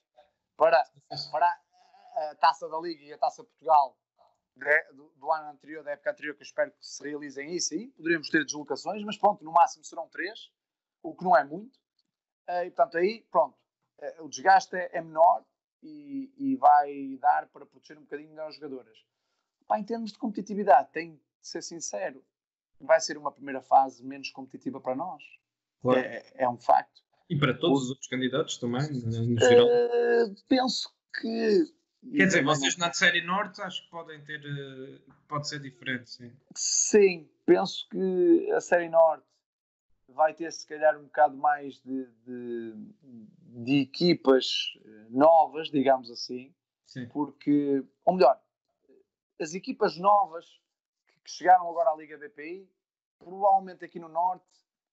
Para, 0.55 0.83
para 1.31 1.59
a 2.15 2.35
Taça 2.35 2.69
da 2.69 2.79
Liga 2.79 3.03
e 3.03 3.13
a 3.13 3.17
Taça 3.17 3.43
Portugal 3.43 3.97
de, 4.55 4.93
do, 4.93 5.09
do, 5.17 5.31
ano 5.31 5.49
anterior, 5.49 5.83
da 5.83 5.91
época 5.91 6.11
anterior, 6.11 6.35
que 6.35 6.41
eu 6.41 6.45
espero 6.45 6.71
que 6.71 6.85
se 6.85 7.03
realizem 7.03 7.53
isso 7.53 7.73
aí. 7.73 7.87
Poderíamos 7.89 8.29
ter 8.29 8.43
deslocações, 8.45 9.03
mas 9.03 9.17
pronto, 9.17 9.43
no 9.43 9.51
máximo 9.51 9.83
serão 9.83 10.07
três, 10.07 10.51
o 11.03 11.13
que 11.15 11.23
não 11.23 11.35
é 11.35 11.43
muito. 11.43 11.77
Uh, 12.47 12.63
e 12.65 12.71
portanto, 12.71 12.97
aí, 12.97 13.25
pronto, 13.31 13.57
uh, 13.99 14.23
o 14.23 14.29
desgaste 14.29 14.75
é, 14.75 14.89
é 14.93 15.01
menor 15.01 15.43
e, 15.81 16.33
e, 16.37 16.55
vai 16.55 17.17
dar 17.19 17.47
para 17.49 17.65
proteger 17.65 17.97
um 17.97 18.03
bocadinho 18.03 18.29
melhor 18.29 18.47
as 18.47 18.55
jogadoras. 18.55 18.97
Pá, 19.67 19.79
em 19.79 19.83
termos 19.83 20.11
de 20.11 20.17
competitividade, 20.17 20.91
tenho 20.91 21.15
de 21.15 21.47
ser 21.47 21.61
sincero, 21.61 22.23
vai 22.79 22.99
ser 22.99 23.17
uma 23.17 23.31
primeira 23.31 23.61
fase 23.61 24.03
menos 24.03 24.29
competitiva 24.31 24.79
para 24.79 24.95
nós. 24.95 25.23
Claro. 25.81 25.99
É, 25.99 26.23
é, 26.35 26.49
um 26.49 26.57
facto. 26.57 27.03
E 27.29 27.37
para 27.37 27.53
todos 27.53 27.83
os 27.83 27.89
outros 27.89 28.07
candidatos 28.07 28.57
também, 28.57 28.87
no 28.91 29.39
geral? 29.39 29.67
Uh, 29.67 30.35
penso 30.47 30.89
que. 31.19 31.73
Quer 32.15 32.25
dizer, 32.27 32.43
vocês 32.43 32.77
na 32.77 32.93
série 32.93 33.21
norte 33.21 33.61
acho 33.61 33.83
que 33.83 33.89
podem 33.89 34.23
ter. 34.23 34.41
Pode 35.27 35.49
ser 35.49 35.59
diferente, 35.59 36.09
sim. 36.09 36.31
Sim, 36.55 37.27
penso 37.45 37.87
que 37.89 38.51
a 38.51 38.61
série 38.61 38.89
norte 38.89 39.25
vai 40.07 40.33
ter 40.33 40.51
se 40.51 40.65
calhar 40.67 40.97
um 40.97 41.03
bocado 41.03 41.35
mais 41.35 41.81
de, 41.81 42.05
de, 42.25 42.73
de 43.63 43.81
equipas 43.81 44.77
eh, 44.85 45.05
novas, 45.09 45.69
digamos 45.69 46.09
assim, 46.11 46.53
Sim. 46.85 47.07
porque, 47.09 47.83
ou 48.05 48.13
melhor, 48.13 48.39
as 49.39 49.53
equipas 49.53 49.97
novas 49.97 50.45
que 51.23 51.31
chegaram 51.31 51.69
agora 51.69 51.89
à 51.89 51.95
Liga 51.95 52.17
BPI, 52.17 52.69
provavelmente 53.17 53.83
aqui 53.83 53.99
no 53.99 54.07
Norte, 54.07 54.45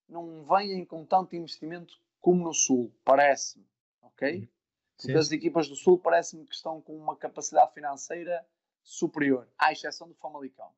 não 0.08 0.44
vêm 0.44 0.84
com 0.84 1.04
tanto 1.04 1.36
investimento 1.36 2.00
como 2.22 2.42
no 2.42 2.54
Sul, 2.54 2.90
parece-me, 3.04 3.66
ok? 4.00 4.38
Uhum. 4.38 4.48
Porque 4.96 5.12
Sim. 5.12 5.18
as 5.18 5.32
equipas 5.32 5.68
do 5.68 5.76
Sul 5.76 5.98
parece-me 5.98 6.46
que 6.46 6.54
estão 6.54 6.80
com 6.80 6.96
uma 6.96 7.16
capacidade 7.16 7.74
financeira 7.74 8.46
superior, 8.82 9.46
à 9.58 9.72
exceção 9.72 10.08
do 10.08 10.14
Famalicão, 10.14 10.72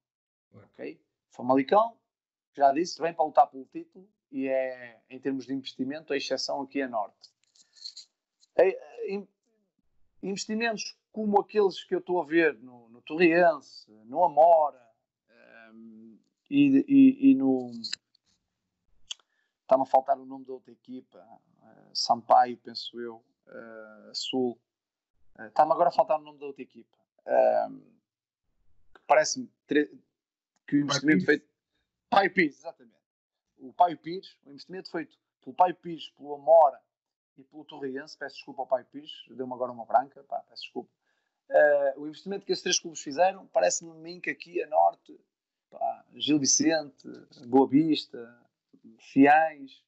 ok? 0.52 1.00
Famalicão, 1.30 1.96
já 2.54 2.72
disse, 2.72 3.00
vem 3.00 3.14
para 3.14 3.24
lutar 3.24 3.46
pelo 3.48 3.64
título, 3.66 4.08
e 4.32 4.48
é, 4.48 5.00
em 5.08 5.20
termos 5.20 5.46
de 5.46 5.54
investimento, 5.54 6.12
a 6.12 6.16
exceção 6.16 6.62
aqui 6.62 6.80
é 6.80 6.88
Norte. 6.88 7.30
É, 8.56 8.76
investimentos 10.22 10.96
como 11.12 11.40
aqueles 11.40 11.84
que 11.84 11.94
eu 11.94 12.00
estou 12.00 12.20
a 12.20 12.24
ver 12.24 12.58
no, 12.58 12.88
no 12.88 13.00
Torriense, 13.02 13.88
no 14.06 14.24
Amora 14.24 14.84
um, 15.72 16.18
e, 16.50 16.84
e, 16.88 17.30
e, 17.30 17.34
no. 17.36 17.70
Está-me 19.74 19.82
a 19.82 19.90
faltar 19.90 20.16
o 20.16 20.24
nome 20.24 20.44
da 20.44 20.52
outra 20.52 20.72
equipa, 20.72 21.18
uh, 21.18 21.90
Sampaio, 21.92 22.56
penso 22.58 23.00
eu, 23.00 23.24
uh, 23.48 24.14
Sul. 24.14 24.56
Uh, 25.36 25.46
Está-me 25.46 25.72
agora 25.72 25.88
a 25.88 25.92
faltar 25.92 26.20
o 26.20 26.22
nome 26.22 26.38
da 26.38 26.46
outra 26.46 26.62
equipa. 26.62 26.96
Um, 27.26 27.82
Parece-me 29.04 29.50
que 29.66 30.76
o 30.76 30.80
investimento 30.80 31.26
feito. 31.26 31.46
Pai 32.08 32.30
Pires, 32.30 32.58
exatamente 32.58 32.94
o 33.58 33.72
Paio 33.72 33.98
Pires, 33.98 34.36
o 34.44 34.50
investimento 34.50 34.90
feito 34.90 35.18
pelo 35.42 35.56
Paio 35.56 35.74
Pires, 35.74 36.10
pelo 36.10 36.34
Amora 36.34 36.80
e 37.36 37.42
pelo 37.42 37.64
Torriense, 37.64 38.16
peço 38.16 38.36
desculpa 38.36 38.62
ao 38.62 38.66
Paio 38.66 38.84
Pires, 38.86 39.24
deu-me 39.30 39.52
agora 39.54 39.72
uma 39.72 39.84
branca, 39.84 40.22
pá, 40.24 40.38
peço 40.48 40.62
desculpa. 40.62 40.90
Uh, 41.50 42.02
o 42.02 42.06
investimento 42.06 42.46
que 42.46 42.52
esses 42.52 42.62
três 42.62 42.78
clubes 42.78 43.00
fizeram, 43.00 43.46
parece-me 43.48 43.90
a 43.90 43.94
mim 43.94 44.20
que 44.20 44.30
aqui 44.30 44.62
a 44.62 44.66
Norte, 44.68 45.18
pá, 45.70 46.04
Gil 46.14 46.38
Vicente, 46.38 47.08
Boa 47.46 47.66
Vista, 47.66 48.18
Fiães, 48.98 49.84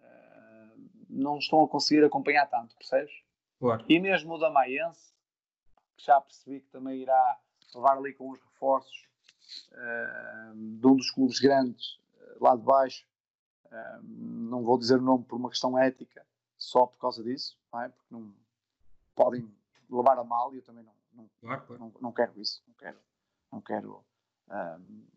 uh, 0.00 0.90
não 1.08 1.38
estão 1.38 1.62
a 1.62 1.68
conseguir 1.68 2.04
acompanhar 2.04 2.46
tanto, 2.46 2.76
percebes? 2.76 3.12
Claro. 3.58 3.84
E 3.88 3.98
mesmo 3.98 4.34
o 4.34 4.38
da 4.38 4.50
Maiense, 4.50 5.14
que 5.96 6.04
já 6.04 6.20
percebi 6.20 6.60
que 6.60 6.70
também 6.70 7.00
irá 7.00 7.40
levar 7.74 7.96
ali 7.96 8.12
com 8.14 8.30
os 8.30 8.40
reforços 8.40 9.08
uh, 9.72 10.54
de 10.54 10.86
um 10.86 10.96
dos 10.96 11.10
clubes 11.10 11.40
grandes 11.40 11.98
lá 12.40 12.56
de 12.56 12.62
baixo, 12.62 13.06
não 14.02 14.62
vou 14.62 14.78
dizer 14.78 14.98
o 14.98 15.02
nome 15.02 15.24
por 15.24 15.36
uma 15.36 15.50
questão 15.50 15.76
ética, 15.76 16.24
só 16.56 16.86
por 16.86 16.98
causa 16.98 17.24
disso, 17.24 17.58
não 17.72 17.82
é? 17.82 17.88
porque 17.88 18.14
não 18.14 18.34
podem 19.14 19.52
levar 19.90 20.18
a 20.18 20.24
mal 20.24 20.54
e 20.54 20.58
eu 20.58 20.62
também 20.62 20.84
não, 20.84 20.94
não, 21.12 21.30
claro, 21.40 21.66
claro. 21.66 21.82
não, 21.82 21.92
não 22.00 22.12
quero 22.12 22.40
isso, 22.40 22.62
não 22.68 22.74
quero, 22.74 22.98
não 23.50 23.60
quero 23.60 24.04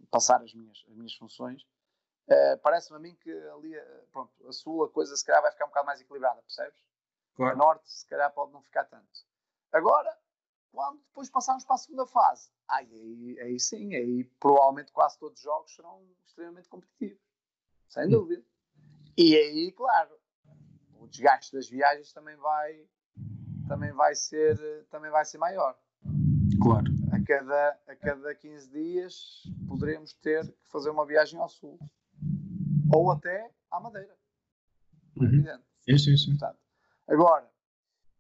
passar 0.10 0.42
as 0.42 0.54
minhas, 0.54 0.84
as 0.88 0.96
minhas 0.96 1.14
funções. 1.14 1.66
Uh, 2.28 2.58
Parece-me 2.62 2.98
a 2.98 3.00
mim 3.00 3.16
que 3.16 3.32
ali, 3.32 3.74
pronto, 4.12 4.32
a 4.48 4.52
sul 4.52 4.84
a 4.84 4.90
coisa 4.90 5.16
se 5.16 5.26
calhar 5.26 5.42
vai 5.42 5.52
ficar 5.52 5.66
um 5.66 5.70
bocado 5.70 5.86
mais 5.86 6.02
equilibrada, 6.02 6.42
percebes? 6.42 6.86
Claro. 7.36 7.54
A 7.54 7.56
norte 7.56 7.90
se 7.90 8.06
calhar 8.06 8.32
pode 8.34 8.52
não 8.52 8.62
ficar 8.62 8.84
tanto. 8.86 9.26
Agora, 9.72 10.18
quando 10.72 11.00
depois 11.00 11.30
passarmos 11.30 11.64
para 11.64 11.76
a 11.76 11.80
segunda 11.80 12.06
fase, 12.06 12.50
aí, 12.68 13.38
aí 13.42 13.60
sim, 13.60 13.96
aí 13.96 14.24
provavelmente 14.40 14.92
quase 14.92 15.18
todos 15.18 15.40
os 15.40 15.44
jogos 15.44 15.74
serão 15.74 16.06
extremamente 16.26 16.68
competitivos. 16.68 17.22
Sem 17.88 18.08
hum. 18.08 18.10
dúvida. 18.10 18.44
E 19.18 19.36
aí, 19.36 19.72
claro, 19.72 20.16
o 21.00 21.08
desgaste 21.08 21.54
das 21.54 21.68
viagens 21.68 22.12
também 22.14 22.36
vai, 22.36 22.88
também 23.68 23.92
vai, 23.92 24.14
ser, 24.14 24.86
também 24.90 25.10
vai 25.10 25.26
ser 25.26 25.38
maior. 25.38 25.78
Claro. 26.62 26.86
A 27.12 27.26
cada, 27.26 27.80
a 27.88 27.96
cada 27.96 28.36
15 28.36 28.70
dias 28.70 29.44
poderemos 29.68 30.14
ter 30.14 30.46
que 30.46 30.70
fazer 30.70 30.90
uma 30.90 31.06
viagem 31.06 31.40
ao 31.40 31.50
sul. 31.50 31.80
Ou 32.94 33.12
até 33.12 33.52
à 33.72 33.80
Madeira. 33.80 34.16
Uhum. 35.16 35.26
Evidente. 35.26 35.64
Isso, 35.88 36.10
isso. 36.10 36.30
Portanto, 36.30 36.60
agora, 37.08 37.50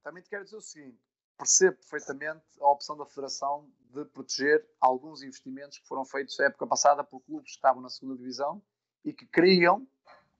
também 0.03 0.23
te 0.23 0.29
quero 0.29 0.43
dizer 0.43 0.57
o 0.57 0.61
seguinte: 0.61 0.99
percebo 1.37 1.77
perfeitamente 1.77 2.45
a 2.59 2.67
opção 2.69 2.97
da 2.97 3.05
Federação 3.05 3.69
de 3.91 4.05
proteger 4.05 4.67
alguns 4.79 5.21
investimentos 5.21 5.77
que 5.77 5.87
foram 5.87 6.05
feitos 6.05 6.37
na 6.37 6.45
época 6.45 6.65
passada 6.67 7.03
por 7.03 7.21
clubes 7.21 7.51
que 7.51 7.57
estavam 7.57 7.81
na 7.81 7.89
segunda 7.89 8.17
divisão 8.17 8.61
e 9.03 9.13
que 9.13 9.25
queriam 9.25 9.87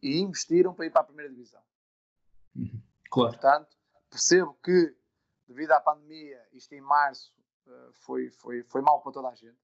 e 0.01 0.19
investiram 0.19 0.73
para 0.73 0.85
ir 0.85 0.91
para 0.91 1.01
a 1.01 1.05
primeira 1.05 1.29
divisão. 1.31 1.61
Uhum. 2.55 2.81
Claro. 3.09 3.31
Portanto, 3.31 3.77
percebo 4.09 4.53
que, 4.63 4.95
devido 5.47 5.71
à 5.71 5.79
pandemia, 5.79 6.41
isto 6.53 6.73
em 6.73 6.81
março 6.81 7.33
eh, 7.67 7.89
foi, 7.93 8.29
foi, 8.31 8.63
foi 8.63 8.81
mal 8.81 9.01
para 9.01 9.11
toda 9.11 9.29
a 9.29 9.35
gente. 9.35 9.57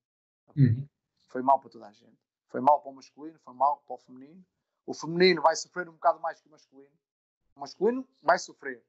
Uhum. 0.56 0.88
Foi 1.28 1.42
mal 1.42 1.60
para 1.60 1.70
toda 1.70 1.88
a 1.88 1.92
gente. 1.92 2.18
Foi 2.48 2.62
mal 2.62 2.82
para 2.82 2.92
o 2.92 2.96
masculino, 2.96 3.40
foi 3.40 3.54
mal 3.54 3.78
para 3.86 3.96
o 3.96 3.98
feminino. 3.98 4.46
O 4.86 4.94
feminino 4.94 5.42
vai 5.42 5.56
sofrer 5.56 5.88
um 5.90 5.94
bocado 5.94 6.20
mais 6.20 6.40
que 6.42 6.48
o 6.48 6.52
masculino. 6.52 6.94
O 7.56 7.60
masculino 7.60 8.08
vai 8.22 8.38
sofrer 8.40 8.84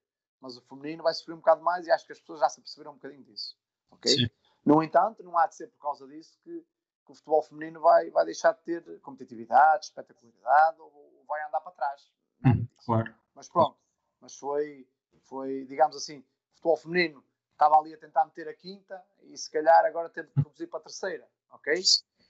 mas 0.44 0.58
o 0.58 0.60
feminino 0.60 1.02
vai 1.02 1.14
sofrer 1.14 1.32
um 1.32 1.38
bocado 1.38 1.62
mais 1.62 1.86
e 1.86 1.90
acho 1.90 2.04
que 2.04 2.12
as 2.12 2.20
pessoas 2.20 2.40
já 2.40 2.50
se 2.50 2.60
perceberam 2.60 2.90
um 2.90 2.96
bocadinho 2.96 3.24
disso. 3.24 3.56
Ok? 3.90 4.12
Sim. 4.12 4.28
No 4.62 4.82
entanto, 4.82 5.22
não 5.22 5.38
há 5.38 5.46
de 5.46 5.54
ser 5.54 5.68
por 5.68 5.80
causa 5.80 6.06
disso 6.06 6.38
que, 6.44 6.60
que, 7.06 7.12
o 7.12 7.14
futebol 7.14 7.42
feminino 7.42 7.80
vai, 7.80 8.10
vai 8.10 8.26
deixar 8.26 8.52
de 8.52 8.60
ter 8.60 9.00
competitividade, 9.00 9.86
espetacularidade 9.86 10.78
ou, 10.82 10.92
ou 10.92 11.24
vai 11.26 11.42
andar 11.46 11.62
para 11.62 11.72
trás. 11.72 12.12
Hum, 12.44 12.66
claro. 12.84 13.14
Mas 13.34 13.48
pronto, 13.48 13.78
mas 14.20 14.36
foi, 14.36 14.86
foi, 15.22 15.64
digamos 15.64 15.96
assim, 15.96 16.22
futebol 16.52 16.76
feminino 16.76 17.24
estava 17.52 17.78
ali 17.78 17.94
a 17.94 17.98
tentar 17.98 18.26
meter 18.26 18.46
a 18.46 18.54
quinta 18.54 19.02
e 19.22 19.38
se 19.38 19.50
calhar 19.50 19.86
agora 19.86 20.10
teve 20.10 20.28
de 20.28 20.42
reduzir 20.42 20.66
para 20.66 20.80
a 20.80 20.82
terceira, 20.82 21.26
ok? 21.52 21.82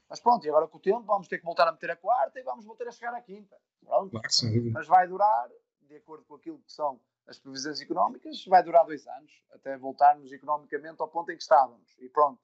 Mas 0.09 0.21
pronto, 0.21 0.45
e 0.45 0.49
agora 0.49 0.69
com 0.69 0.79
o 0.79 0.81
tempo 0.81 1.03
vamos 1.03 1.29
ter 1.29 1.39
que 1.39 1.45
voltar 1.45 1.67
a 1.67 1.73
meter 1.73 1.91
a 1.91 1.97
quarta 1.97 2.39
e 2.39 2.43
vamos 2.43 2.65
voltar 2.65 2.87
a 2.87 2.93
chegar 2.93 3.15
à 3.15 3.21
quinta. 3.21 3.57
Pronto. 3.81 4.11
Claro, 4.11 4.29
mas 4.73 4.87
vai 4.87 5.07
durar, 5.09 5.49
de 5.83 5.97
acordo 5.97 6.25
com 6.25 6.35
aquilo 6.35 6.59
que 6.61 6.73
são 6.73 7.01
as 7.27 7.39
previsões 7.39 7.81
económicas, 7.81 8.45
vai 8.47 8.63
durar 8.63 8.85
dois 8.85 9.07
anos, 9.07 9.43
até 9.53 9.77
voltarmos 9.79 10.31
economicamente 10.31 11.01
ao 11.01 11.09
ponto 11.09 11.31
em 11.31 11.37
que 11.37 11.43
estávamos. 11.43 11.97
E 11.99 12.09
pronto, 12.09 12.41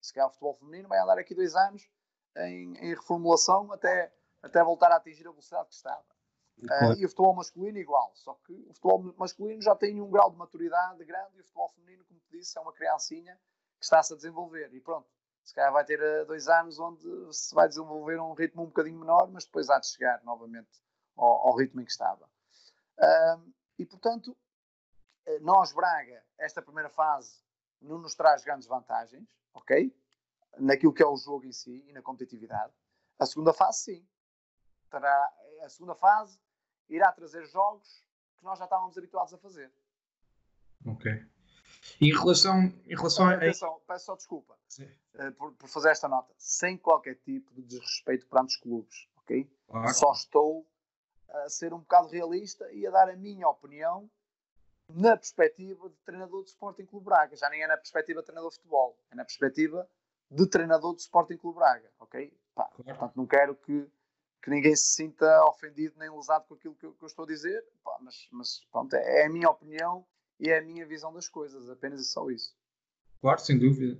se 0.00 0.12
calhar 0.12 0.28
o 0.28 0.30
futebol 0.30 0.54
feminino 0.54 0.88
vai 0.88 0.98
andar 0.98 1.18
aqui 1.18 1.34
dois 1.34 1.54
anos 1.54 1.88
em, 2.36 2.76
em 2.78 2.90
reformulação 2.90 3.72
até, 3.72 4.12
até 4.42 4.62
voltar 4.62 4.90
a 4.90 4.96
atingir 4.96 5.26
a 5.26 5.30
velocidade 5.30 5.68
que 5.68 5.74
estava. 5.74 6.04
Uh, 6.58 6.94
e 6.98 7.04
o 7.04 7.08
futebol 7.08 7.34
masculino 7.34 7.78
igual, 7.78 8.12
só 8.14 8.34
que 8.46 8.52
o 8.68 8.74
futebol 8.74 9.14
masculino 9.18 9.60
já 9.60 9.74
tem 9.74 10.00
um 10.00 10.08
grau 10.08 10.30
de 10.30 10.36
maturidade 10.36 11.04
grande 11.04 11.36
e 11.36 11.40
o 11.40 11.44
futebol 11.44 11.68
feminino, 11.70 12.04
como 12.04 12.20
te 12.20 12.30
disse, 12.30 12.56
é 12.56 12.60
uma 12.60 12.72
criancinha 12.72 13.34
que 13.78 13.84
está-se 13.84 14.12
a 14.12 14.16
desenvolver. 14.16 14.72
E 14.72 14.80
pronto, 14.80 15.08
se 15.44 15.54
calhar 15.54 15.72
vai 15.72 15.84
ter 15.84 16.00
uh, 16.00 16.26
dois 16.26 16.48
anos 16.48 16.78
onde 16.78 17.02
se 17.32 17.54
vai 17.54 17.68
desenvolver 17.68 18.18
um 18.18 18.32
ritmo 18.32 18.62
um 18.62 18.66
bocadinho 18.66 18.98
menor, 18.98 19.30
mas 19.30 19.44
depois 19.44 19.68
há 19.68 19.78
de 19.78 19.86
chegar 19.86 20.22
novamente 20.24 20.82
ao, 21.16 21.48
ao 21.48 21.56
ritmo 21.56 21.80
em 21.80 21.84
que 21.84 21.90
estava. 21.90 22.24
Uh, 22.98 23.52
e, 23.78 23.84
portanto, 23.84 24.36
eh, 25.26 25.38
nós, 25.40 25.72
Braga, 25.72 26.24
esta 26.38 26.62
primeira 26.62 26.88
fase 26.88 27.42
não 27.80 27.98
nos 27.98 28.14
traz 28.14 28.44
grandes 28.44 28.68
vantagens, 28.68 29.28
ok? 29.52 29.94
Naquilo 30.58 30.92
que 30.92 31.02
é 31.02 31.06
o 31.06 31.16
jogo 31.16 31.44
em 31.44 31.52
si 31.52 31.84
e 31.88 31.92
na 31.92 32.00
competitividade. 32.00 32.72
A 33.18 33.26
segunda 33.26 33.52
fase, 33.52 33.80
sim. 33.80 34.08
Terá, 34.90 35.32
a 35.62 35.68
segunda 35.68 35.94
fase 35.94 36.38
irá 36.88 37.10
trazer 37.12 37.44
jogos 37.46 38.06
que 38.38 38.44
nós 38.44 38.58
já 38.58 38.64
estávamos 38.64 38.96
habituados 38.96 39.34
a 39.34 39.38
fazer. 39.38 39.72
Ok. 40.86 41.33
E 42.00 42.08
em 42.08 42.12
relação, 42.12 42.72
em 42.86 42.96
relação 42.96 43.26
a. 43.26 43.34
Atenção, 43.34 43.80
peço 43.86 44.06
só 44.06 44.16
desculpa 44.16 44.54
uh, 44.54 45.32
por, 45.32 45.52
por, 45.52 45.68
fazer 45.68 45.90
esta 45.90 46.08
nota. 46.08 46.32
Sem 46.36 46.76
qualquer 46.76 47.16
tipo 47.16 47.52
de 47.54 47.62
desrespeito 47.62 48.26
perante 48.26 48.54
os 48.54 48.56
clubes, 48.56 49.08
ok? 49.18 49.50
Claro. 49.68 49.94
Só 49.94 50.12
estou 50.12 50.66
a 51.28 51.48
ser 51.48 51.72
um 51.72 51.78
bocado 51.78 52.08
realista 52.08 52.70
e 52.72 52.86
a 52.86 52.90
dar 52.90 53.08
a 53.08 53.16
minha 53.16 53.48
opinião 53.48 54.10
na 54.88 55.16
perspectiva 55.16 55.88
de 55.88 55.96
treinador 56.04 56.42
de 56.42 56.50
Sporting 56.50 56.84
Clube 56.84 57.06
Braga. 57.06 57.36
Já 57.36 57.48
nem 57.48 57.62
é 57.62 57.66
na 57.66 57.76
perspectiva 57.76 58.20
de 58.20 58.26
treinador 58.26 58.50
de 58.50 58.56
futebol, 58.56 58.98
é 59.10 59.14
na 59.14 59.24
perspectiva 59.24 59.88
de 60.30 60.46
treinador 60.46 60.94
de 60.94 61.02
Sporting 61.02 61.36
Clube 61.36 61.58
Braga, 61.58 61.90
ok? 61.98 62.32
Pá, 62.54 62.64
portanto, 62.64 63.12
não 63.16 63.26
quero 63.26 63.54
que, 63.56 63.90
que 64.42 64.50
ninguém 64.50 64.76
se 64.76 64.94
sinta 64.94 65.44
ofendido 65.46 65.98
nem 65.98 66.10
lesado 66.10 66.44
com 66.46 66.54
aquilo 66.54 66.74
que 66.74 66.86
eu, 66.86 66.92
que 66.92 67.02
eu 67.02 67.06
estou 67.06 67.24
a 67.24 67.28
dizer, 67.28 67.64
pá, 67.82 67.98
mas, 68.00 68.28
mas 68.30 68.64
pronto, 68.70 68.94
é, 68.94 69.22
é 69.22 69.26
a 69.26 69.30
minha 69.30 69.48
opinião 69.48 70.06
e 70.40 70.48
é 70.48 70.58
a 70.58 70.62
minha 70.62 70.86
visão 70.86 71.12
das 71.12 71.28
coisas, 71.28 71.68
apenas 71.68 72.00
e 72.00 72.04
só 72.04 72.28
isso. 72.30 72.54
Claro, 73.20 73.40
sem 73.40 73.58
dúvida. 73.58 73.98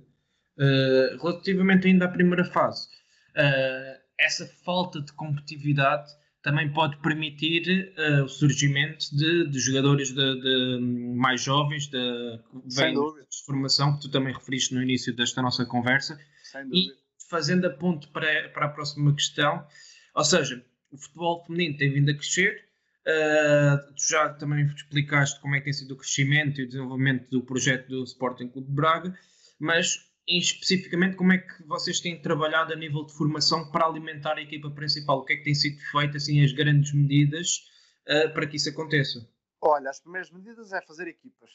Uh, 0.57 1.17
relativamente 1.21 1.87
ainda 1.87 2.05
à 2.05 2.09
primeira 2.09 2.45
fase, 2.45 2.87
uh, 3.35 4.01
essa 4.17 4.47
falta 4.63 5.01
de 5.01 5.11
competitividade 5.13 6.11
também 6.41 6.71
pode 6.71 6.97
permitir 7.01 7.93
uh, 7.97 8.23
o 8.23 8.29
surgimento 8.29 9.15
de, 9.15 9.49
de 9.49 9.59
jogadores 9.59 10.11
de, 10.11 10.41
de, 10.41 10.79
mais 11.15 11.41
jovens, 11.41 11.87
de, 11.87 12.39
Sem 12.69 12.93
dúvida. 12.93 13.25
de 13.27 13.43
formação, 13.43 13.95
que 13.95 14.01
tu 14.01 14.11
também 14.11 14.31
referiste 14.31 14.73
no 14.73 14.81
início 14.81 15.13
desta 15.15 15.41
nossa 15.41 15.65
conversa. 15.65 16.17
Sem 16.43 16.69
dúvida. 16.69 16.93
E 16.93 17.05
fazendo 17.29 17.65
a 17.65 17.71
ponto 17.71 18.09
para, 18.09 18.49
para 18.49 18.67
a 18.67 18.69
próxima 18.69 19.13
questão, 19.15 19.65
ou 20.13 20.23
seja, 20.23 20.63
o 20.91 20.97
futebol 20.97 21.43
feminino 21.45 21.77
tem 21.77 21.91
vindo 21.91 22.11
a 22.11 22.13
crescer, 22.13 22.63
Uh, 23.07 23.93
tu 23.93 24.09
já 24.09 24.33
também 24.33 24.65
explicaste 24.65 25.39
como 25.39 25.53
é 25.53 25.59
que 25.59 25.65
tem 25.65 25.73
sido 25.73 25.93
o 25.93 25.97
crescimento 25.97 26.59
e 26.59 26.63
o 26.63 26.67
desenvolvimento 26.67 27.29
do 27.29 27.43
projeto 27.43 27.87
do 27.87 28.03
Sporting 28.03 28.47
Clube 28.47 28.67
de 28.67 28.73
Braga, 28.73 29.19
mas 29.59 30.11
especificamente 30.27 31.15
como 31.15 31.31
é 31.31 31.37
que 31.37 31.63
vocês 31.67 31.99
têm 31.99 32.19
trabalhado 32.19 32.73
a 32.73 32.75
nível 32.75 33.05
de 33.05 33.13
formação 33.13 33.69
para 33.69 33.85
alimentar 33.85 34.37
a 34.37 34.41
equipa 34.41 34.71
principal? 34.71 35.19
O 35.19 35.25
que 35.25 35.33
é 35.33 35.37
que 35.37 35.43
tem 35.43 35.53
sido 35.53 35.79
feito, 35.91 36.17
assim, 36.17 36.43
as 36.43 36.51
grandes 36.51 36.93
medidas 36.93 37.69
uh, 38.07 38.33
para 38.33 38.47
que 38.47 38.57
isso 38.57 38.69
aconteça? 38.69 39.29
Olha, 39.61 39.89
as 39.89 39.99
primeiras 39.99 40.31
medidas 40.31 40.73
é 40.73 40.81
fazer 40.81 41.07
equipas. 41.07 41.51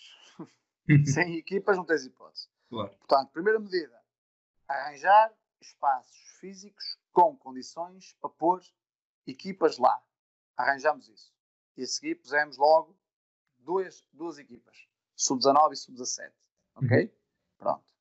Sem 1.05 1.37
equipas 1.37 1.77
não 1.77 1.85
tens 1.85 2.05
hipótese. 2.05 2.49
Claro. 2.69 2.91
Portanto, 2.91 3.33
primeira 3.33 3.59
medida, 3.59 4.01
arranjar 4.69 5.33
espaços 5.61 6.17
físicos 6.41 6.97
com 7.13 7.37
condições 7.37 8.17
para 8.21 8.31
pôr 8.31 8.61
equipas 9.27 9.79
lá. 9.79 10.01
Arranjamos 10.57 11.09
isso. 11.09 11.33
E 11.81 11.83
a 11.83 11.87
seguir 11.87 12.17
pusemos 12.17 12.59
logo 12.59 12.95
duas, 13.57 14.07
duas 14.13 14.37
equipas, 14.37 14.87
sub-19 15.17 15.73
e 15.73 15.77
sub-17. 15.77 16.31
Ok? 16.75 17.05
Uhum. 17.05 17.11
Pronto. 17.57 17.95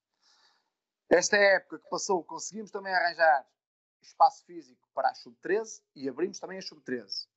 Esta 1.07 1.37
é 1.37 1.55
época 1.55 1.79
que 1.79 1.89
passou, 1.89 2.21
conseguimos 2.25 2.71
também 2.71 2.93
arranjar 2.93 3.47
espaço 4.01 4.43
físico 4.43 4.85
para 4.93 5.11
a 5.11 5.15
sub-13 5.15 5.81
e 5.95 6.09
abrimos 6.09 6.39
também 6.39 6.57
a 6.57 6.61
sub-13. 6.61 7.29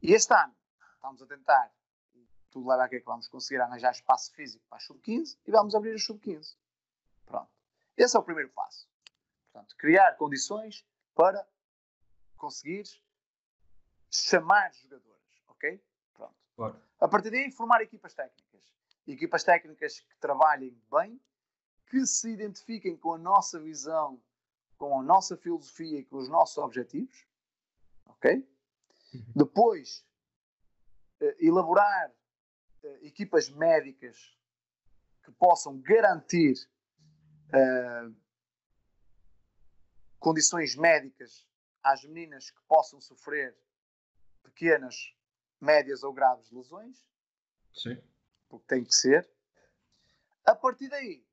E 0.00 0.12
este 0.12 0.32
ano 0.32 0.54
estamos 0.94 1.22
a 1.22 1.26
tentar, 1.26 1.74
tudo 2.52 2.68
leva 2.68 2.84
a 2.84 2.88
que 2.88 3.00
vamos 3.00 3.26
conseguir 3.26 3.60
arranjar 3.60 3.90
espaço 3.90 4.32
físico 4.34 4.64
para 4.68 4.78
a 4.78 4.80
sub-15 4.80 5.40
e 5.44 5.50
vamos 5.50 5.74
abrir 5.74 5.96
a 5.96 5.98
sub-15. 5.98 6.56
Pronto. 7.26 7.50
Esse 7.96 8.16
é 8.16 8.20
o 8.20 8.22
primeiro 8.22 8.50
passo. 8.50 8.88
Portanto, 9.50 9.74
criar 9.76 10.12
condições 10.18 10.86
para 11.16 11.44
conseguir 12.36 12.84
chamar 14.08 14.72
jogadores, 14.74 15.17
ok? 15.58 15.80
Pronto. 16.14 16.34
Claro. 16.56 16.80
A 17.00 17.08
partir 17.08 17.30
daí, 17.30 17.50
formar 17.50 17.82
equipas 17.82 18.14
técnicas. 18.14 18.62
Equipas 19.06 19.44
técnicas 19.44 20.00
que 20.00 20.16
trabalhem 20.18 20.80
bem 20.90 21.20
que 21.86 22.06
se 22.06 22.30
identifiquem 22.30 22.96
com 22.96 23.14
a 23.14 23.18
nossa 23.18 23.58
visão, 23.58 24.22
com 24.76 25.00
a 25.00 25.02
nossa 25.02 25.36
filosofia 25.36 25.98
e 25.98 26.04
com 26.04 26.18
os 26.18 26.28
nossos 26.28 26.58
objetivos. 26.58 27.26
Ok? 28.06 28.46
Uhum. 29.14 29.32
Depois, 29.34 30.06
uh, 31.20 31.34
elaborar 31.38 32.10
uh, 32.10 32.86
equipas 33.06 33.48
médicas 33.48 34.36
que 35.24 35.32
possam 35.32 35.80
garantir 35.80 36.54
uh, 37.48 38.14
condições 40.18 40.76
médicas 40.76 41.46
às 41.82 42.04
meninas 42.04 42.50
que 42.50 42.60
possam 42.68 43.00
sofrer 43.00 43.56
pequenas, 44.42 45.14
médias 45.60 46.02
ou 46.02 46.12
graves 46.12 46.50
lesões. 46.50 47.08
Sim. 47.72 48.00
Porque 48.48 48.66
tem 48.66 48.84
que 48.84 48.94
ser. 48.94 49.28
A 50.44 50.54
partir 50.54 50.88
daí, 50.88 51.24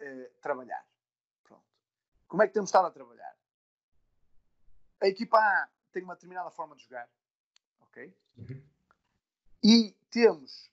uh, 0.00 0.30
trabalhar. 0.40 0.84
Pronto. 1.44 1.64
Como 2.26 2.42
é 2.42 2.48
que 2.48 2.54
temos 2.54 2.68
estado 2.68 2.86
a 2.86 2.90
trabalhar? 2.90 3.36
A 5.00 5.06
equipa 5.06 5.38
A 5.38 5.68
tem 5.92 6.02
uma 6.02 6.14
determinada 6.14 6.50
forma 6.50 6.76
de 6.76 6.82
jogar, 6.82 7.08
ok? 7.80 8.14
Uhum. 8.36 8.62
E 9.62 9.92
temos 10.10 10.70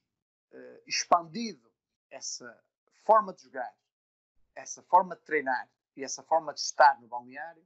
uh, 0.52 0.82
expandido 0.86 1.72
essa 2.10 2.64
forma 3.04 3.34
de 3.34 3.44
jogar, 3.44 3.74
essa 4.56 4.82
forma 4.84 5.16
de 5.16 5.22
treinar 5.22 5.70
e 5.96 6.04
essa 6.04 6.24
forma 6.24 6.54
de 6.54 6.60
estar 6.60 7.00
no 7.00 7.08
balneário 7.08 7.66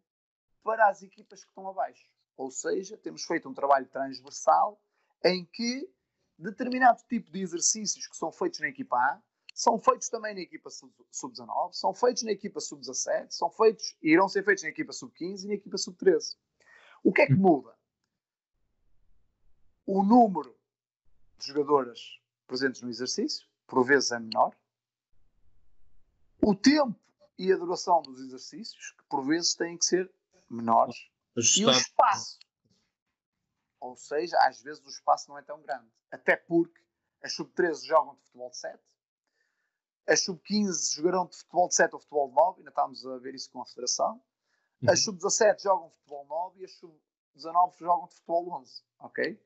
para 0.64 0.88
as 0.88 1.02
equipas 1.02 1.44
que 1.44 1.50
estão 1.50 1.68
abaixo. 1.68 2.10
Ou 2.42 2.50
seja, 2.50 2.98
temos 2.98 3.24
feito 3.24 3.48
um 3.48 3.54
trabalho 3.54 3.86
transversal 3.86 4.82
em 5.24 5.46
que 5.46 5.88
determinado 6.36 7.00
tipo 7.08 7.32
de 7.32 7.40
exercícios 7.40 8.08
que 8.08 8.18
são 8.18 8.32
feitos 8.32 8.60
na 8.60 8.68
equipa 8.68 8.98
A 8.98 9.22
são 9.54 9.78
feitos 9.78 10.10
também 10.10 10.34
na 10.34 10.42
equipa 10.42 10.72
sub-19, 10.72 11.74
são 11.74 11.94
feitos 11.94 12.24
na 12.24 12.32
equipa 12.32 12.60
sub-17, 12.60 13.28
são 13.30 13.52
feitos 13.52 13.96
e 14.02 14.14
irão 14.14 14.28
ser 14.28 14.44
feitos 14.44 14.64
na 14.64 14.70
equipa 14.70 14.92
sub-15 14.92 15.44
e 15.44 15.48
na 15.50 15.54
equipa 15.54 15.78
sub-13. 15.78 16.36
O 17.04 17.14
que 17.14 17.22
é 17.22 17.28
que 17.28 17.36
muda? 17.36 17.78
O 19.86 20.02
número 20.02 20.58
de 21.38 21.46
jogadoras 21.46 22.20
presentes 22.48 22.82
no 22.82 22.90
exercício, 22.90 23.48
por 23.68 23.86
vezes 23.86 24.12
é 24.12 24.20
menor. 24.20 24.56
O 26.42 26.56
tempo 26.56 27.00
e 27.38 27.54
a 27.54 27.58
duração 27.58 28.02
dos 28.02 28.20
exercícios, 28.20 28.96
que 28.98 29.04
por 29.04 29.24
vezes 29.24 29.54
têm 29.54 29.78
que 29.78 29.86
ser 29.86 30.12
menores. 30.50 31.12
E 31.36 31.66
o 31.66 31.72
espaço. 31.72 32.40
Ou 33.80 33.96
seja, 33.96 34.38
às 34.42 34.62
vezes 34.62 34.84
o 34.84 34.90
espaço 34.90 35.30
não 35.30 35.38
é 35.38 35.42
tão 35.42 35.62
grande. 35.62 35.90
Até 36.12 36.36
porque 36.36 36.82
as 37.24 37.34
sub-13 37.34 37.86
jogam 37.86 38.16
de 38.16 38.22
futebol 38.22 38.50
de 38.50 38.58
7, 38.58 38.80
as 40.08 40.24
sub-15 40.24 40.96
jogarão 40.96 41.26
de 41.26 41.38
futebol 41.38 41.68
de 41.68 41.76
7 41.76 41.94
ou 41.94 42.00
futebol 42.00 42.30
de 42.30 42.36
9, 42.36 42.60
ainda 42.60 42.70
estamos 42.70 43.06
a 43.06 43.18
ver 43.18 43.36
isso 43.36 43.50
com 43.52 43.62
a 43.62 43.66
Federação. 43.66 44.22
As 44.88 45.06
uhum. 45.06 45.18
sub-17 45.20 45.62
jogam 45.62 45.90
futebol 45.92 46.26
9 46.26 46.62
e 46.62 46.66
as 46.66 46.72
sub-19 46.74 47.78
jogam 47.78 48.08
de 48.08 48.16
futebol 48.16 48.52
11. 48.54 48.84
Ok? 49.00 49.42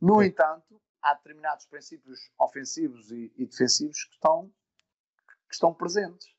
No 0.00 0.22
entanto, 0.22 0.80
há 1.02 1.14
determinados 1.14 1.66
princípios 1.66 2.30
ofensivos 2.38 3.10
e, 3.10 3.32
e, 3.36 3.46
defensivos 3.46 4.04
que 4.04 4.14
estão, 4.14 4.52
que 5.48 5.54
estão 5.54 5.74
presentes. 5.74 6.34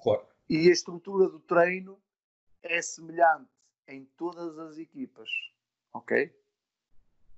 Claro. 0.00 0.26
E 0.48 0.68
a 0.68 0.72
estrutura 0.72 1.28
do 1.28 1.40
treino 1.40 2.00
é 2.62 2.80
semelhante 2.82 3.50
em 3.88 4.04
todas 4.16 4.58
as 4.58 4.78
equipas. 4.78 5.28
Ok? 5.92 6.32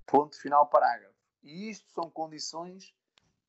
Ponto 0.05 0.39
final 0.39 0.67
parágrafo. 0.67 1.15
E 1.41 1.69
isto 1.69 1.89
são 1.89 2.09
condições 2.11 2.93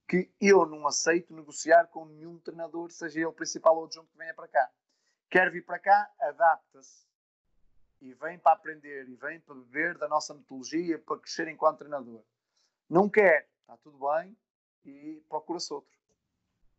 que 0.08 0.32
eu 0.40 0.64
não 0.64 0.86
aceito 0.86 1.34
negociar 1.34 1.88
com 1.88 2.06
nenhum 2.06 2.38
treinador, 2.38 2.90
seja 2.90 3.18
ele 3.18 3.26
o 3.26 3.32
principal 3.32 3.76
ou 3.76 3.84
adjunto 3.84 4.10
que 4.10 4.18
venha 4.18 4.34
para 4.34 4.48
cá. 4.48 4.70
Quer 5.28 5.50
vir 5.50 5.64
para 5.64 5.78
cá, 5.78 6.10
adapta-se 6.20 7.06
e 8.00 8.14
vem 8.14 8.38
para 8.38 8.52
aprender 8.52 9.08
e 9.08 9.14
vem 9.14 9.40
para 9.40 9.54
beber 9.54 9.98
da 9.98 10.08
nossa 10.08 10.34
metodologia, 10.34 10.98
para 10.98 11.18
crescer 11.18 11.48
enquanto 11.48 11.78
treinador. 11.78 12.22
Não 12.88 13.08
quer, 13.08 13.48
está 13.60 13.76
tudo 13.78 13.98
bem 13.98 14.36
e 14.84 15.24
procura-se 15.28 15.72
outro. 15.72 15.92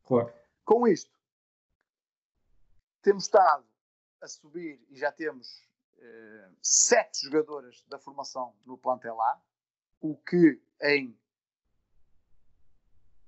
Claro. 0.04 0.34
Com 0.64 0.88
isto, 0.88 1.12
temos 3.02 3.24
estado 3.24 3.66
a 4.22 4.28
subir 4.28 4.86
e 4.90 4.96
já 4.96 5.12
temos 5.12 5.68
sete 6.62 7.24
jogadoras 7.24 7.84
da 7.88 8.00
formação 8.00 8.56
no 8.66 8.78
plantel 8.78 9.22
A, 9.22 9.42
o 10.00 10.16
que 10.18 10.62
em 10.82 11.18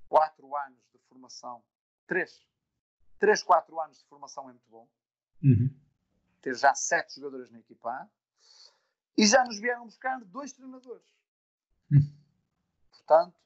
quatro 0.07 0.55
anos 0.55 0.79
de 0.91 0.99
formação, 0.99 1.63
três, 2.07 2.45
três, 3.19 3.43
quatro 3.43 3.79
anos 3.79 3.99
de 3.99 4.05
formação 4.05 4.49
é 4.49 4.53
muito 4.53 4.69
bom. 4.69 4.87
Uhum. 5.43 5.73
Ter 6.41 6.55
já 6.55 6.73
sete 6.75 7.15
jogadores 7.15 7.49
na 7.51 7.59
equipa 7.59 7.89
A. 7.89 8.09
E 9.17 9.25
já 9.25 9.43
nos 9.45 9.59
vieram 9.59 9.85
buscar 9.85 10.19
dois 10.25 10.51
treinadores. 10.51 11.07
Uhum. 11.91 12.13
Portanto, 12.91 13.39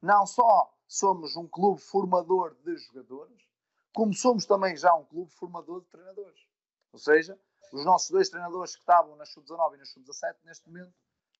não 0.00 0.26
só 0.26 0.72
somos 0.86 1.36
um 1.36 1.48
clube 1.48 1.80
formador 1.80 2.54
de 2.64 2.76
jogadores, 2.76 3.46
como 3.92 4.14
somos 4.14 4.46
também 4.46 4.76
já 4.76 4.94
um 4.94 5.04
clube 5.04 5.32
formador 5.32 5.80
de 5.80 5.88
treinadores. 5.88 6.46
Ou 6.92 6.98
seja, 6.98 7.38
os 7.72 7.84
nossos 7.84 8.10
dois 8.10 8.28
treinadores 8.28 8.74
que 8.74 8.80
estavam 8.80 9.16
na 9.16 9.24
Sub-19 9.24 9.74
e 9.74 9.78
na 9.78 9.84
Sub-17, 9.84 10.34
neste 10.44 10.66
momento, 10.68 10.94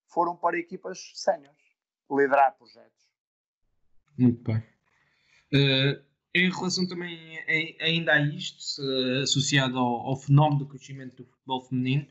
foram 0.07 0.37
para 0.37 0.59
equipas 0.59 1.12
séniores, 1.14 1.59
liderar 2.11 2.57
projetos. 2.57 3.07
Muito 4.18 4.43
bem. 4.43 4.62
Uh, 5.53 6.05
em 6.35 6.51
relação 6.51 6.87
também 6.87 7.39
ainda 7.81 8.12
a 8.12 8.20
isto, 8.20 8.83
associado 9.22 9.79
ao, 9.79 10.09
ao, 10.09 10.16
fenómeno 10.16 10.59
do 10.59 10.66
crescimento 10.66 11.16
do 11.16 11.24
futebol 11.24 11.62
feminino, 11.62 12.07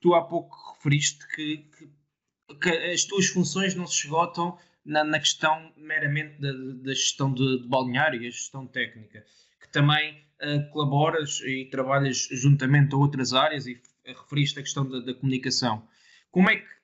tu 0.00 0.14
há 0.14 0.22
pouco 0.22 0.74
referiste 0.74 1.26
que, 1.34 1.58
que, 1.58 1.90
que 2.60 2.68
as 2.92 3.04
tuas 3.04 3.26
funções 3.26 3.74
não 3.74 3.86
se 3.86 4.04
esgotam 4.04 4.56
na, 4.84 5.02
na 5.02 5.18
questão 5.18 5.72
meramente 5.76 6.40
da, 6.40 6.52
da 6.52 6.92
gestão 6.92 7.32
de, 7.32 7.62
de, 7.62 7.68
balneário 7.68 8.22
e 8.22 8.28
a 8.28 8.30
gestão 8.30 8.66
técnica, 8.66 9.24
que 9.60 9.68
também 9.70 10.23
colaboras 10.72 11.40
e 11.40 11.66
trabalhas 11.66 12.28
juntamente 12.32 12.94
a 12.94 12.98
outras 12.98 13.32
áreas 13.32 13.66
e 13.66 13.80
referiste 14.06 14.58
a 14.58 14.62
questão 14.62 14.88
da, 14.88 15.00
da 15.00 15.14
comunicação. 15.14 15.86
Como 16.30 16.50
é 16.50 16.56
que 16.56 16.74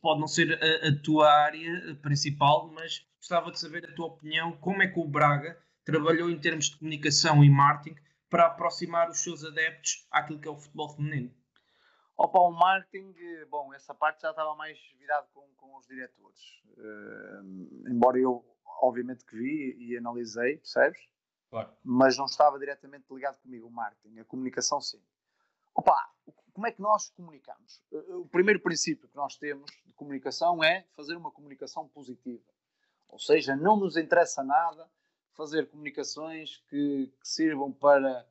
pode 0.00 0.20
não 0.20 0.28
ser 0.28 0.58
a, 0.62 0.88
a, 0.88 1.02
tua 1.02 1.32
área 1.32 1.96
principal, 2.02 2.68
mas 2.68 3.06
gostava 3.16 3.50
de 3.50 3.58
saber 3.58 3.86
a 3.86 3.94
tua 3.94 4.06
opinião, 4.06 4.52
como 4.58 4.82
é 4.82 4.86
que 4.86 4.98
o 4.98 5.08
Braga 5.08 5.58
trabalhou 5.82 6.30
em 6.30 6.38
termos 6.38 6.66
de 6.66 6.76
comunicação 6.76 7.42
e 7.42 7.48
marketing 7.48 7.98
para 8.28 8.46
aproximar 8.46 9.08
os 9.08 9.20
seus 9.20 9.44
adeptos 9.44 10.06
àquilo 10.10 10.38
que 10.38 10.48
é 10.48 10.50
o 10.50 10.58
futebol 10.58 10.90
feminino? 10.90 11.32
Opa, 12.16 12.38
o 12.38 12.52
marketing, 12.52 13.14
bom, 13.50 13.72
essa 13.74 13.94
parte 13.94 14.22
já 14.22 14.30
estava 14.30 14.54
mais 14.54 14.78
virado 14.98 15.26
com, 15.32 15.48
com 15.56 15.76
os 15.78 15.86
diretores. 15.86 16.40
Uh, 16.76 17.90
embora 17.90 18.18
eu, 18.18 18.44
obviamente, 18.82 19.24
que 19.24 19.36
vi 19.36 19.76
e 19.78 19.96
analisei, 19.96 20.58
percebes? 20.58 20.98
Claro. 21.54 21.70
Mas 21.84 22.18
não 22.18 22.24
estava 22.24 22.58
diretamente 22.58 23.04
ligado 23.12 23.38
comigo, 23.38 23.68
o 23.68 23.70
marketing, 23.70 24.18
a 24.18 24.24
comunicação 24.24 24.80
sim. 24.80 25.00
Opa, 25.72 26.12
como 26.52 26.66
é 26.66 26.72
que 26.72 26.82
nós 26.82 27.10
comunicamos? 27.10 27.80
Eh, 27.92 28.14
o 28.14 28.26
primeiro 28.26 28.58
princípio 28.58 29.08
que 29.08 29.14
nós 29.14 29.36
temos 29.36 29.70
de 29.86 29.92
comunicação 29.92 30.64
é 30.64 30.84
fazer 30.96 31.16
uma 31.16 31.30
comunicação 31.30 31.86
positiva. 31.86 32.42
Ou 33.08 33.20
seja, 33.20 33.54
não 33.54 33.76
nos 33.76 33.96
interessa 33.96 34.42
nada 34.42 34.90
fazer 35.34 35.70
comunicações 35.70 36.56
que, 36.68 37.06
que 37.20 37.28
sirvam 37.28 37.70
para 37.72 38.26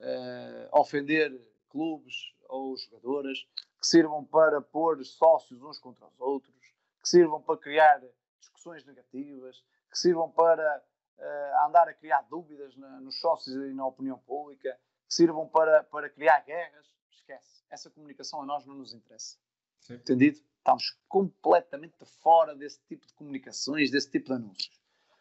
uh, 0.00 0.80
ofender 0.80 1.30
clubes 1.68 2.34
ou 2.48 2.76
jogadoras, 2.76 3.38
que 3.80 3.86
sirvam 3.86 4.24
para 4.24 4.60
pôr 4.60 5.04
sócios 5.04 5.62
uns 5.62 5.78
contra 5.78 6.08
os 6.08 6.20
outros, 6.20 6.74
que 7.00 7.08
sirvam 7.08 7.40
para 7.40 7.56
criar 7.56 8.02
discussões 8.40 8.84
negativas, 8.84 9.64
que 9.88 9.96
sirvam 9.96 10.28
para 10.28 10.82
uh, 11.18 11.66
andar 11.66 11.88
a 11.88 11.94
criar 11.94 12.22
dúvidas 12.22 12.76
na, 12.76 13.00
nos 13.00 13.18
sócios 13.18 13.54
e 13.54 13.74
na 13.74 13.86
opinião 13.86 14.18
pública, 14.18 14.78
que 15.06 15.14
sirvam 15.14 15.48
para, 15.48 15.84
para 15.84 16.08
criar 16.08 16.40
guerras. 16.40 16.86
Esquece. 17.10 17.64
Essa 17.70 17.90
comunicação 17.90 18.42
a 18.42 18.46
nós 18.46 18.66
não 18.66 18.74
nos 18.74 18.92
interessa. 18.92 19.38
Sim. 19.80 19.94
Entendido? 19.94 20.40
Estamos 20.58 20.98
completamente 21.08 22.04
fora 22.22 22.54
desse 22.54 22.80
tipo 22.86 23.06
de 23.06 23.12
comunicações, 23.12 23.90
desse 23.90 24.10
tipo 24.10 24.26
de 24.28 24.32
anúncios. 24.32 24.80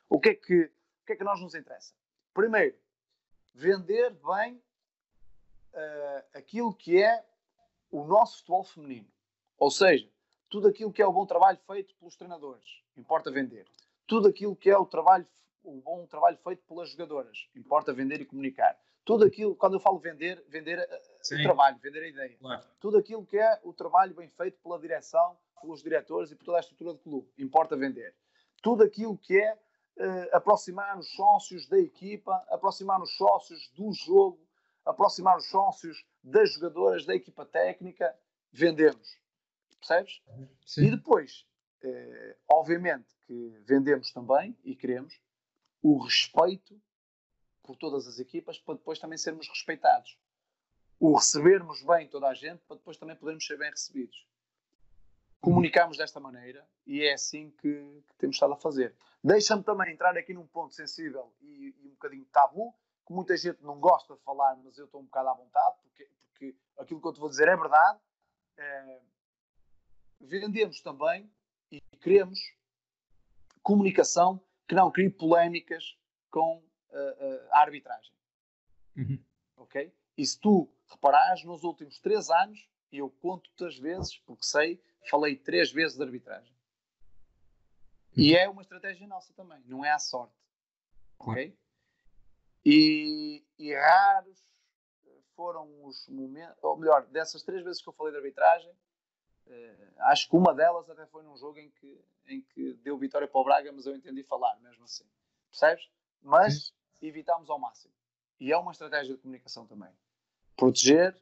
O 0.10 0.20
que 0.20 0.30
é 0.30 0.36
que, 0.36 0.64
o 0.64 1.06
que, 1.06 1.14
é 1.14 1.16
que 1.16 1.24
nós 1.24 1.42
nos 1.42 1.54
interessa? 1.54 1.94
Primeiro, 2.34 2.78
vender 3.54 4.12
bem 4.12 4.56
uh, 5.74 6.24
aquilo 6.34 6.74
que 6.74 7.02
é 7.02 7.26
o 7.92 8.04
nosso 8.06 8.38
futebol 8.38 8.64
feminino. 8.64 9.08
Ou 9.58 9.70
seja, 9.70 10.10
tudo 10.50 10.68
aquilo 10.68 10.94
que 10.94 11.02
é 11.02 11.06
o 11.06 11.14
bom 11.14 11.26
trabalho 11.26 11.60
feito 11.68 11.96
pelos 11.96 12.16
treinadores, 12.16 12.84
importa 12.96 13.32
vender. 13.32 13.68
Tudo 14.08 14.28
aquilo 14.28 14.56
que 14.56 14.70
é 14.70 14.78
o 14.78 14.86
trabalho, 14.86 15.28
o 15.64 15.82
bom 15.82 16.06
trabalho 16.06 16.38
feito 16.38 16.64
pelas 16.68 16.90
jogadoras, 16.90 17.50
importa 17.56 17.94
vender 17.94 18.22
e 18.22 18.26
comunicar. 18.26 18.78
Tudo 19.06 19.26
aquilo, 19.26 19.56
quando 19.56 19.74
eu 19.74 19.80
falo 19.80 20.00
vender, 20.00 20.44
vender 20.48 20.80
uh, 20.80 21.36
o 21.36 21.44
trabalho, 21.44 21.78
vender 21.82 22.04
a 22.04 22.08
ideia. 22.08 22.38
Claro. 22.38 22.66
Tudo 22.80 22.98
aquilo 22.98 23.26
que 23.26 23.38
é 23.38 23.60
o 23.64 23.74
trabalho 23.74 24.16
bem 24.16 24.30
feito 24.30 24.58
pela 24.60 24.80
direção, 24.80 25.38
pelos 25.62 25.84
diretores 25.84 26.32
e 26.32 26.36
por 26.36 26.46
toda 26.46 26.58
a 26.58 26.62
estrutura 26.62 26.94
do 26.94 27.00
clube, 27.00 27.30
importa 27.38 27.76
vender. 27.76 28.16
Tudo 28.62 28.84
aquilo 28.84 29.18
que 29.18 29.38
é 29.38 29.54
uh, 29.54 30.36
aproximar 30.36 30.98
os 30.98 31.14
sócios 31.14 31.68
da 31.68 31.78
equipa, 31.80 32.36
aproximar 32.50 33.02
os 33.02 33.16
sócios 33.18 33.70
do 33.76 33.92
jogo, 33.92 34.40
aproximar 34.86 35.38
os 35.38 35.50
sócios 35.50 36.06
das 36.24 36.54
jogadoras, 36.54 37.06
da 37.06 37.16
equipa 37.16 37.46
técnica, 37.46 38.16
vendemos. 38.52 39.18
Percebes? 39.80 40.22
Sim. 40.66 40.86
E 40.86 40.92
depois, 40.92 41.46
eh, 41.82 42.38
obviamente 42.50 43.14
que 43.28 43.62
vendemos 43.66 44.12
também 44.12 44.56
e 44.64 44.76
queremos 44.76 45.20
o 45.84 45.98
respeito 45.98 46.82
por 47.62 47.76
todas 47.76 48.08
as 48.08 48.18
equipas 48.18 48.58
para 48.58 48.76
depois 48.76 48.98
também 48.98 49.18
sermos 49.18 49.48
respeitados. 49.50 50.18
O 50.98 51.14
recebermos 51.14 51.84
bem 51.84 52.08
toda 52.08 52.30
a 52.30 52.34
gente 52.34 52.62
para 52.66 52.78
depois 52.78 52.98
também 52.98 53.16
podermos 53.18 53.46
ser 53.46 53.58
bem 53.58 53.70
recebidos. 53.70 54.26
Comunicamos 55.42 55.98
desta 55.98 56.22
maneira 56.22 56.66
e 56.88 57.04
é 57.04 57.14
assim 57.14 57.52
que, 57.52 58.04
que 58.08 58.16
temos 58.18 58.38
estado 58.38 58.54
a 58.54 58.58
fazer. 58.58 58.96
Deixa-me 59.22 59.62
também 59.62 59.92
entrar 59.92 60.18
aqui 60.18 60.34
num 60.34 60.48
ponto 60.48 60.74
sensível 60.74 61.34
e, 61.42 61.76
e 61.78 61.88
um 61.88 61.92
bocadinho 61.92 62.26
tabu, 62.32 62.74
que 63.06 63.12
muita 63.12 63.36
gente 63.36 63.62
não 63.62 63.78
gosta 63.78 64.16
de 64.16 64.22
falar, 64.22 64.56
mas 64.64 64.78
eu 64.78 64.86
estou 64.86 65.02
um 65.02 65.06
bocado 65.06 65.30
à 65.30 65.34
vontade, 65.34 65.76
porque, 65.82 66.10
porque 66.30 66.56
aquilo 66.78 67.02
que 67.02 67.08
eu 67.08 67.14
te 67.14 67.20
vou 67.20 67.30
dizer 67.30 67.50
é 67.50 67.58
verdade. 67.58 68.00
É, 68.56 69.02
vendemos 70.22 70.80
também 70.82 71.30
e 71.70 71.82
queremos 72.00 72.40
comunicação 73.62 74.42
que 74.68 74.76
não 74.76 74.92
crie 74.92 75.10
polémicas 75.10 75.98
com 76.30 76.58
uh, 76.58 77.48
a 77.52 77.60
arbitragem. 77.60 78.14
Uhum. 78.96 79.24
Ok? 79.58 79.94
E 80.18 80.26
se 80.26 80.40
tu 80.40 80.70
reparares, 80.88 81.44
nos 81.44 81.64
últimos 81.64 82.00
três 82.00 82.30
anos, 82.30 82.68
e 82.92 82.98
eu 83.00 83.10
conto-te 83.10 83.66
as 83.66 83.78
vezes, 83.78 84.18
porque 84.20 84.46
sei, 84.46 84.82
falei 85.10 85.36
três 85.36 85.72
vezes 85.72 85.98
de 85.98 86.04
arbitragem. 86.04 86.54
E 88.16 88.36
é 88.36 88.48
uma 88.48 88.62
estratégia 88.62 89.08
nossa 89.08 89.34
também, 89.34 89.60
não 89.66 89.84
é 89.84 89.92
à 89.92 89.98
sorte. 89.98 90.36
Ok? 91.18 91.58
E, 92.66 93.44
e 93.58 93.74
raros 93.74 94.44
foram 95.36 95.86
os 95.86 96.08
momentos, 96.08 96.64
ou 96.64 96.78
melhor, 96.78 97.06
dessas 97.08 97.42
três 97.42 97.64
vezes 97.64 97.82
que 97.82 97.90
eu 97.90 97.94
falei 97.94 98.12
de 98.12 98.18
arbitragem, 98.18 98.72
acho 100.00 100.30
que 100.30 100.36
uma 100.36 100.54
delas 100.54 100.90
até 100.90 101.06
foi 101.06 101.24
num 101.24 101.38
jogo 101.38 101.60
em 101.60 101.70
que, 101.72 102.04
em 102.28 102.42
que 102.42 102.74
deu 102.76 102.98
vitória 102.98 103.28
para 103.28 103.42
o 103.42 103.44
Braga, 103.44 103.72
mas 103.72 103.86
eu 103.86 103.96
entendi 103.96 104.24
falar 104.24 104.56
mesmo 104.62 104.84
assim. 104.84 105.06
Percebes? 105.50 105.90
Mas 106.22 106.74
evitámos 107.02 107.50
ao 107.50 107.60
máximo. 107.60 107.94
E 108.40 108.52
é 108.52 108.58
uma 108.58 108.72
estratégia 108.72 109.16
de 109.16 109.22
comunicação 109.22 109.66
também. 109.66 109.92
Proteger 110.56 111.16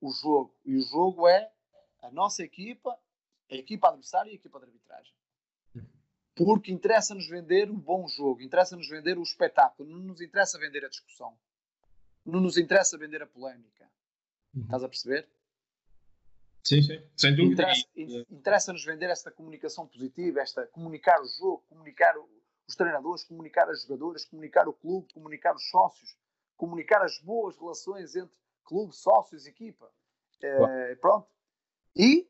o 0.00 0.10
jogo. 0.10 0.54
E 0.64 0.76
o 0.76 0.82
jogo 0.82 1.28
é 1.28 1.50
a 2.02 2.10
nossa 2.10 2.42
equipa, 2.42 2.98
a 3.50 3.54
equipa 3.54 3.88
adversária 3.88 4.30
e 4.30 4.32
a 4.32 4.36
equipa 4.36 4.58
de 4.58 4.66
arbitragem 4.66 5.14
porque 6.44 6.72
interessa-nos 6.72 7.28
vender 7.28 7.70
um 7.70 7.78
bom 7.78 8.08
jogo, 8.08 8.40
interessa-nos 8.40 8.88
vender 8.88 9.18
o 9.18 9.22
espetáculo, 9.22 9.90
não 9.90 9.98
nos 9.98 10.22
interessa 10.22 10.58
vender 10.58 10.82
a 10.84 10.88
discussão, 10.88 11.36
não 12.24 12.40
nos 12.40 12.56
interessa 12.56 12.96
vender 12.96 13.22
a 13.22 13.26
polémica. 13.26 13.86
Uhum. 14.54 14.62
Estás 14.62 14.82
a 14.82 14.88
perceber? 14.88 15.28
Sim, 16.62 16.82
sim, 16.82 17.02
sem 17.16 17.34
dúvida. 17.34 17.66
Interessa-nos 18.30 18.84
vender 18.84 19.10
esta 19.10 19.30
comunicação 19.30 19.86
positiva, 19.86 20.40
esta 20.40 20.66
comunicar 20.66 21.20
o 21.20 21.26
jogo, 21.26 21.64
comunicar 21.68 22.14
os 22.68 22.76
treinadores, 22.76 23.24
comunicar 23.24 23.68
as 23.68 23.82
jogadoras, 23.82 24.24
comunicar 24.24 24.68
o 24.68 24.72
clube, 24.72 25.12
comunicar 25.12 25.54
os 25.54 25.68
sócios, 25.68 26.16
comunicar 26.56 27.02
as 27.02 27.18
boas 27.18 27.56
relações 27.56 28.14
entre 28.14 28.34
clube, 28.64 28.94
sócios, 28.94 29.46
equipa. 29.46 29.90
É, 30.42 30.94
pronto. 30.96 31.28
E 31.96 32.28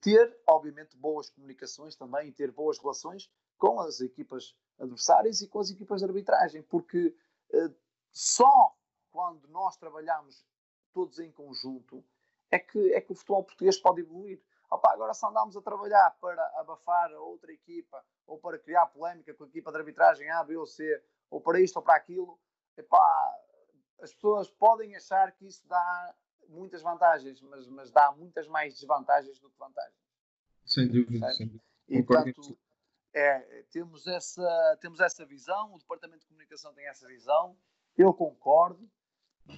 ter, 0.00 0.36
obviamente, 0.46 0.96
boas 0.96 1.30
comunicações 1.30 1.96
também 1.96 2.32
ter 2.32 2.50
boas 2.50 2.78
relações 2.78 3.30
com 3.56 3.80
as 3.80 4.00
equipas 4.00 4.54
adversárias 4.78 5.40
e 5.40 5.48
com 5.48 5.58
as 5.58 5.70
equipas 5.70 6.00
de 6.00 6.06
arbitragem, 6.06 6.62
porque 6.62 7.14
uh, 7.52 7.74
só 8.12 8.76
quando 9.10 9.48
nós 9.48 9.76
trabalhamos 9.76 10.46
todos 10.92 11.18
em 11.18 11.30
conjunto 11.30 12.04
é 12.50 12.58
que, 12.58 12.92
é 12.94 13.00
que 13.00 13.12
o 13.12 13.14
futebol 13.14 13.44
português 13.44 13.78
pode 13.78 14.00
evoluir. 14.00 14.40
Opa, 14.70 14.92
agora 14.92 15.14
se 15.14 15.24
andamos 15.26 15.56
a 15.56 15.62
trabalhar 15.62 16.16
para 16.20 16.42
abafar 16.56 17.10
a 17.12 17.20
outra 17.20 17.52
equipa 17.52 18.04
ou 18.26 18.38
para 18.38 18.58
criar 18.58 18.86
polémica 18.86 19.32
com 19.34 19.44
a 19.44 19.46
equipa 19.46 19.70
de 19.72 19.78
arbitragem 19.78 20.30
A, 20.30 20.44
B 20.44 20.56
ou 20.56 20.66
C, 20.66 21.02
ou 21.30 21.40
para 21.40 21.60
isto 21.60 21.76
ou 21.76 21.82
para 21.82 21.96
aquilo, 21.96 22.38
epá, 22.76 23.34
as 24.00 24.12
pessoas 24.12 24.50
podem 24.50 24.94
achar 24.94 25.32
que 25.32 25.46
isso 25.46 25.66
dá 25.66 26.14
muitas 26.48 26.82
vantagens, 26.82 27.40
mas, 27.42 27.66
mas 27.68 27.90
dá 27.90 28.12
muitas 28.12 28.46
mais 28.46 28.74
desvantagens 28.74 29.38
do 29.38 29.50
que 29.50 29.58
vantagens. 29.58 29.96
Sem 30.64 30.88
dúvida, 30.88 31.32
sem 31.32 31.46
dúvida. 31.46 31.64
E, 31.88 32.02
portanto, 32.02 32.58
é, 33.14 33.62
temos, 33.70 34.06
essa, 34.06 34.78
temos 34.80 35.00
essa 35.00 35.24
visão, 35.24 35.74
o 35.74 35.78
Departamento 35.78 36.20
de 36.20 36.26
Comunicação 36.26 36.74
tem 36.74 36.86
essa 36.86 37.06
visão, 37.08 37.56
eu 37.96 38.12
concordo 38.12 38.88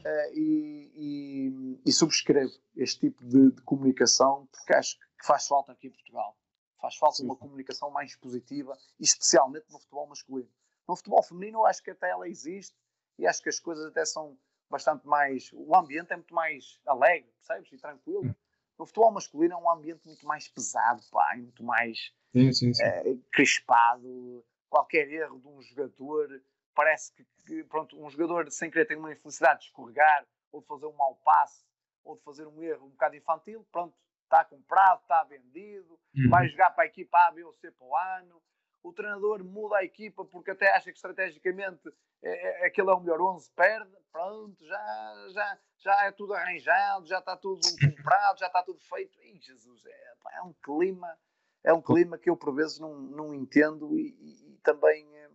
é, 0.04 0.32
e, 0.34 0.92
e, 0.94 1.80
e, 1.84 1.92
subscrevo 1.92 2.52
este 2.76 3.00
tipo 3.00 3.24
de, 3.24 3.50
de, 3.50 3.62
comunicação 3.62 4.46
porque 4.52 4.72
acho 4.72 4.98
que 4.98 5.26
faz 5.26 5.46
falta 5.46 5.72
aqui 5.72 5.88
em 5.88 5.90
Portugal. 5.90 6.36
Faz 6.80 6.96
falta 6.96 7.16
Sim. 7.16 7.24
uma 7.24 7.36
comunicação 7.36 7.90
mais 7.90 8.16
positiva, 8.16 8.76
especialmente 8.98 9.66
no 9.70 9.78
futebol 9.78 10.06
masculino. 10.06 10.50
No 10.88 10.96
futebol 10.96 11.22
feminino, 11.22 11.58
eu 11.58 11.66
acho 11.66 11.82
que 11.82 11.90
até 11.90 12.10
ela 12.10 12.28
existe 12.28 12.74
e 13.18 13.26
acho 13.26 13.42
que 13.42 13.48
as 13.48 13.60
coisas 13.60 13.86
até 13.86 14.04
são 14.04 14.38
bastante 14.70 15.06
mais. 15.06 15.50
O 15.52 15.76
ambiente 15.76 16.12
é 16.12 16.16
muito 16.16 16.34
mais 16.34 16.80
alegre, 16.86 17.30
percebes? 17.46 17.72
E 17.72 17.78
tranquilo. 17.78 18.34
No 18.78 18.86
futebol 18.86 19.12
masculino 19.12 19.54
é 19.54 19.56
um 19.58 19.70
ambiente 19.70 20.06
muito 20.06 20.26
mais 20.26 20.48
pesado, 20.48 21.02
pá, 21.10 21.34
muito 21.36 21.62
mais 21.62 22.14
sim, 22.32 22.52
sim, 22.52 22.72
sim. 22.72 22.82
É, 22.82 23.14
crispado. 23.30 24.44
Qualquer 24.70 25.10
erro 25.10 25.38
de 25.38 25.48
um 25.48 25.60
jogador 25.60 26.40
parece 26.74 27.12
que, 27.12 27.24
que, 27.46 27.64
pronto, 27.64 28.00
um 28.00 28.08
jogador 28.10 28.50
sem 28.50 28.70
querer 28.70 28.86
tem 28.86 28.96
uma 28.96 29.12
infelicidade 29.12 29.60
de 29.60 29.66
escorregar 29.66 30.26
ou 30.52 30.60
de 30.60 30.66
fazer 30.66 30.86
um 30.86 30.92
mau 30.92 31.16
passe 31.24 31.64
ou 32.04 32.16
de 32.16 32.22
fazer 32.22 32.46
um 32.46 32.62
erro 32.62 32.86
um 32.86 32.90
bocado 32.90 33.16
infantil, 33.16 33.66
pronto, 33.70 33.94
está 34.24 34.44
comprado, 34.44 35.02
está 35.02 35.22
vendido, 35.24 35.98
uhum. 36.14 36.30
vai 36.30 36.48
jogar 36.48 36.70
para 36.70 36.84
a 36.84 36.86
equipa 36.86 37.18
A, 37.18 37.30
B 37.30 37.44
ou 37.44 37.52
C 37.52 37.70
para 37.70 37.86
o 37.86 37.96
ano. 37.96 38.42
O 38.82 38.94
treinador 38.94 39.44
muda 39.44 39.76
a 39.76 39.84
equipa 39.84 40.24
porque 40.24 40.52
até 40.52 40.74
acha 40.74 40.90
que 40.90 40.96
estrategicamente 40.96 41.86
é, 42.22 42.62
é, 42.62 42.66
aquele 42.66 42.88
é 42.88 42.94
o 42.94 43.00
melhor 43.00 43.20
11, 43.20 43.50
perde, 43.52 43.94
pronto, 44.10 44.64
já, 44.64 45.26
já, 45.34 45.58
já 45.78 46.04
é 46.06 46.12
tudo 46.12 46.32
arranjado, 46.32 47.06
já 47.06 47.18
está 47.18 47.36
tudo 47.36 47.60
comprado, 47.78 48.38
já 48.38 48.46
está 48.46 48.62
tudo 48.62 48.80
feito. 48.80 49.22
Ih, 49.22 49.38
Jesus, 49.38 49.84
é, 49.84 50.14
é 50.38 50.42
um 50.42 50.54
clima 50.54 51.14
é 51.62 51.72
um 51.72 51.82
clima 51.82 52.18
que 52.18 52.30
eu 52.30 52.36
por 52.36 52.54
vezes 52.54 52.78
não, 52.78 52.94
não 52.98 53.34
entendo 53.34 53.98
e, 53.98 54.16
e, 54.18 54.52
e 54.52 54.58
também 54.58 55.06
eh, 55.16 55.29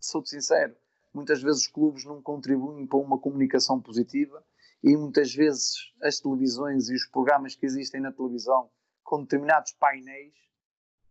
sou-te 0.00 0.30
sincero, 0.30 0.74
muitas 1.12 1.42
vezes 1.42 1.62
os 1.62 1.68
clubes 1.68 2.04
não 2.04 2.22
contribuem 2.22 2.86
para 2.86 2.98
uma 2.98 3.18
comunicação 3.18 3.80
positiva 3.80 4.44
e 4.82 4.96
muitas 4.96 5.34
vezes 5.34 5.92
as 6.02 6.20
televisões 6.20 6.88
e 6.88 6.94
os 6.94 7.04
programas 7.06 7.54
que 7.54 7.66
existem 7.66 8.00
na 8.00 8.12
televisão 8.12 8.70
com 9.02 9.22
determinados 9.22 9.72
painéis 9.72 10.34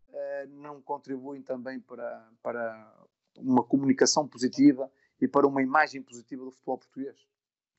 uh, 0.09 0.49
não 0.61 0.81
contribuem 0.81 1.41
também 1.41 1.79
para, 1.79 2.29
para 2.41 2.93
uma 3.37 3.63
comunicação 3.63 4.27
positiva 4.27 4.91
e 5.19 5.27
para 5.27 5.47
uma 5.47 5.61
imagem 5.61 6.01
positiva 6.01 6.45
do 6.45 6.51
futebol 6.51 6.77
português. 6.77 7.17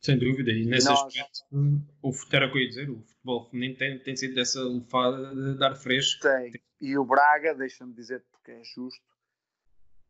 Sem 0.00 0.18
dúvida, 0.18 0.52
e 0.52 0.64
nesse 0.64 0.88
Nós... 0.88 1.00
aspecto, 1.00 1.40
o, 1.50 2.12
era 2.32 2.46
o 2.46 2.52
que 2.52 2.58
eu 2.58 2.62
ia 2.62 2.68
dizer, 2.68 2.90
o 2.90 3.02
futebol 3.02 3.44
feminino 3.50 3.76
tem, 3.76 3.98
tem 3.98 4.16
sido 4.16 4.34
dessa 4.34 4.60
lufada 4.60 5.34
de 5.34 5.58
dar 5.58 5.74
fresco. 5.74 6.22
Tem. 6.22 6.52
E 6.80 6.96
o 6.96 7.04
Braga, 7.04 7.54
deixa-me 7.54 7.92
dizer 7.92 8.24
porque 8.30 8.52
é 8.52 8.62
justo, 8.62 9.02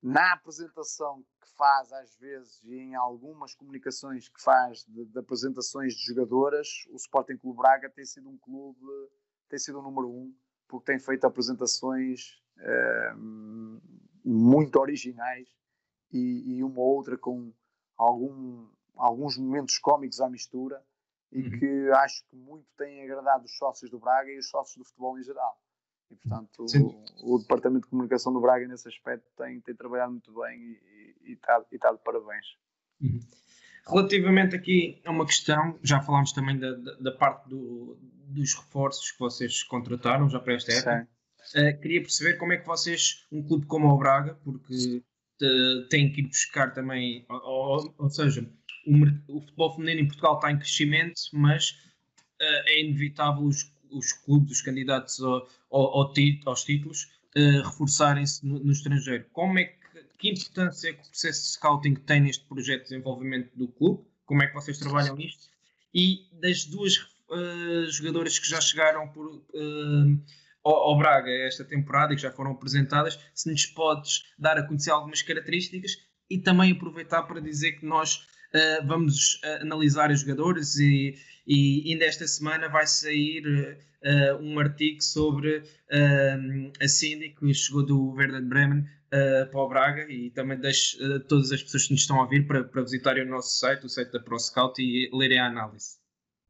na 0.03 0.33
apresentação 0.33 1.25
que 1.41 1.49
faz 1.57 1.93
às 1.93 2.17
vezes 2.17 2.63
e 2.65 2.75
em 2.75 2.95
algumas 2.95 3.55
comunicações 3.55 4.29
que 4.29 4.41
faz 4.41 4.85
de, 4.85 5.05
de 5.05 5.19
apresentações 5.19 5.95
de 5.95 6.05
jogadoras, 6.05 6.69
o 6.91 6.97
Sporting 6.97 7.37
Clube 7.37 7.59
Braga 7.59 7.91
tem 7.91 8.05
sido 8.05 8.29
um 8.29 8.39
clube, 8.39 8.81
tem 9.49 9.59
sido 9.59 9.81
o 9.81 9.83
número 9.83 10.09
um, 10.09 10.35
porque 10.69 10.93
tem 10.93 10.99
feito 10.99 11.27
apresentações 11.27 12.41
eh, 12.59 13.13
muito 14.25 14.77
originais 14.79 15.49
e, 16.13 16.57
e, 16.57 16.65
uma 16.65 16.81
outra 16.81 17.17
com 17.17 17.53
algum, 17.97 18.69
alguns 18.97 19.37
momentos 19.37 19.79
cómicos 19.79 20.21
à 20.21 20.29
mistura 20.29 20.85
e 21.33 21.43
uhum. 21.43 21.59
que 21.59 21.91
acho 21.97 22.25
que 22.27 22.37
muito 22.37 22.67
têm 22.77 23.03
agradado 23.03 23.45
os 23.45 23.57
sócios 23.57 23.91
do 23.91 23.99
Braga 23.99 24.31
e 24.31 24.39
os 24.39 24.49
sócios 24.49 24.77
do 24.77 24.85
futebol 24.85 25.19
em 25.19 25.23
geral. 25.23 25.59
E, 26.11 26.17
portanto, 26.17 26.67
o, 27.21 27.35
o, 27.35 27.39
Departamento 27.39 27.85
de 27.85 27.91
Comunicação 27.91 28.33
do 28.33 28.41
Braga, 28.41 28.67
nesse 28.67 28.89
aspecto, 28.89 29.27
tem, 29.37 29.61
tem 29.61 29.75
trabalhado 29.75 30.13
muito 30.13 30.33
bem 30.41 30.79
e 31.25 31.33
está 31.33 31.61
tá 31.81 31.93
de 31.93 31.99
parabéns. 31.99 32.47
Uhum. 33.01 33.21
Relativamente 33.87 34.55
aqui 34.55 35.01
a 35.05 35.11
uma 35.11 35.25
questão, 35.25 35.79
já 35.83 36.01
falámos 36.01 36.33
também 36.33 36.59
da, 36.59 36.73
da, 36.73 36.95
da 36.97 37.13
parte 37.13 37.49
do, 37.49 37.99
dos 38.29 38.55
reforços 38.55 39.11
que 39.11 39.19
vocês 39.19 39.63
contrataram 39.63 40.29
já 40.29 40.39
para 40.39 40.55
esta 40.55 40.73
época. 40.73 41.09
Uh, 41.55 41.81
queria 41.81 42.03
perceber 42.03 42.35
como 42.35 42.53
é 42.53 42.59
que 42.59 42.67
vocês, 42.67 43.27
um 43.33 43.43
clube 43.43 43.67
como 43.67 43.89
o 43.89 43.97
Braga, 43.97 44.35
porque 44.45 45.03
uh, 45.43 45.89
tem 45.89 46.13
que 46.13 46.21
ir 46.21 46.27
buscar 46.27 46.75
também, 46.75 47.25
ou, 47.31 47.41
ou, 47.41 47.95
ou 47.97 48.11
seja, 48.11 48.47
o, 48.87 49.37
o, 49.37 49.41
futebol 49.41 49.75
feminino 49.75 50.01
em 50.03 50.07
Portugal 50.07 50.35
está 50.35 50.53
em 50.53 50.59
crescimento, 50.59 51.21
mas 51.33 51.71
uh, 51.71 52.63
é 52.67 52.81
inevitável 52.83 53.45
os 53.45 53.63
os 53.91 54.13
clubes, 54.13 54.53
os 54.53 54.63
candidatos 54.63 55.21
ao, 55.21 55.49
ao, 55.71 56.13
aos 56.47 56.65
títulos, 56.65 57.05
uh, 57.37 57.63
reforçarem-se 57.65 58.47
no, 58.47 58.59
no, 58.59 58.73
estrangeiro. 58.73 59.25
Como 59.33 59.59
é 59.59 59.65
que, 59.65 59.77
que 60.19 60.31
importância 60.31 60.91
é 60.91 60.93
que 60.93 61.01
o 61.01 61.11
processo 61.11 61.43
de 61.43 61.49
scouting 61.49 61.95
tem 61.95 62.21
neste 62.21 62.45
projeto 62.45 62.85
de 62.85 62.91
desenvolvimento 62.91 63.51
do 63.55 63.69
clube? 63.69 64.05
Como 64.27 64.43
é 64.43 64.47
que 64.47 64.55
vocês 64.55 64.79
trabalham 64.79 65.17
nisto? 65.17 65.49
E 65.95 66.27
das 66.33 66.65
duas 66.65 66.97
uh, 66.97 67.91
jogadoras 67.91 68.39
que 68.39 68.49
já 68.49 68.61
chegaram 68.61 69.09
por, 69.09 69.27
uh, 69.27 70.23
ao, 70.63 70.75
ao, 70.75 70.99
Braga 70.99 71.31
esta 71.31 71.65
temporada 71.65 72.13
e 72.13 72.17
que 72.17 72.23
já 72.23 72.31
foram 72.31 72.53
apresentadas, 72.53 73.19
se 73.35 73.51
nos 73.51 73.67
podes 73.67 74.25
dar 74.39 74.59
a 74.59 74.63
conhecer 74.67 74.91
algumas 74.91 75.23
características 75.23 75.99
e 76.29 76.39
também 76.39 76.73
aproveitar 76.73 77.23
para 77.23 77.41
dizer 77.41 77.73
que 77.73 77.87
nós 77.87 78.27
Uh, 78.55 78.87
vamos 78.87 79.35
uh, 79.45 79.63
analisar 79.63 80.11
os 80.11 80.21
jogadores 80.21 80.77
e, 80.77 81.15
e 81.47 81.93
ainda 81.93 82.07
esta 82.07 82.27
semana 82.27 82.69
vai 82.69 82.87
sair 82.87 83.47
uh, 83.47 84.43
um 84.43 84.59
artigo 84.59 85.03
sobre 85.03 85.63
a 86.81 86.89
Cindy 86.89 87.31
que 87.31 87.53
chegou 87.53 87.85
do 87.85 88.13
Werder 88.13 88.43
Bremen 88.43 88.85
para 89.11 89.61
o 89.61 89.69
Braga 89.69 90.11
e 90.11 90.31
também 90.31 90.59
deixo 90.59 90.99
todas 91.25 91.51
as 91.51 91.63
pessoas 91.63 91.87
que 91.87 91.93
nos 91.93 92.03
estão 92.03 92.19
a 92.19 92.25
ouvir 92.25 92.47
para, 92.47 92.63
para 92.65 92.83
visitarem 92.83 93.25
o 93.25 93.31
nosso 93.31 93.59
site, 93.59 93.87
o 93.87 93.89
site 93.89 94.13
da 94.13 94.21
ProScout 94.21 94.81
e 94.83 95.09
lerem 95.13 95.39
a 95.39 95.47
análise. 95.47 95.97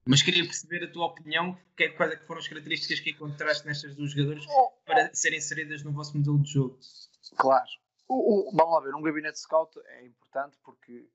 Mas 0.05 0.23
queria 0.23 0.43
perceber 0.43 0.85
a 0.85 0.91
tua 0.91 1.07
opinião, 1.07 1.57
que, 1.77 1.85
é, 1.85 1.89
quais 1.91 2.13
é 2.13 2.17
que 2.17 2.27
foram 2.27 2.41
as 2.41 2.49
características 2.49 2.99
que 2.99 3.11
encontraste 3.11 3.67
nestas 3.67 3.95
duas 3.95 4.11
jogadoras 4.11 4.45
para 4.85 5.15
serem 5.15 5.39
inseridas 5.39 5.85
no 5.85 5.93
vosso 5.93 6.17
modelo 6.17 6.43
de 6.43 6.51
jogo. 6.51 6.79
Claro. 7.37 7.69
O, 8.09 8.49
o, 8.49 8.57
vamos 8.57 8.75
lá 8.75 8.81
ver, 8.81 8.95
um 8.95 9.03
gabinete 9.03 9.39
scout 9.39 9.79
é 9.85 10.07
importante 10.07 10.57
porque 10.65 11.07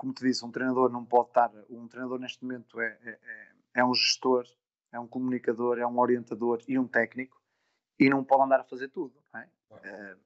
como 0.00 0.14
te 0.14 0.24
disse, 0.24 0.42
um 0.46 0.50
treinador 0.50 0.90
não 0.90 1.04
pode 1.04 1.28
estar. 1.28 1.52
Um 1.68 1.86
treinador 1.86 2.18
neste 2.18 2.42
momento 2.42 2.80
é, 2.80 2.98
é, 3.02 3.10
é, 3.10 3.52
é 3.74 3.84
um 3.84 3.92
gestor, 3.92 4.46
é 4.90 4.98
um 4.98 5.06
comunicador, 5.06 5.78
é 5.78 5.86
um 5.86 5.98
orientador 5.98 6.62
e 6.66 6.78
um 6.78 6.88
técnico 6.88 7.38
e 7.98 8.08
não 8.08 8.24
pode 8.24 8.44
andar 8.44 8.60
a 8.60 8.64
fazer 8.64 8.88
tudo. 8.88 9.22
É? 9.34 9.46
É, 9.82 10.16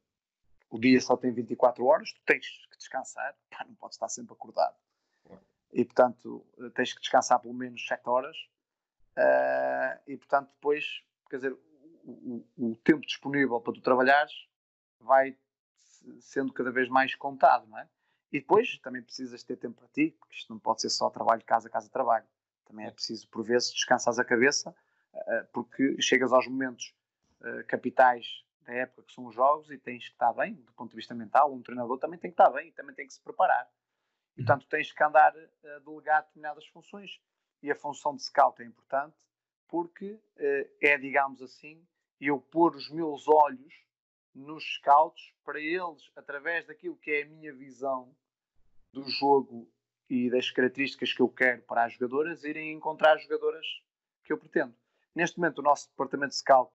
o 0.71 0.79
dia 0.79 1.01
só 1.01 1.17
tem 1.17 1.33
24 1.33 1.85
horas, 1.85 2.13
tu 2.13 2.21
tens 2.25 2.47
que 2.71 2.79
descansar, 2.79 3.37
pá, 3.51 3.65
não 3.65 3.75
podes 3.75 3.97
estar 3.97 4.09
sempre 4.09 4.33
acordado. 4.33 4.77
E 5.73 5.85
portanto, 5.85 6.47
tens 6.73 6.93
que 6.93 7.01
descansar 7.01 7.41
pelo 7.41 7.53
menos 7.53 7.85
7 7.85 8.09
horas. 8.09 8.37
Uh, 9.19 9.99
e 10.07 10.17
portanto, 10.17 10.51
depois, 10.55 11.03
quer 11.29 11.37
dizer, 11.37 11.53
o, 12.05 12.47
o, 12.57 12.71
o, 12.71 12.77
tempo 12.77 13.01
disponível 13.01 13.61
para 13.61 13.73
tu 13.73 13.81
trabalhares 13.81 14.33
vai 15.01 15.37
sendo 16.21 16.53
cada 16.53 16.71
vez 16.71 16.89
mais 16.89 17.17
contado, 17.17 17.67
não 17.67 17.77
é? 17.77 17.89
E 18.35 18.41
depois 18.41 18.79
também 18.79 19.01
precisas 19.01 19.45
ter 19.45 19.57
tempo 19.57 19.77
para 19.77 19.87
ti, 19.87 20.11
porque 20.19 20.35
isto 20.35 20.53
não 20.53 20.59
pode 20.59 20.81
ser 20.81 20.91
só 20.91 21.09
trabalho, 21.09 21.41
casa, 21.45 21.71
casa, 21.71 21.89
trabalho. 21.89 22.27
Também 22.65 22.85
é 22.85 22.91
preciso, 22.91 23.29
por 23.29 23.45
vezes, 23.45 23.73
descansar 23.73 24.13
a 24.19 24.25
cabeça, 24.25 24.75
eh, 25.15 25.47
porque 25.53 26.03
chegas 26.03 26.33
aos 26.33 26.49
momentos 26.49 26.93
eh, 27.45 27.63
capitais 27.63 28.45
da 28.63 28.73
época 28.73 29.05
que 29.05 29.13
são 29.13 29.27
os 29.27 29.37
jogos 29.37 29.71
e 29.71 29.79
tens 29.79 30.09
que 30.09 30.15
estar 30.15 30.33
bem, 30.33 30.55
do 30.55 30.73
ponto 30.73 30.91
de 30.91 30.97
vista 30.97 31.15
mental. 31.15 31.55
Um 31.55 31.63
treinador 31.63 31.97
também 32.01 32.19
tem 32.19 32.29
que 32.29 32.33
estar 32.33 32.51
bem 32.51 32.71
e 32.71 32.73
também 32.73 32.93
tem 32.93 33.07
que 33.07 33.15
se 33.15 33.21
preparar. 33.21 33.71
E, 34.37 34.41
uhum. 34.41 34.47
portanto, 34.47 34.67
tens 34.69 34.91
que 34.91 35.05
andar 35.05 35.33
a 35.33 35.79
delegar 35.79 36.23
determinadas 36.23 36.67
funções. 36.67 37.21
E 37.63 37.71
a 37.71 37.77
função 37.77 38.17
de 38.17 38.25
scout 38.25 38.61
é 38.61 38.65
importante 38.65 39.15
porque 39.69 40.21
eh, 40.39 40.71
é, 40.81 40.99
digamos 40.99 41.41
assim, 41.41 41.87
eu 42.21 42.41
pôr 42.41 42.75
os 42.75 42.91
meus 42.91 43.29
olhos 43.29 43.73
nos 44.35 44.65
scouts 44.79 45.33
para 45.45 45.61
eles, 45.61 46.11
através 46.17 46.67
daquilo 46.67 46.97
que 46.97 47.13
é 47.13 47.23
a 47.23 47.27
minha 47.27 47.53
visão 47.53 48.13
do 48.95 49.09
jogo 49.11 49.69
e 50.09 50.31
das 50.31 50.51
características 50.51 51.13
que 51.13 51.21
eu 51.21 51.29
quero 51.29 51.63
para 51.63 51.85
as 51.85 51.95
jogadoras, 51.95 52.45
irem 52.45 52.73
encontrar 52.73 53.17
as 53.17 53.23
jogadoras 53.23 53.67
que 54.23 54.33
eu 54.33 54.39
pretendo. 54.39 54.75
Neste 55.15 55.39
momento, 55.39 55.59
o 55.59 55.63
nosso 55.63 55.89
departamento 55.91 56.31
de 56.31 56.37
scout 56.37 56.73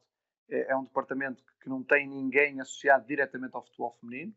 é, 0.50 0.72
é 0.72 0.76
um 0.76 0.84
departamento 0.84 1.44
que 1.62 1.70
não 1.70 1.82
tem 1.82 2.08
ninguém 2.08 2.60
associado 2.60 3.08
diretamente 3.08 3.56
ao 3.56 3.64
futebol 3.64 3.92
feminino. 3.92 4.34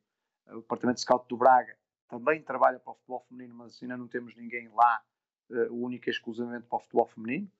O 0.47 0.61
departamento 0.61 0.97
de 0.97 1.03
scout 1.03 1.27
do 1.29 1.37
Braga 1.37 1.77
também 2.09 2.43
trabalha 2.43 2.79
para 2.79 2.93
o 2.93 2.95
futebol 2.95 3.21
feminino, 3.21 3.55
mas 3.55 3.83
ainda 3.83 3.97
não 3.97 4.07
temos 4.07 4.35
ninguém 4.37 4.69
lá 4.69 5.03
uh, 5.51 5.85
única 5.85 6.09
e 6.09 6.13
exclusivamente 6.13 6.67
para 6.67 6.77
o 6.77 6.81
futebol 6.81 7.07
feminino, 7.07 7.51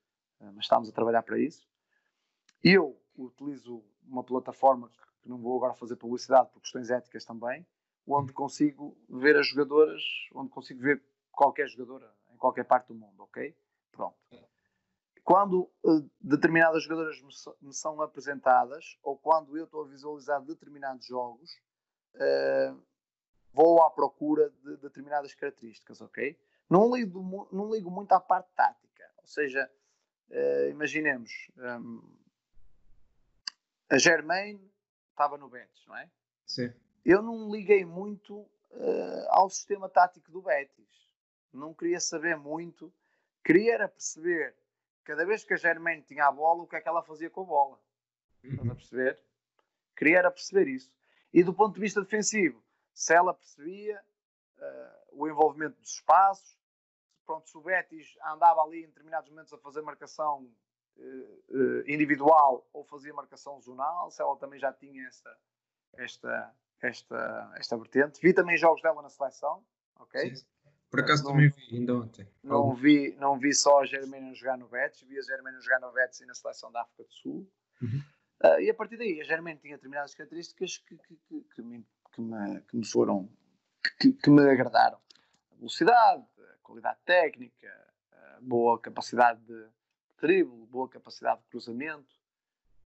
uh, 0.41 0.53
mas 0.53 0.65
estamos 0.65 0.89
a 0.89 0.93
trabalhar 0.93 1.23
para 1.23 1.39
isso. 1.39 1.67
Eu 2.63 3.01
utilizo 3.17 3.83
uma 4.07 4.23
plataforma 4.23 4.91
que 5.23 5.29
não 5.29 5.39
vou 5.39 5.57
agora 5.57 5.75
fazer 5.75 5.97
publicidade 5.97 6.51
por 6.51 6.61
questões 6.61 6.91
éticas 6.91 7.25
também, 7.25 7.67
onde 8.07 8.33
consigo 8.33 8.97
ver 9.09 9.37
as 9.37 9.47
jogadoras, 9.49 10.03
onde 10.35 10.51
consigo 10.51 10.81
ver 10.81 11.03
qualquer 11.31 11.69
jogadora 11.69 12.13
em 12.31 12.37
qualquer 12.37 12.65
parte 12.65 12.89
do 12.89 12.95
mundo, 12.95 13.23
ok? 13.23 13.57
Pronto. 13.91 14.17
Quando 15.25 15.71
uh, 15.85 16.11
determinadas 16.21 16.83
jogadoras 16.83 17.21
me, 17.23 17.69
me, 17.69 17.73
são 17.73 18.01
apresentadas, 18.03 18.99
ou 19.03 19.17
quando 19.17 19.57
eu 19.57 19.65
estou 19.65 19.85
a 19.85 19.89
visualizar 19.89 20.43
determinados 20.43 21.07
jogos, 21.07 21.53
uh, 22.17 22.83
vou 23.53 23.83
à 23.83 23.91
procura 23.91 24.51
de 24.51 24.77
determinadas 24.79 25.33
características, 25.35 26.01
ok? 26.01 26.37
Não 26.69 26.93
ligo, 26.95 27.49
não 27.53 27.73
ligo 27.73 27.91
muito 27.91 28.13
à 28.13 28.21
parte 28.21 28.51
tática, 28.57 29.11
ou 29.19 29.27
seja, 29.27 29.71
uh, 30.31 30.71
imaginemos 30.71 31.31
um, 31.57 32.03
a 33.89 33.99
Germaine 33.99 34.73
estava 35.11 35.39
no 35.39 35.49
Betis, 35.49 35.87
não 35.87 35.97
é? 35.97 36.11
Sim 36.45 36.73
eu 37.05 37.23
não 37.23 37.51
liguei 37.51 37.85
muito 37.85 38.39
uh, 38.39 39.27
ao 39.31 39.49
sistema 39.51 39.89
tático 39.89 40.31
do 40.31 40.43
Betis. 40.43 41.11
Não 41.53 41.75
queria 41.75 42.01
saber 42.01 42.37
muito. 42.37 42.93
Queria 43.45 43.75
era 43.75 43.89
perceber, 43.89 44.57
cada 45.05 45.27
vez 45.27 45.45
que 45.45 45.55
a 45.55 45.57
Germaine 45.57 46.03
tinha 46.03 46.27
a 46.27 46.33
bola, 46.33 46.63
o 46.63 46.67
que 46.67 46.77
é 46.77 46.81
que 46.81 46.89
ela 46.89 47.03
fazia 47.03 47.29
com 47.29 47.43
a 47.43 47.45
bola. 47.45 47.81
Estás 48.43 48.71
a 48.71 48.75
perceber? 48.75 49.23
Queria 49.97 50.19
era 50.19 50.31
perceber 50.31 50.69
isso. 50.69 50.93
E 51.33 51.43
do 51.43 51.53
ponto 51.55 51.75
de 51.75 51.81
vista 51.81 52.01
defensivo, 52.01 52.63
se 52.95 53.15
ela 53.15 53.35
percebia 53.35 54.03
uh, 54.59 55.21
o 55.21 55.29
envolvimento 55.29 55.81
dos 55.81 55.95
espaços, 55.95 56.59
pronto, 57.25 57.49
se 57.49 57.57
o 57.57 57.63
Betis 57.63 58.17
andava 58.25 58.63
ali 58.63 58.85
em 58.85 58.87
determinados 58.87 59.31
momentos 59.31 59.53
a 59.53 59.59
fazer 59.59 59.83
marcação 59.83 60.51
uh, 60.97 61.91
individual 61.91 62.69
ou 62.73 62.85
fazia 62.85 63.15
marcação 63.15 63.61
zonal, 63.61 64.11
se 64.11 64.21
ela 64.21 64.37
também 64.37 64.59
já 64.59 64.73
tinha 64.73 65.07
esta, 65.07 65.39
esta, 65.95 66.55
esta, 66.83 67.53
esta 67.57 67.77
vertente. 67.77 68.21
Vi 68.21 68.35
também 68.35 68.57
jogos 68.57 68.83
dela 68.83 69.01
na 69.01 69.09
seleção, 69.09 69.65
ok? 69.99 70.35
Sim. 70.35 70.45
Por 70.91 71.01
acaso 71.01 71.25
não, 71.25 71.31
também 71.31 71.49
vi, 71.49 71.77
ainda 71.77 71.95
ontem. 71.95 72.29
Não 72.43 72.75
vi, 72.75 73.17
não 73.19 73.39
vi 73.39 73.55
só 73.55 73.81
a 73.81 73.87
Germânia 73.87 74.35
jogar 74.35 74.59
no 74.59 74.69
Betis, 74.69 75.01
vi 75.03 75.19
a 75.19 75.23
Germânia 75.23 75.59
jogar 75.61 75.81
no 75.81 75.91
Betis 75.91 76.21
e 76.21 76.27
na 76.27 76.35
seleção 76.35 76.71
da 76.71 76.83
África 76.83 77.05
do 77.05 77.13
Sul. 77.13 77.51
Uhum. 77.81 78.03
Uh, 78.45 78.61
e 78.61 78.69
a 78.69 78.75
partir 78.75 78.99
daí, 78.99 79.21
a 79.21 79.25
Germain 79.25 79.57
tinha 79.57 79.77
determinadas 79.77 80.15
características 80.15 80.79
que, 80.79 80.99
que, 80.99 81.17
que, 81.17 81.41
que, 81.55 81.63
me, 81.63 81.87
que, 82.13 82.21
me, 82.21 82.61
que 82.61 82.77
me 82.77 82.85
foram, 82.85 83.31
que, 83.99 84.13
que 84.13 84.31
me 84.31 84.43
agradaram. 84.43 84.99
A 85.53 85.55
velocidade, 85.55 86.27
a 86.39 86.57
qualidade 86.63 86.99
técnica, 87.07 87.69
a 88.11 88.41
boa 88.43 88.79
capacidade 88.79 89.41
de 89.47 89.67
drible, 90.21 90.67
boa 90.67 90.89
capacidade 90.89 91.41
de 91.41 91.47
cruzamento, 91.47 92.22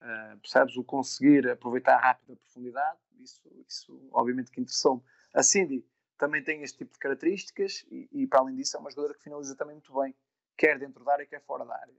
uh, 0.02 0.38
percebes? 0.39 0.78
O 0.78 0.84
conseguir 0.84 1.50
aproveitar 1.50 1.98
rápido 1.98 2.34
a 2.34 2.36
profundidade, 2.36 3.00
isso, 3.20 3.50
isso 3.68 4.10
obviamente 4.12 4.52
que 4.52 4.62
interessou-me. 4.62 5.02
A 5.34 5.43
Cindy 5.43 5.86
também 6.18 6.43
tem 6.43 6.62
este 6.64 6.78
tipo 6.80 6.93
de 6.93 7.00
características 7.00 7.86
e, 7.91 8.08
e, 8.12 8.28
para 8.28 8.39
além 8.39 8.56
disso, 8.56 8.78
é 8.78 8.80
uma 8.80 8.89
jogadora 8.89 9.14
que 9.14 9.24
finaliza 9.24 9.56
também 9.56 9.76
muito 9.76 9.93
bem, 9.93 10.16
quer 10.58 10.80
dentro 10.80 11.04
da 11.04 11.14
área, 11.14 11.26
quer 11.26 11.41
fora 11.41 11.66
da 11.66 11.76
área. 11.76 11.96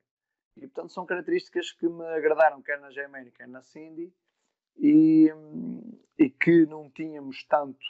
E, 0.56 0.60
portanto, 0.60 0.92
são 0.92 1.04
características 1.04 1.72
que 1.72 1.86
me 1.86 2.04
agradaram, 2.06 2.62
quer 2.62 2.80
na 2.80 2.90
Germaine, 2.90 3.30
quer 3.30 3.46
na 3.46 3.62
Cindy, 3.62 4.12
e, 4.78 5.30
e 6.18 6.30
que 6.30 6.64
não 6.66 6.90
tínhamos 6.90 7.44
tanto 7.44 7.84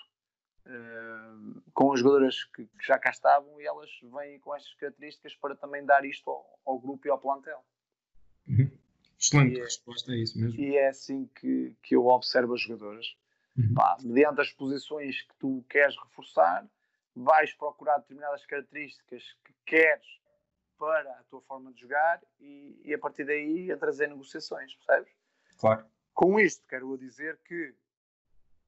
uh, 0.67 1.63
com 1.73 1.93
as 1.93 2.01
jogadoras 2.01 2.45
que, 2.45 2.67
que, 2.67 2.87
já 2.87 2.99
cá 2.99 3.11
estavam, 3.11 3.61
e 3.61 3.67
elas 3.67 3.91
vêm 4.03 4.41
com 4.41 4.55
estas 4.55 4.75
características 4.75 5.35
para 5.37 5.55
também 5.55 5.85
dar 5.85 6.05
isto 6.05 6.29
ao, 6.29 6.61
ao 6.65 6.79
grupo 6.79 7.07
e 7.07 7.11
ao 7.11 7.21
plantel. 7.21 7.65
Uhum. 8.49 8.76
Excelente 9.19 9.59
é, 9.59 9.63
resposta, 9.63 10.13
é 10.13 10.17
isso 10.17 10.39
mesmo. 10.39 10.61
E 10.61 10.77
é 10.77 10.89
assim 10.89 11.27
que, 11.35 11.75
que 11.83 11.97
eu 11.97 12.07
observo 12.07 12.55
as 12.55 12.61
jogadoras. 12.61 13.17
Uhum. 13.57 13.75
Pá, 13.75 13.97
mediante 14.03 14.41
as 14.41 14.53
posições 14.53 15.23
que 15.23 15.35
tu 15.39 15.65
queres 15.69 15.97
reforçar, 15.97 16.67
vais 17.15 17.53
procurar 17.55 17.99
determinadas 17.99 18.45
características 18.45 19.23
que 19.45 19.55
queres 19.65 20.07
para 20.79 21.11
a 21.11 21.25
tua 21.25 21.41
forma 21.41 21.73
de 21.73 21.81
jogar 21.81 22.23
e, 22.39 22.79
e 22.85 22.93
a 22.93 22.99
partir 22.99 23.25
daí 23.25 23.71
entras 23.71 23.99
em 24.01 24.09
negociações, 24.09 24.75
percebes? 24.75 25.13
Claro. 25.59 25.87
Com 26.13 26.39
isto, 26.39 26.67
quero 26.69 26.97
dizer 26.99 27.39
que 27.45 27.75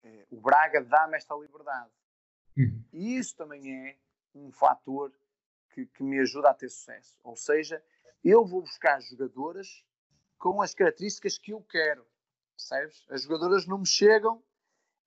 eh, 0.03 0.27
o 0.31 0.41
Braga 0.41 0.83
dá-me 0.83 1.17
esta 1.17 1.35
liberdade. 1.35 1.91
Uhum. 2.57 2.83
E 2.93 3.19
isso 3.19 3.37
também 3.37 3.89
é 3.89 3.97
um 4.35 4.51
fator 4.51 5.13
que, 5.71 5.87
que 5.87 6.03
me 6.03 6.19
ajuda 6.19 6.51
a 6.51 6.55
ter 6.55 6.69
sucesso. 6.71 7.19
Ou 7.23 7.37
seja, 7.37 7.83
eu 8.25 8.45
vou 8.45 8.63
buscar 8.63 9.01
jogadoras 9.03 9.85
com 10.39 10.63
as 10.63 10.73
características 10.73 11.37
que 11.37 11.53
eu 11.53 11.61
quero, 11.63 12.07
percebes? 12.57 13.05
As 13.11 13.23
jogadoras 13.23 13.67
não 13.67 13.79
me 13.79 13.87
chegam 13.87 14.43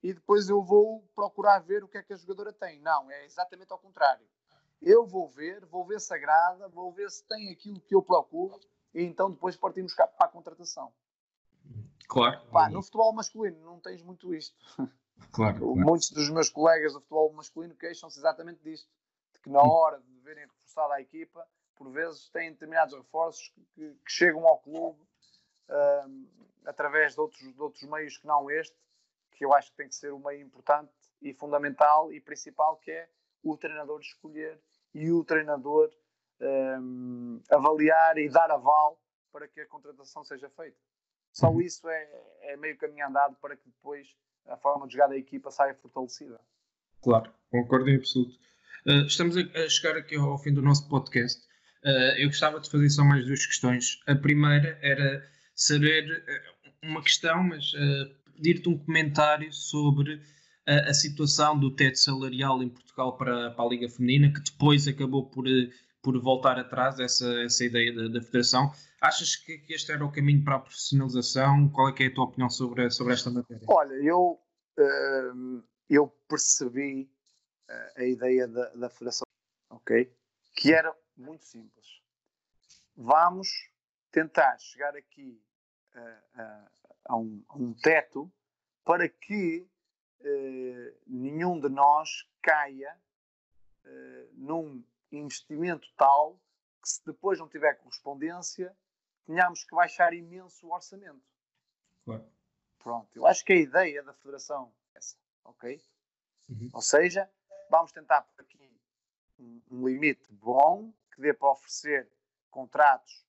e 0.04 0.14
depois 0.14 0.50
eu 0.50 0.62
vou 0.62 1.02
procurar 1.16 1.60
ver 1.60 1.84
o 1.84 1.88
que 1.88 1.98
é 1.98 2.04
que 2.04 2.14
a 2.14 2.18
jogadora 2.18 2.52
tem. 2.52 2.80
Não, 2.82 3.10
é 3.10 3.26
exatamente 3.26 3.72
ao 3.72 3.80
contrário. 3.80 4.26
Eu 4.82 5.06
vou 5.06 5.30
ver, 5.30 5.66
vou 5.66 5.86
ver 5.86 6.02
se 6.02 6.14
agrada, 6.14 6.68
vou 6.68 6.92
ver 6.92 7.10
se 7.10 7.24
tem 7.26 7.50
aquilo 7.52 7.80
que 7.80 7.96
eu 7.96 8.02
procuro 8.02 8.60
e 8.94 9.04
então 9.04 9.32
depois 9.32 9.56
partimos 9.56 9.94
para 9.94 10.12
a 10.20 10.28
contratação. 10.28 10.92
Claro. 12.08 12.46
Pá, 12.52 12.70
no 12.70 12.82
futebol 12.82 13.14
masculino 13.14 13.64
não 13.64 13.80
tens 13.80 14.02
muito 14.02 14.34
isto. 14.34 14.58
Claro, 15.32 15.60
claro. 15.60 15.76
Muitos 15.76 16.10
dos 16.10 16.30
meus 16.32 16.50
colegas 16.50 16.94
do 16.94 17.00
futebol 17.00 17.32
masculino 17.32 17.76
queixam-se 17.76 18.18
exatamente 18.18 18.62
disto. 18.64 18.90
De 19.32 19.40
que 19.40 19.50
na 19.50 19.62
hora 19.62 20.00
de 20.02 20.20
verem 20.20 20.46
reforçada 20.48 20.96
a 20.96 21.02
equipa, 21.02 21.48
por 21.76 21.90
vezes 21.92 22.28
têm 22.30 22.52
determinados 22.52 22.96
reforços 22.96 23.48
que, 23.50 23.62
que, 23.76 23.94
que 24.04 24.12
chegam 24.12 24.46
ao 24.48 24.60
clube 24.60 25.00
uh, 25.72 26.28
através 26.66 27.16
de 27.16 27.22
outros, 27.22 27.42
de 27.42 27.62
outros 27.62 27.84
meios 27.84 28.18
que 28.18 28.28
não 28.28 28.50
este, 28.52 28.76
que 29.32 29.46
eu 29.46 29.54
acho 29.54 29.72
que 29.72 29.78
tem 29.78 29.88
que 29.88 29.96
ser 29.96 30.14
o 30.14 30.20
meio 30.20 30.42
importante 30.42 30.92
e 31.22 31.34
fundamental 31.34 32.12
e 32.14 32.20
principal, 32.20 32.78
que 32.78 32.92
é 32.92 33.10
o 33.44 33.58
treinador 33.58 34.00
escolher 34.00 34.60
e 34.94 35.12
o 35.12 35.24
treinador 35.24 35.92
um, 36.40 37.42
avaliar 37.50 38.18
e 38.18 38.30
dar 38.30 38.52
aval 38.52 39.00
para 39.32 39.48
que 39.48 39.62
a 39.62 39.68
contratação 39.68 40.24
seja 40.24 40.50
feita. 40.50 40.78
Só 41.32 41.50
uhum. 41.50 41.62
isso 41.62 41.88
é, 41.88 42.10
é 42.42 42.58
meio 42.58 42.78
caminho 42.78 43.08
andado 43.08 43.36
para 43.38 43.56
que 43.56 43.70
depois 43.70 44.16
a 44.48 44.58
forma 44.58 44.86
de 44.86 44.94
jogar 44.94 45.08
da 45.08 45.18
equipa 45.18 45.50
saia 45.50 45.74
fortalecida. 45.76 46.40
Claro, 47.02 47.34
concordo 47.50 47.90
em 47.90 47.96
absoluto. 47.96 48.36
Uh, 48.86 49.06
estamos 49.06 49.36
a, 49.38 49.70
chegar 49.70 49.98
aqui 49.98 50.16
ao 50.16 50.38
fim 50.38 50.54
do 50.54 50.62
nosso 50.62 50.88
podcast. 50.90 51.42
Uh, 51.84 52.18
eu 52.18 52.28
gostava 52.28 52.60
de 52.60 52.70
fazer 52.70 52.90
só 52.90 53.04
mais 53.04 53.26
duas 53.26 53.46
questões. 53.46 54.02
A 54.08 54.16
primeira 54.16 54.78
era 54.82 55.24
saber 55.56 56.24
uh, 56.84 56.88
uma 56.88 57.02
questão, 57.02 57.44
mas 57.44 57.72
pedir-te 58.36 58.68
um 58.68 58.78
comentário 58.78 59.54
sobre 59.54 60.20
a, 60.68 60.90
a, 60.90 60.94
situação 60.94 61.58
do 61.58 61.74
teto 61.76 61.98
salarial 61.98 62.62
em 62.64 62.70
Portugal 62.70 63.16
para, 63.18 63.52
para, 63.52 63.66
a 63.66 63.68
Liga 63.68 63.90
Feminina, 63.90 64.34
que 64.34 64.42
depois 64.42 64.88
acabou 64.88 65.30
por, 65.30 65.46
por 66.02 66.20
voltar 66.20 66.60
atrás, 66.60 67.00
essa, 67.00 67.32
essa 67.44 67.64
ideia 67.64 67.94
da, 67.94 68.08
da 68.08 68.22
Federação. 68.22 68.72
Achas 69.00 69.36
que, 69.36 69.60
que, 69.60 69.74
este 69.74 69.92
era 69.92 70.06
o 70.06 70.12
caminho 70.12 70.44
para 70.44 70.56
a 70.56 70.60
profissionalização? 70.60 71.70
Qual 71.70 71.90
é, 71.90 71.94
é 72.00 72.08
a 72.08 72.14
tua 72.14 72.26
opinião 72.26 72.50
sobre, 72.50 72.90
sobre 72.90 73.14
esta 73.14 73.30
matéria? 73.30 73.64
Olha, 73.68 73.94
eu, 73.94 74.40
uh, 74.80 75.64
eu 75.90 76.08
percebi 76.28 77.10
uh, 77.70 78.00
a 78.00 78.06
ideia 78.06 78.48
da, 78.48 78.70
da 78.70 78.90
Federação, 78.90 79.26
ok? 79.70 80.12
Que 80.56 80.74
era 80.74 80.96
muito 81.18 81.46
simples. 81.46 82.02
Vamos 82.96 83.71
tentar 84.12 84.58
chegar 84.60 84.96
aqui 84.96 85.42
uh, 85.96 86.70
a, 87.06 87.18
um, 87.18 87.44
a 87.48 87.56
um 87.58 87.74
teto 87.74 88.32
para 88.84 89.08
que 89.08 89.68
eh, 90.24 90.94
nenhum 91.08 91.60
de 91.60 91.70
nós 91.70 92.28
caia 92.42 92.96
eh, 93.84 94.28
num 94.34 94.84
investimento 95.12 95.92
tal 95.96 96.40
que 96.82 96.90
se 96.90 97.06
depois 97.06 97.40
não 97.40 97.48
tiver 97.48 97.76
correspondência 97.76 98.76
tenhamos 99.26 99.64
que 99.64 99.76
baixar 99.76 100.14
imenso 100.14 100.68
o 100.68 100.74
orçamento. 100.74 101.22
Claro. 102.04 102.26
Pronto, 102.80 103.10
eu 103.16 103.26
acho 103.26 103.46
que 103.46 103.54
a 103.54 103.56
ideia 103.56 104.04
da 104.04 104.14
Federação 104.14 104.74
é 104.94 104.98
essa, 104.98 105.18
ok? 105.44 105.84
Uhum. 106.50 106.70
Ou 106.74 106.82
seja, 106.82 107.30
vamos 107.70 107.92
tentar 107.92 108.24
por 108.24 108.42
aqui 108.42 108.72
um, 109.40 109.62
um 109.72 109.88
limite 109.88 110.26
bom 110.32 110.92
que 111.14 111.22
dê 111.22 111.34
para 111.34 111.52
oferecer 111.52 112.12
contratos 112.50 113.26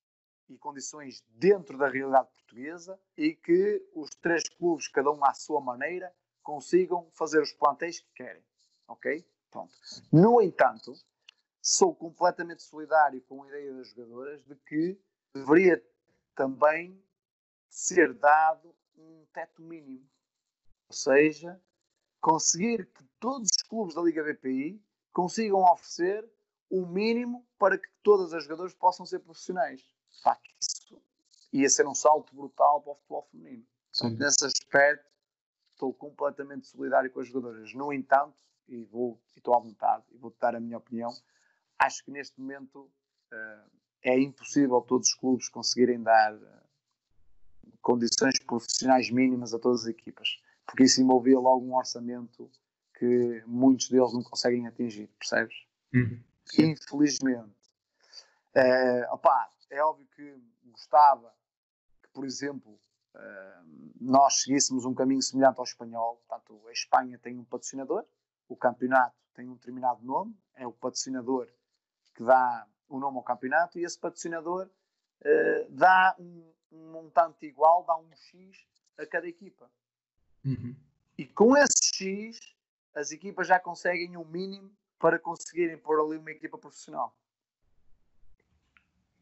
e 0.48 0.56
condições 0.58 1.24
dentro 1.30 1.78
da 1.78 1.88
realidade 1.88 2.28
portuguesa 2.30 2.98
e 3.16 3.34
que 3.34 3.86
os 3.94 4.10
três 4.16 4.48
clubes, 4.48 4.88
cada 4.88 5.10
um 5.10 5.24
à 5.24 5.32
sua 5.34 5.60
maneira, 5.60 6.12
consigam 6.42 7.08
fazer 7.12 7.40
os 7.40 7.52
plantéis 7.52 8.00
que 8.00 8.12
querem. 8.14 8.42
Ok? 8.88 9.24
Pronto. 9.50 9.74
No 10.12 10.40
entanto, 10.40 10.94
sou 11.60 11.94
completamente 11.94 12.62
solidário 12.62 13.22
com 13.22 13.42
a 13.42 13.48
ideia 13.48 13.74
das 13.74 13.88
jogadoras 13.88 14.44
de 14.44 14.56
que 14.56 15.00
deveria 15.34 15.82
também 16.34 17.02
ser 17.68 18.12
dado 18.14 18.74
um 18.96 19.24
teto 19.32 19.62
mínimo. 19.62 20.06
Ou 20.88 20.94
seja, 20.94 21.60
conseguir 22.20 22.86
que 22.86 23.04
todos 23.18 23.50
os 23.50 23.62
clubes 23.62 23.94
da 23.94 24.02
Liga 24.02 24.22
BPI 24.22 24.82
consigam 25.12 25.60
oferecer 25.60 26.28
o 26.68 26.86
mínimo 26.86 27.46
para 27.58 27.78
que 27.78 27.88
todas 28.02 28.32
as 28.32 28.44
jogadoras 28.44 28.74
possam 28.74 29.04
ser 29.04 29.20
profissionais. 29.20 29.86
Pá, 30.22 30.38
isso 30.60 31.02
ia 31.52 31.68
ser 31.68 31.86
um 31.86 31.94
salto 31.94 32.34
brutal 32.34 32.80
para 32.82 32.92
o 32.92 32.96
futebol 32.96 33.28
feminino. 33.30 33.64
Portanto, 33.92 34.18
nesse 34.18 34.44
aspecto, 34.46 35.10
estou 35.70 35.92
completamente 35.92 36.66
solidário 36.66 37.10
com 37.10 37.20
as 37.20 37.28
jogadoras. 37.28 37.74
No 37.74 37.92
entanto, 37.92 38.34
e 38.68 38.84
vou, 38.84 39.20
e 39.34 39.38
estou 39.38 39.54
à 39.54 39.58
vontade, 39.58 40.04
e 40.10 40.16
vou-te 40.16 40.38
dar 40.38 40.54
a 40.54 40.60
minha 40.60 40.78
opinião, 40.78 41.10
acho 41.78 42.04
que 42.04 42.10
neste 42.10 42.40
momento 42.40 42.90
uh, 43.32 43.70
é 44.02 44.18
impossível 44.18 44.80
todos 44.80 45.08
os 45.08 45.14
clubes 45.14 45.48
conseguirem 45.48 46.02
dar 46.02 46.34
uh, 46.34 46.62
condições 47.82 48.38
profissionais 48.38 49.10
mínimas 49.10 49.52
a 49.52 49.58
todas 49.58 49.82
as 49.82 49.88
equipas, 49.88 50.40
porque 50.64 50.84
isso 50.84 51.02
envolvia 51.02 51.38
logo 51.38 51.66
um 51.66 51.76
orçamento 51.76 52.50
que 52.94 53.42
muitos 53.46 53.88
deles 53.88 54.12
não 54.12 54.22
conseguem 54.22 54.66
atingir, 54.66 55.08
percebes? 55.18 55.66
Uhum. 55.92 56.22
Infelizmente. 56.58 57.52
Uh, 58.54 59.12
opá, 59.12 59.50
é 59.72 59.82
óbvio 59.82 60.06
que 60.14 60.38
gostava 60.64 61.34
que, 62.02 62.08
por 62.10 62.24
exemplo, 62.24 62.78
nós 64.00 64.42
seguíssemos 64.42 64.84
um 64.84 64.94
caminho 64.94 65.22
semelhante 65.22 65.58
ao 65.58 65.64
espanhol. 65.64 66.22
Portanto, 66.26 66.68
a 66.68 66.72
Espanha 66.72 67.18
tem 67.18 67.38
um 67.38 67.44
patrocinador, 67.44 68.04
o 68.48 68.56
campeonato 68.56 69.16
tem 69.34 69.48
um 69.48 69.54
determinado 69.54 70.04
nome, 70.04 70.36
é 70.54 70.66
o 70.66 70.72
patrocinador 70.72 71.48
que 72.14 72.22
dá 72.22 72.66
o 72.88 72.98
nome 72.98 73.16
ao 73.16 73.22
campeonato 73.22 73.78
e 73.78 73.84
esse 73.84 73.98
patrocinador 73.98 74.66
uh, 74.66 75.70
dá 75.70 76.14
um, 76.18 76.52
um, 76.70 76.92
montante 76.92 77.46
igual, 77.46 77.84
dá 77.84 77.96
um 77.96 78.10
X 78.14 78.66
a 78.98 79.06
cada 79.06 79.26
equipa. 79.26 79.70
Uhum. 80.44 80.76
E 81.16 81.26
com 81.26 81.56
esse 81.56 81.94
X, 81.94 82.38
as 82.94 83.12
equipas 83.12 83.46
já 83.46 83.58
conseguem 83.58 84.16
o 84.16 84.20
um 84.20 84.24
mínimo 84.26 84.70
para 84.98 85.18
conseguirem 85.18 85.78
pôr 85.78 86.00
ali 86.00 86.18
uma 86.18 86.30
equipa 86.30 86.58
profissional. 86.58 87.16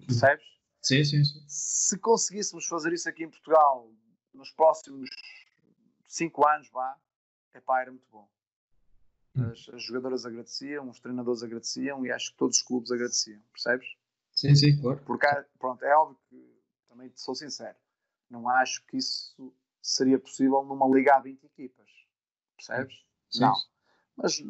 Percebes? 0.06 0.44
Sim, 0.80 1.04
sim, 1.04 1.24
sim. 1.24 1.44
Se 1.46 1.98
conseguíssemos 1.98 2.66
fazer 2.66 2.92
isso 2.92 3.08
aqui 3.08 3.24
em 3.24 3.30
Portugal 3.30 3.92
nos 4.32 4.50
próximos 4.52 5.10
5 6.06 6.48
anos, 6.48 6.70
vá, 6.70 6.96
epá, 7.54 7.82
era 7.82 7.90
muito 7.90 8.06
bom. 8.10 8.28
Hum. 9.36 9.50
As, 9.50 9.68
as, 9.68 9.82
jogadoras 9.82 10.26
agradeciam, 10.26 10.88
os 10.88 10.98
treinadores 11.00 11.42
agradeciam 11.42 12.04
e 12.04 12.10
acho 12.10 12.32
que 12.32 12.38
todos 12.38 12.58
os 12.58 12.62
clubes 12.62 12.90
agradeciam, 12.90 13.40
percebes? 13.52 13.86
Sim, 14.32 14.54
sim, 14.54 14.80
claro. 14.80 15.00
Porque, 15.04 15.26
pronto, 15.58 15.84
é 15.84 15.94
óbvio 15.94 16.18
que 16.28 16.62
também 16.88 17.12
sou 17.14 17.34
sincero. 17.34 17.76
Não 18.28 18.48
acho 18.48 18.84
que 18.86 18.96
isso 18.96 19.54
seria 19.82 20.18
possível 20.18 20.62
numa 20.64 20.88
liga 20.88 21.16
a 21.16 21.20
20 21.20 21.44
equipas. 21.44 21.88
Percebes? 22.56 23.04
Sim. 23.28 23.40
Não. 23.40 23.54
Mas 24.16 24.40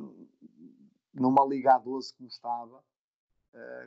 numa 1.12 1.44
liga 1.46 1.74
a 1.74 1.78
12 1.78 2.14
como 2.14 2.28
estava, 2.28 2.84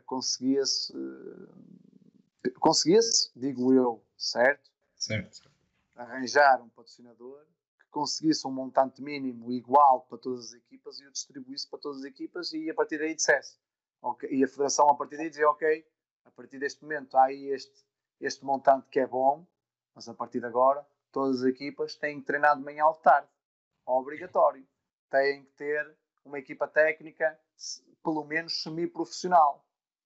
conseguia-se. 0.05 0.95
Uh, 0.95 2.53
conseguia-se, 2.59 3.32
digo 3.36 3.74
eu, 3.74 4.03
certo? 4.18 4.70
Certo. 4.95 5.51
Arranjar 5.95 6.61
um 6.61 6.70
patrocinador 6.70 7.45
que 7.80 7.88
conseguisse 7.89 8.47
um 8.47 8.51
montante 8.51 9.01
mínimo 9.01 9.51
igual 9.51 10.01
para 10.01 10.18
todas 10.18 10.47
as 10.47 10.53
equipas 10.53 10.99
e 10.99 11.05
o 11.05 11.11
distribuísse 11.11 11.70
para 11.70 11.80
todas 11.80 11.99
as 11.99 12.05
equipas 12.05 12.51
e 12.53 12.70
a 12.70 12.74
partir 12.74 12.97
daí 12.97 13.16
dissesse. 13.16 13.57
Okay, 14.01 14.30
e 14.34 14.43
a 14.43 14.47
federação 14.47 14.89
a 14.89 14.95
partir 14.95 15.18
daí 15.18 15.30
dizia: 15.30 15.49
Ok, 15.49 15.86
a 16.26 16.32
partir 16.32 16.59
deste 16.59 16.82
momento 16.84 17.16
há 17.16 17.26
aí 17.26 17.47
este, 17.47 17.86
este 18.20 18.43
montante 18.43 18.88
que 18.89 18.99
é 18.99 19.07
bom, 19.07 19.45
mas 19.95 20.09
a 20.09 20.14
partir 20.14 20.39
de 20.39 20.45
agora 20.45 20.86
todas 21.14 21.41
as 21.41 21.47
equipas 21.47 21.95
têm 21.95 22.20
que 22.20 22.26
treinar 22.26 22.57
de 22.57 22.64
manhã 22.64 22.86
ou 22.88 22.93
de 22.93 23.01
tarde. 23.01 23.30
Obrigatório. 23.86 24.68
Têm 25.09 25.45
que 25.45 25.51
ter 25.51 25.95
uma 26.26 26.39
equipa 26.39 26.68
técnica, 26.68 27.39
pelo 28.03 28.24
menos 28.26 28.61
semi-profissional. 28.61 29.66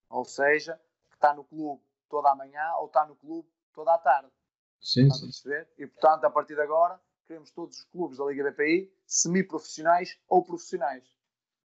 Ou 0.10 0.26
seja, 0.26 0.80
que 1.10 1.16
está 1.16 1.34
no 1.34 1.43
clube 1.43 1.82
toda 2.10 2.32
a 2.32 2.36
manhã 2.36 2.74
ou 2.80 2.88
está 2.88 3.05
no 3.05 3.16
clube 3.16 3.49
toda 3.74 3.93
a 3.93 3.97
tarde. 3.97 4.32
Sim, 4.80 5.10
sim. 5.12 5.49
E 5.78 5.88
portanto, 5.88 6.26
a 6.26 6.30
partir 6.30 6.55
de 6.55 6.62
agora, 6.62 7.01
queremos 7.26 7.51
todos 7.51 7.80
os 7.80 7.84
clubes 7.86 8.18
da 8.18 8.26
Liga 8.26 8.51
BPI 8.51 8.93
semi-profissionais 9.05 10.18
ou 10.28 10.43
profissionais. 10.43 11.03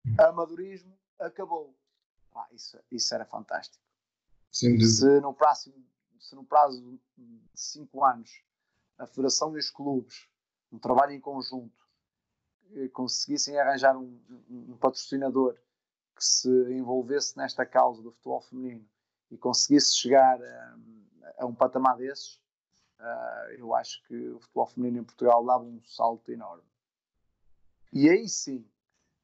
Hum. 0.05 0.15
Amadorismo 0.19 0.97
acabou. 1.19 1.75
Ah, 2.35 2.47
isso, 2.51 2.77
isso 2.91 3.13
era 3.13 3.25
fantástico. 3.25 3.83
Sim, 4.51 4.79
se 4.79 5.19
no 5.21 5.33
próximo 5.33 5.73
se 6.23 6.35
no 6.35 6.43
prazo 6.43 6.81
de 7.17 7.41
5 7.53 8.03
anos 8.03 8.31
a 8.97 9.05
Federação 9.05 9.55
e 9.55 9.59
os 9.59 9.69
clubes, 9.69 10.27
um 10.71 10.79
trabalho 10.79 11.11
em 11.11 11.19
conjunto, 11.19 11.85
eh, 12.75 12.87
conseguissem 12.89 13.59
arranjar 13.59 13.97
um, 13.97 14.19
um, 14.49 14.77
patrocinador 14.77 15.57
que 16.23 16.27
se 16.27 16.49
envolvesse 16.71 17.37
nesta 17.37 17.65
causa 17.65 18.01
do 18.01 18.11
futebol 18.13 18.41
feminino 18.41 18.87
e 19.29 19.37
conseguisse 19.37 19.97
chegar 19.97 20.41
a, 20.41 20.77
a 21.39 21.45
um 21.45 21.53
patamar 21.53 21.97
desses, 21.97 22.35
uh, 22.99 23.51
eu 23.57 23.75
acho 23.75 24.01
que 24.07 24.15
o 24.29 24.39
futebol 24.39 24.67
feminino 24.67 25.01
em 25.01 25.03
Portugal 25.03 25.45
dava 25.45 25.65
um 25.65 25.83
salto 25.83 26.31
enorme. 26.31 26.63
E 27.91 28.09
aí 28.09 28.27
sim, 28.29 28.65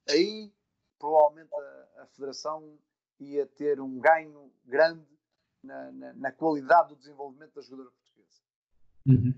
aí 0.08 0.52
provavelmente 0.98 1.50
a, 1.54 2.02
a 2.02 2.06
Federação 2.08 2.78
ia 3.18 3.46
ter 3.46 3.80
um 3.80 3.98
ganho 3.98 4.52
grande 4.66 5.06
na, 5.62 5.90
na, 5.92 6.12
na 6.12 6.32
qualidade 6.32 6.90
do 6.90 6.96
desenvolvimento 6.96 7.54
da 7.54 7.62
jogadora 7.62 7.90
portuguesa. 7.90 8.42
Uhum. 9.06 9.34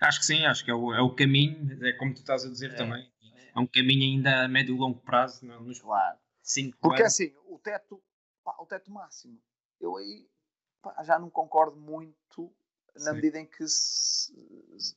Acho 0.00 0.18
que 0.18 0.26
sim, 0.26 0.44
acho 0.44 0.64
que 0.64 0.70
é 0.70 0.74
o, 0.74 0.92
é 0.92 1.00
o 1.00 1.14
caminho, 1.14 1.84
é 1.84 1.92
como 1.92 2.12
tu 2.12 2.18
estás 2.18 2.44
a 2.44 2.48
dizer 2.48 2.72
é, 2.72 2.76
também. 2.76 3.10
É 3.56 3.60
um 3.60 3.66
caminho 3.66 4.02
ainda 4.02 4.44
a 4.44 4.48
médio 4.48 4.74
e 4.74 4.78
longo 4.78 5.00
prazo, 5.00 5.46
não, 5.46 5.62
nos 5.62 5.80
claro. 5.80 6.18
cinco 6.42 6.76
Porque 6.80 7.02
anos. 7.02 7.14
assim, 7.14 7.34
o 7.46 7.58
teto, 7.58 8.02
pá, 8.44 8.54
o 8.58 8.66
teto 8.66 8.90
máximo, 8.90 9.40
eu 9.80 9.96
aí 9.96 10.28
pá, 10.82 11.02
já 11.02 11.18
não 11.18 11.30
concordo 11.30 11.76
muito 11.76 12.54
na 12.94 13.10
sim. 13.10 13.16
medida 13.16 13.38
em 13.38 13.46
que 13.46 13.66
se, 13.66 14.32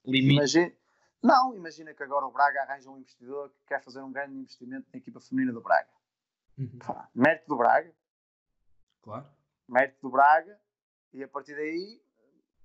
Limite. 0.05 0.33
Imagine, 0.33 0.77
não, 1.21 1.55
imagina 1.55 1.93
que 1.93 2.03
agora 2.03 2.25
o 2.25 2.31
Braga 2.31 2.61
arranja 2.61 2.89
um 2.89 2.97
investidor 2.97 3.49
que 3.49 3.65
quer 3.67 3.81
fazer 3.81 4.01
um 4.01 4.11
grande 4.11 4.35
investimento 4.35 4.87
na 4.91 4.99
equipa 4.99 5.19
feminina 5.19 5.53
do 5.53 5.61
Braga. 5.61 5.89
Uhum. 6.57 6.79
Pá, 6.79 7.09
mérito 7.15 7.47
do 7.47 7.57
Braga. 7.57 7.93
Claro 9.01 9.39
mérito 9.69 10.01
do 10.01 10.09
Braga, 10.09 10.59
e 11.13 11.23
a 11.23 11.27
partir 11.27 11.55
daí 11.55 12.01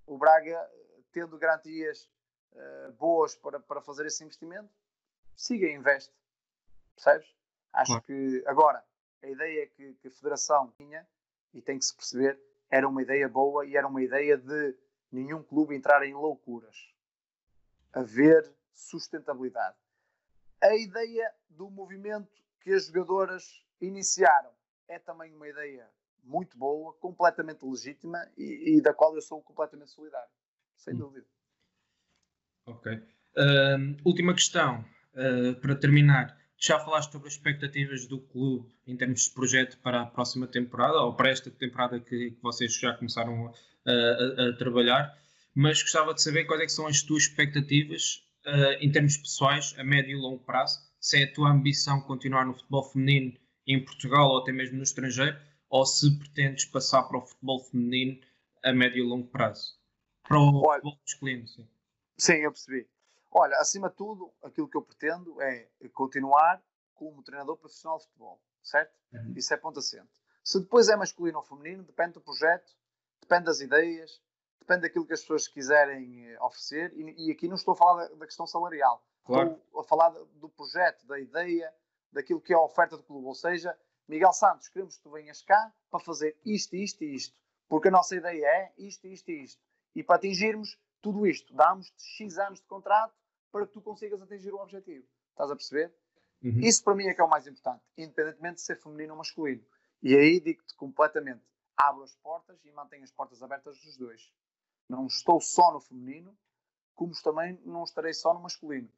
o 0.07 0.17
Braga, 0.17 0.59
tendo 1.13 1.39
garantias 1.39 2.11
uh, 2.53 2.93
boas 2.93 3.37
para, 3.37 3.61
para 3.61 3.81
fazer 3.83 4.07
esse 4.07 4.25
investimento, 4.25 4.73
siga 5.37 5.67
e 5.67 5.75
investe. 5.75 6.13
Percebes? 6.95 7.35
Acho 7.73 7.93
claro. 7.93 8.05
que 8.05 8.45
agora 8.47 8.85
a 9.23 9.29
ideia 9.29 9.67
que, 9.67 9.95
que 9.95 10.09
a 10.09 10.11
Federação 10.11 10.73
tinha, 10.77 11.07
e 11.53 11.63
tem 11.63 11.79
que 11.79 11.85
se 11.85 11.95
perceber, 11.95 12.39
era 12.69 12.89
uma 12.89 13.03
ideia 13.03 13.29
boa 13.29 13.65
e 13.65 13.77
era 13.77 13.87
uma 13.87 14.03
ideia 14.03 14.37
de 14.37 14.77
nenhum 15.11 15.43
clube 15.43 15.75
entrar 15.75 16.05
em 16.05 16.13
loucuras. 16.13 16.93
Haver 17.93 18.53
sustentabilidade. 18.73 19.77
A 20.61 20.75
ideia 20.75 21.33
do 21.49 21.71
movimento 21.71 22.43
que 22.61 22.73
as 22.73 22.87
jogadoras 22.87 23.65
iniciaram 23.81 24.51
é 24.89 24.99
também 24.99 25.33
uma 25.33 25.49
ideia 25.49 25.89
muito 26.23 26.57
boa, 26.57 26.93
completamente 26.95 27.65
legítima 27.65 28.19
e, 28.37 28.77
e 28.77 28.81
da 28.81 28.93
qual 28.93 29.15
eu 29.15 29.23
sou 29.23 29.43
completamente 29.43 29.91
solidário, 29.91 30.31
sem 30.77 30.95
hum. 30.95 30.99
dúvida. 30.99 31.27
Ok. 32.67 32.93
Uh, 33.37 33.97
última 34.05 34.33
questão, 34.33 34.85
uh, 35.15 35.55
para 35.61 35.75
terminar. 35.75 36.37
Já 36.59 36.79
falaste 36.79 37.13
sobre 37.13 37.29
as 37.29 37.35
expectativas 37.35 38.07
do 38.07 38.21
clube 38.21 38.69
em 38.87 38.97
termos 38.97 39.25
de 39.25 39.31
projeto 39.31 39.79
para 39.79 40.03
a 40.03 40.07
próxima 40.07 40.47
temporada, 40.47 41.01
ou 41.01 41.15
para 41.15 41.31
esta 41.31 41.51
temporada 41.51 42.01
que, 42.01 42.31
que 42.31 42.43
vocês 42.43 42.79
já 42.79 42.95
começaram 42.95 43.53
a, 43.87 43.91
a, 43.91 44.49
a, 44.49 44.57
trabalhar, 44.57 45.15
mas 45.55 45.83
gostava 45.83 46.15
de 46.15 46.23
saber 46.23 46.45
quais 46.45 46.63
é 46.63 46.69
são 46.69 46.87
as 46.87 47.03
tuas 47.03 47.25
expectativas 47.25 48.25
uh, 48.47 48.73
em 48.81 48.91
termos 48.91 49.17
pessoais, 49.17 49.75
a 49.79 49.85
médio 49.85 50.17
e 50.17 50.21
longo 50.21 50.43
prazo, 50.45 50.81
se 50.99 51.21
é 51.21 51.25
a 51.25 51.33
tua 51.33 51.51
ambição 51.51 52.01
continuar 52.01 52.47
no 52.47 52.55
futebol 52.55 52.83
feminino 52.83 53.35
em 53.67 53.85
Portugal 53.85 54.31
ou 54.31 54.39
até 54.39 54.53
mesmo 54.53 54.77
no 54.77 54.83
estrangeiro, 54.83 55.37
ou 55.69 55.85
se 55.85 56.19
pretendes 56.19 56.65
passar 56.67 57.03
para 57.03 57.19
o 57.19 57.27
futebol 57.27 57.61
feminino 57.61 58.19
a 58.65 58.73
médio 58.73 59.05
e 59.05 59.07
longo 59.07 59.29
prazo? 59.29 59.75
Para 60.23 60.39
o 60.39 60.63
Olha, 60.63 60.81
futebol 60.81 60.99
masculino, 61.03 61.47
sim. 61.47 61.69
Sim, 62.17 62.35
eu 62.35 62.53
percebi. 62.53 62.87
Olha, 63.37 63.57
acima 63.57 63.91
de 63.91 63.97
tudo, 63.97 64.33
aquilo 64.45 64.69
que 64.69 64.77
eu 64.77 64.83
pretendo 64.83 65.43
é 65.43 65.69
continuar 65.93 66.63
como 66.95 67.21
treinador 67.21 67.57
profissional 67.57 67.99
de 67.99 68.05
futebol, 68.05 68.41
certo? 68.63 68.97
Uhum. 69.13 69.35
Isso 69.37 69.53
é 69.53 69.57
ponto 69.57 69.81
assente. 69.81 70.23
Se 70.45 70.61
depois 70.61 70.89
é 70.89 70.95
masculino 70.95 71.39
ou 71.39 71.43
feminino, 71.43 71.83
depende 71.83 72.13
do 72.13 72.21
projeto, 72.21 72.73
depende 73.21 73.47
das 73.47 73.61
ideias, 73.61 74.23
depende 74.61 74.83
daquilo 74.83 75.05
que 75.05 75.15
as 75.15 75.21
pessoas 75.23 75.49
quiserem 75.49 76.31
eh, 76.31 76.41
oferecer. 76.41 76.93
E, 76.95 77.27
e 77.27 77.33
aqui 77.33 77.49
não 77.49 77.57
estou 77.57 77.75
a 77.75 77.77
falar 77.77 78.07
da, 78.07 78.15
da 78.15 78.27
questão 78.27 78.47
salarial, 78.47 79.05
claro. 79.25 79.61
estou 79.67 79.81
a 79.81 79.85
falar 79.85 80.11
do 80.11 80.49
projeto, 80.49 81.05
da 81.05 81.19
ideia, 81.19 81.75
daquilo 82.13 82.41
que 82.41 82.53
é 82.53 82.57
a 82.57 82.63
oferta 82.63 82.97
do 82.97 83.03
clube. 83.03 83.27
Ou 83.27 83.35
seja, 83.35 83.77
Miguel 84.07 84.33
Santos, 84.33 84.69
queremos 84.69 84.97
que 84.97 85.03
tu 85.03 85.11
venhas 85.11 85.43
cá 85.43 85.75
para 85.91 85.99
fazer 85.99 86.39
isto, 86.45 86.77
isto 86.77 87.03
e 87.03 87.17
isto, 87.17 87.37
porque 87.69 87.89
a 87.89 87.91
nossa 87.91 88.15
ideia 88.15 88.47
é 88.47 88.73
isto, 88.79 89.09
isto 89.09 89.29
e 89.29 89.43
isto. 89.43 89.61
E 89.93 90.05
para 90.05 90.17
atingirmos 90.17 90.79
tudo 91.03 91.27
isto, 91.27 91.53
damos-te 91.53 92.01
X 92.01 92.39
anos 92.39 92.61
de 92.61 92.67
contrato 92.67 93.24
para 93.55 93.69
que 93.69 93.73
tu 93.73 93.81
consigas 93.81 94.21
atingir 94.21 94.53
o 94.53 94.59
objetivo. 94.59 95.07
Estás 95.31 95.49
a 95.49 95.55
perceber? 95.55 95.95
Uhum. 96.43 96.59
Isso 96.59 96.83
para 96.83 96.97
mim 96.97 97.07
é 97.07 97.15
que 97.15 97.21
é 97.21 97.25
o 97.25 97.31
mais 97.31 97.47
importante, 97.47 97.85
independentemente 97.97 98.57
de 98.57 98.63
ser 98.63 98.75
feminino 98.75 99.13
ou 99.13 99.19
masculino. 99.19 99.65
E 100.03 100.17
aí 100.17 100.41
digo-te 100.41 100.75
completamente: 100.75 101.45
abro 101.77 102.03
as 102.03 102.17
portas 102.17 102.59
e 102.65 102.73
mantenho 102.73 103.05
as 103.05 103.13
portas 103.13 103.41
abertas 103.45 103.79
dos 103.79 103.97
dois. 103.97 104.33
Não 104.89 105.07
estou 105.07 105.41
só 105.41 105.73
no 105.73 105.81
feminino, 105.81 106.37
como 106.97 107.13
também 107.23 107.61
não 107.65 107.85
estarei 107.85 108.13
só 108.13 108.35
no 108.35 108.41
masculino. 108.41 108.91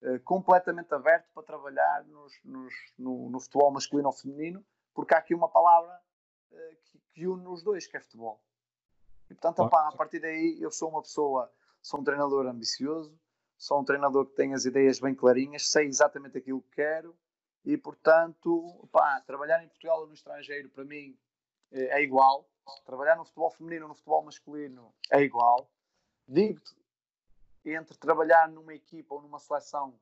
Eh, 0.00 0.20
completamente 0.20 0.94
aberto 0.94 1.28
para 1.34 1.42
trabalhar 1.42 2.04
nos, 2.04 2.32
nos, 2.44 2.72
no, 2.96 3.28
no, 3.28 3.40
futebol 3.40 3.72
masculino 3.72 4.06
ou 4.06 4.14
feminino, 4.14 4.64
porque 4.94 5.12
há 5.12 5.18
aqui 5.18 5.34
uma 5.34 5.48
palavra 5.48 6.00
uh, 6.52 6.76
que, 6.84 6.98
que, 7.10 7.26
une 7.26 7.48
os 7.48 7.64
dois, 7.64 7.86
que 7.88 7.96
é 7.96 8.00
futebol. 8.00 8.40
E, 9.28 9.34
portanto, 9.34 9.58
opa, 9.60 9.88
a 9.88 9.96
partir 9.96 10.20
daí, 10.20 10.56
eu 10.60 10.70
sou 10.70 10.88
uma 10.88 11.02
pessoa, 11.02 11.50
sou 11.82 12.00
um 12.00 12.04
treinador 12.04 12.46
ambicioso, 12.46 13.18
sou 13.56 13.80
um 13.80 13.84
treinador 13.84 14.26
que 14.26 14.34
tem 14.34 14.54
as 14.54 14.64
ideias 14.64 15.00
bem 15.00 15.14
clarinhas, 15.14 15.68
sei 15.68 15.86
exatamente 15.86 16.38
aquilo 16.38 16.62
que 16.62 16.76
quero 16.76 17.16
e, 17.64 17.76
portanto, 17.76 18.78
opa, 18.82 19.20
trabalhar 19.26 19.62
em 19.64 19.68
Portugal 19.68 20.00
ou 20.00 20.06
no 20.06 20.14
estrangeiro, 20.14 20.68
para 20.68 20.84
mim, 20.84 21.16
é, 21.72 22.00
é 22.00 22.02
igual. 22.02 22.48
Trabalhar 22.84 23.16
no 23.16 23.24
futebol 23.24 23.50
feminino 23.50 23.84
ou 23.84 23.88
no 23.88 23.94
futebol 23.94 24.22
masculino 24.24 24.94
é 25.10 25.22
igual. 25.22 25.70
Digo-te, 26.26 26.74
entre 27.64 27.96
trabalhar 27.96 28.48
numa 28.48 28.74
equipa 28.74 29.14
ou 29.14 29.22
numa 29.22 29.38
seleção, 29.38 29.98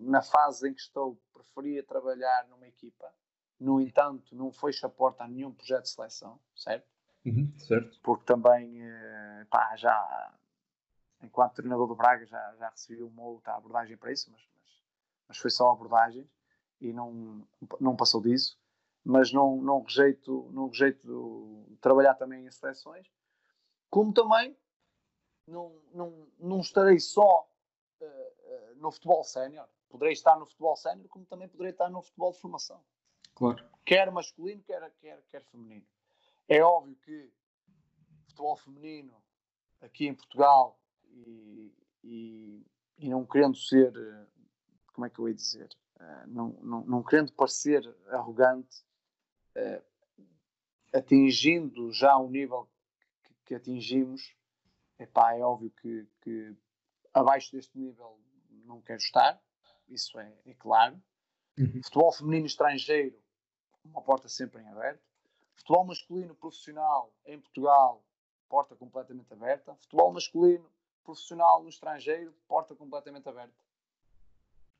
na 0.00 0.22
fase 0.22 0.68
em 0.68 0.74
que 0.74 0.80
estou, 0.80 1.18
preferia 1.32 1.82
trabalhar 1.82 2.46
numa 2.48 2.66
equipa. 2.66 3.12
No 3.58 3.80
entanto, 3.80 4.34
não 4.34 4.52
fecho 4.52 4.86
a 4.86 4.88
porta 4.88 5.24
a 5.24 5.28
nenhum 5.28 5.52
projeto 5.52 5.84
de 5.84 5.90
seleção, 5.90 6.40
certo? 6.54 6.88
Uhum, 7.24 7.52
certo. 7.58 7.98
Porque 8.02 8.24
também, 8.24 8.82
eh, 8.82 9.46
pá, 9.48 9.74
já, 9.76 10.34
enquanto 11.24 11.54
treinador 11.54 11.86
do 11.86 11.94
Braga, 11.94 12.26
já, 12.26 12.54
já 12.56 12.68
recebi 12.68 13.02
uma 13.02 13.22
outra 13.22 13.54
abordagem 13.54 13.96
para 13.96 14.12
isso, 14.12 14.30
mas, 14.30 14.42
mas, 14.54 14.82
mas 15.28 15.38
foi 15.38 15.50
só 15.50 15.70
abordagem 15.70 16.28
e 16.80 16.92
não, 16.92 17.46
não 17.80 17.96
passou 17.96 18.20
disso. 18.20 18.58
Mas 19.04 19.32
não, 19.32 19.56
não, 19.58 19.82
rejeito, 19.82 20.48
não 20.52 20.68
rejeito 20.68 21.66
trabalhar 21.80 22.14
também 22.14 22.46
em 22.46 22.50
seleções, 22.50 23.10
como 23.90 24.12
também 24.12 24.56
não, 25.46 25.78
não, 25.92 26.26
não 26.38 26.60
estarei 26.60 26.98
só 26.98 27.46
uh, 28.00 28.74
no 28.76 28.90
futebol 28.90 29.22
sénior. 29.22 29.68
Poderei 29.90 30.14
estar 30.14 30.36
no 30.36 30.46
futebol 30.46 30.74
sénior, 30.74 31.06
como 31.08 31.26
também 31.26 31.48
poderei 31.48 31.72
estar 31.72 31.90
no 31.90 32.02
futebol 32.02 32.32
de 32.32 32.40
formação. 32.40 32.82
Claro. 33.34 33.64
Quer 33.84 34.10
masculino, 34.10 34.62
quer, 34.62 34.90
quer, 35.00 35.22
quer 35.30 35.42
feminino. 35.44 35.86
É 36.48 36.62
óbvio 36.62 36.96
que 36.96 37.30
futebol 38.26 38.56
feminino 38.56 39.14
aqui 39.80 40.06
em 40.06 40.14
Portugal 40.14 40.78
e, 41.14 41.72
e, 42.02 42.66
e 42.98 43.08
não 43.08 43.24
querendo 43.24 43.56
ser, 43.56 43.92
como 44.92 45.06
é 45.06 45.10
que 45.10 45.18
eu 45.18 45.28
ia 45.28 45.34
dizer, 45.34 45.68
uh, 45.96 46.26
não, 46.28 46.48
não, 46.62 46.84
não 46.84 47.02
querendo 47.02 47.32
parecer 47.32 47.82
arrogante, 48.08 48.84
uh, 49.56 49.82
atingindo 50.92 51.92
já 51.92 52.16
o 52.16 52.28
nível 52.28 52.68
que, 53.22 53.34
que 53.46 53.54
atingimos, 53.54 54.34
epá, 54.98 55.34
é 55.34 55.40
óbvio 55.40 55.70
que, 55.70 56.06
que, 56.22 56.54
abaixo 57.12 57.52
deste 57.52 57.78
nível 57.78 58.18
não 58.64 58.80
quero 58.80 59.00
estar, 59.00 59.40
isso 59.88 60.18
é, 60.18 60.32
é 60.46 60.54
claro. 60.54 61.00
Uhum. 61.58 61.82
Futebol 61.82 62.12
feminino 62.12 62.46
estrangeiro, 62.46 63.16
uma 63.84 64.02
porta 64.02 64.28
sempre 64.28 64.62
em 64.62 64.68
aberto. 64.68 65.02
Futebol 65.54 65.84
masculino 65.84 66.34
profissional 66.34 67.14
em 67.26 67.38
Portugal, 67.38 68.04
porta 68.48 68.74
completamente 68.74 69.32
aberta. 69.32 69.74
Futebol 69.76 70.12
masculino 70.12 70.68
profissional 71.04 71.62
no 71.62 71.68
estrangeiro, 71.68 72.34
porta 72.48 72.74
completamente 72.74 73.28
aberta. 73.28 73.54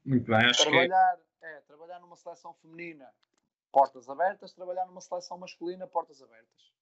Muito 0.05 0.27
bem, 0.27 0.45
acho 0.47 0.63
trabalhar, 0.63 1.17
que... 1.17 1.47
é, 1.47 1.61
trabalhar 1.61 2.01
numa 2.01 2.17
seleção 2.17 2.53
feminina, 2.55 3.09
portas 3.73 4.09
abertas. 4.09 4.53
Trabalhar 4.53 4.87
numa 4.87 5.01
seleção 5.01 5.39
masculina, 5.39 5.87
portas 5.87 6.21
abertas. 6.23 6.73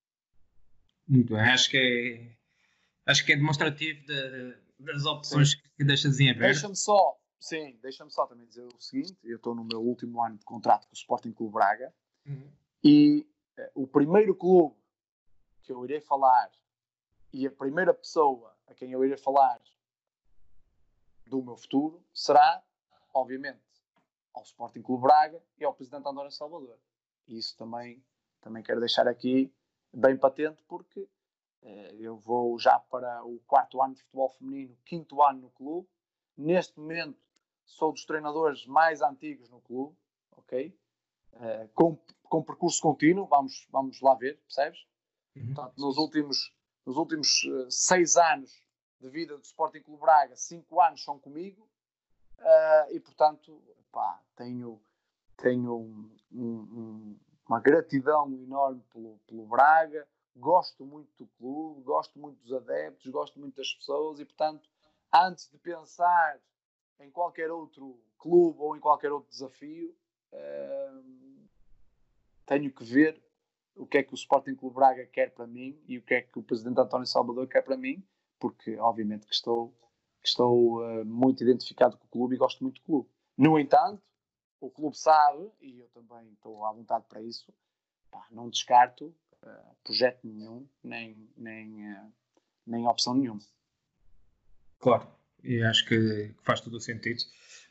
Muito 1.06 1.34
bem, 1.34 1.42
acho 1.42 1.70
que 1.70 1.76
é, 1.76 3.10
acho 3.10 3.24
que 3.24 3.32
é 3.32 3.36
demonstrativo 3.36 4.04
de, 4.06 4.56
das 4.78 5.04
opções 5.04 5.52
sim. 5.52 5.58
que 5.76 5.84
deixas 5.84 6.18
em 6.20 6.30
aberto. 6.30 6.52
Deixa-me 6.52 6.76
só, 6.76 7.18
sim, 7.38 7.78
deixa-me 7.82 8.10
só 8.10 8.26
também 8.26 8.46
dizer 8.46 8.66
o 8.66 8.80
seguinte: 8.80 9.16
eu 9.24 9.36
estou 9.36 9.54
no 9.54 9.64
meu 9.64 9.80
último 9.80 10.22
ano 10.22 10.38
de 10.38 10.44
contrato 10.44 10.86
com 10.86 10.92
o 10.92 10.96
Sporting 10.96 11.32
Clube 11.32 11.54
Braga 11.54 11.92
uhum. 12.26 12.50
e 12.82 13.26
eh, 13.56 13.70
o 13.74 13.86
primeiro 13.86 14.34
clube 14.34 14.76
que 15.62 15.72
eu 15.72 15.84
irei 15.84 16.00
falar 16.00 16.50
e 17.32 17.46
a 17.46 17.50
primeira 17.50 17.94
pessoa 17.94 18.51
a 18.72 18.74
quem 18.74 18.90
eu 18.90 19.04
irei 19.04 19.16
falar 19.16 19.60
do 21.26 21.42
meu 21.42 21.56
futuro 21.56 22.02
será, 22.12 22.62
obviamente, 23.14 23.62
ao 24.34 24.42
Sporting 24.42 24.82
Clube 24.82 25.02
Braga 25.02 25.42
e 25.58 25.64
ao 25.64 25.74
Presidente 25.74 26.08
António 26.08 26.30
Salvador. 26.30 26.78
E 27.28 27.38
isso 27.38 27.56
também, 27.56 28.02
também 28.40 28.62
quero 28.62 28.80
deixar 28.80 29.06
aqui 29.06 29.52
bem 29.92 30.16
patente 30.16 30.62
porque 30.66 31.06
eh, 31.62 31.96
eu 31.98 32.16
vou 32.16 32.58
já 32.58 32.78
para 32.78 33.24
o 33.24 33.38
quarto 33.46 33.80
ano 33.82 33.94
de 33.94 34.00
futebol 34.00 34.30
feminino, 34.30 34.76
quinto 34.84 35.22
ano 35.22 35.42
no 35.42 35.50
clube. 35.50 35.88
Neste 36.36 36.78
momento 36.80 37.20
sou 37.64 37.92
dos 37.92 38.04
treinadores 38.04 38.66
mais 38.66 39.02
antigos 39.02 39.50
no 39.50 39.60
clube, 39.60 39.94
ok? 40.32 40.76
Eh, 41.34 41.68
com, 41.74 41.98
com 42.24 42.42
percurso 42.42 42.80
contínuo, 42.80 43.26
vamos, 43.26 43.68
vamos 43.70 44.00
lá 44.00 44.14
ver, 44.14 44.38
percebes? 44.38 44.86
Uhum. 45.36 45.54
Portanto, 45.54 45.74
nos 45.78 45.98
últimos 45.98 46.54
nos 46.84 46.96
últimos 46.96 47.44
uh, 47.44 47.70
seis 47.70 48.16
anos 48.16 48.62
de 49.00 49.08
vida 49.08 49.36
do 49.36 49.42
Sporting 49.42 49.80
Clube 49.80 50.00
Braga, 50.00 50.36
cinco 50.36 50.80
anos 50.80 51.02
são 51.02 51.18
comigo 51.18 51.68
uh, 52.38 52.92
e, 52.92 53.00
portanto, 53.00 53.62
pá, 53.90 54.20
tenho, 54.36 54.80
tenho 55.36 55.76
um, 55.76 56.10
um, 56.32 57.18
uma 57.48 57.60
gratidão 57.60 58.32
enorme 58.32 58.82
pelo, 58.92 59.18
pelo 59.26 59.46
Braga, 59.46 60.06
gosto 60.36 60.84
muito 60.84 61.10
do 61.18 61.26
clube, 61.38 61.82
gosto 61.82 62.18
muito 62.18 62.40
dos 62.42 62.52
adeptos, 62.52 63.10
gosto 63.10 63.38
muito 63.38 63.56
das 63.56 63.74
pessoas 63.74 64.20
e, 64.20 64.24
portanto, 64.24 64.68
antes 65.12 65.48
de 65.50 65.58
pensar 65.58 66.40
em 67.00 67.10
qualquer 67.10 67.50
outro 67.50 68.00
clube 68.18 68.58
ou 68.60 68.76
em 68.76 68.80
qualquer 68.80 69.10
outro 69.10 69.30
desafio, 69.30 69.94
uh, 70.32 71.48
tenho 72.46 72.72
que 72.72 72.84
ver 72.84 73.22
o 73.76 73.86
que 73.86 73.98
é 73.98 74.02
que 74.02 74.12
o 74.12 74.14
Sporting 74.14 74.54
Clube 74.54 74.74
Braga 74.74 75.06
quer 75.06 75.32
para 75.32 75.46
mim 75.46 75.80
e 75.86 75.98
o 75.98 76.02
que 76.02 76.14
é 76.14 76.22
que 76.22 76.38
o 76.38 76.42
presidente 76.42 76.80
António 76.80 77.06
Salvador 77.06 77.46
quer 77.48 77.62
para 77.62 77.76
mim, 77.76 78.02
porque 78.38 78.76
obviamente 78.78 79.26
que 79.26 79.34
estou, 79.34 79.74
que 80.22 80.28
estou 80.28 80.82
uh, 80.82 81.04
muito 81.04 81.42
identificado 81.42 81.96
com 81.96 82.04
o 82.04 82.08
clube 82.08 82.34
e 82.34 82.38
gosto 82.38 82.62
muito 82.62 82.80
do 82.80 82.84
clube. 82.84 83.08
No 83.36 83.58
entanto, 83.58 84.02
o 84.60 84.70
clube 84.70 84.96
sabe, 84.96 85.50
e 85.60 85.80
eu 85.80 85.88
também 85.88 86.32
estou 86.32 86.64
à 86.64 86.72
vontade 86.72 87.04
para 87.08 87.22
isso, 87.22 87.52
pá, 88.10 88.26
não 88.30 88.48
descarto 88.48 89.14
uh, 89.42 89.76
projeto 89.82 90.20
nenhum, 90.22 90.66
nem, 90.82 91.28
nem, 91.36 91.92
uh, 91.92 92.12
nem 92.66 92.86
opção 92.86 93.14
nenhuma. 93.14 93.40
Claro, 94.78 95.08
e 95.42 95.62
acho 95.62 95.86
que 95.86 96.34
faz 96.42 96.60
todo 96.60 96.76
o 96.76 96.80
sentido. 96.80 97.22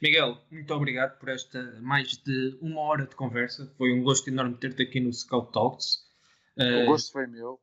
Miguel, 0.02 0.36
muito 0.49 0.74
obrigado 0.74 1.20
por 1.20 1.30
esta 1.30 1.80
mais 1.80 2.18
de 2.18 2.58
uma 2.60 2.82
hora 2.82 3.06
de 3.06 3.16
conversa. 3.16 3.72
Foi 3.78 3.93
um 3.93 4.02
gosto 4.02 4.28
enorme 4.30 4.58
ter-te 4.58 4.82
aqui 4.82 4.99
no 4.99 5.14
Scout 5.14 5.52
Talks. 5.52 6.04
O 6.58 6.64
uh, 6.64 6.86
gosto 6.88 7.12
foi 7.12 7.28
meu. 7.28 7.60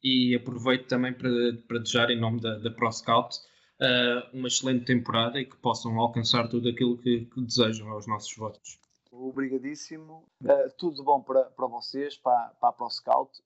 E 0.00 0.36
aproveito 0.36 0.86
também 0.86 1.12
para, 1.12 1.28
para 1.66 1.80
desejar, 1.80 2.10
em 2.10 2.18
nome 2.18 2.40
da, 2.40 2.58
da 2.58 2.70
Pro 2.70 2.92
Scout, 2.92 3.36
uh, 3.80 4.36
uma 4.36 4.46
excelente 4.46 4.84
temporada 4.84 5.40
e 5.40 5.44
que 5.44 5.56
possam 5.56 5.98
alcançar 5.98 6.46
tudo 6.48 6.68
aquilo 6.68 6.96
que, 6.96 7.26
que 7.26 7.40
desejam 7.40 7.88
aos 7.88 8.06
nossos 8.06 8.34
votos. 8.36 8.78
Obrigadíssimo. 9.10 10.24
Uh, 10.44 10.70
tudo 10.78 11.02
bom 11.02 11.20
para, 11.20 11.42
para 11.46 11.66
vocês, 11.66 12.16
para, 12.16 12.54
para 12.60 12.68
a 12.68 12.72
Pro 12.72 12.88
Scout. 12.88 13.42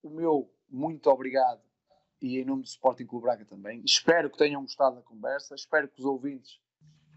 O 0.00 0.10
meu 0.10 0.48
muito 0.70 1.10
obrigado 1.10 1.60
e 2.20 2.38
em 2.38 2.44
nome 2.44 2.62
do 2.62 2.68
Sporting 2.68 3.04
Clube 3.04 3.24
Braga 3.24 3.44
também. 3.44 3.82
Espero 3.84 4.30
que 4.30 4.38
tenham 4.38 4.62
gostado 4.62 4.94
da 4.94 5.02
conversa, 5.02 5.56
espero 5.56 5.88
que 5.88 5.98
os 5.98 6.06
ouvintes 6.06 6.61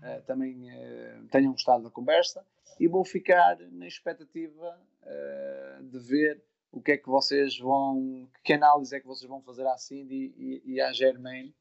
uh, 0.02 0.22
também 0.26 0.70
uh, 0.70 1.28
tenham 1.30 1.52
gostado 1.52 1.84
da 1.84 1.90
conversa 1.90 2.46
e 2.80 2.88
vou 2.88 3.04
ficar 3.06 3.58
na 3.72 3.88
expectativa 3.88 4.80
uh, 5.04 5.84
de 5.84 6.00
ver 6.00 6.44
o 6.72 6.82
que 6.82 6.92
é 6.92 6.98
que 6.98 7.08
vocês 7.08 7.58
vão, 7.58 8.30
que 8.44 8.54
análise 8.54 8.96
é 8.96 9.00
que 9.00 9.08
vocês 9.08 9.30
vão 9.30 9.42
fazer 9.42 9.66
à 9.66 9.78
Cindy 9.78 10.34
e, 10.38 10.74
e 10.74 10.82
à 10.82 10.92
Germain, 10.92 11.54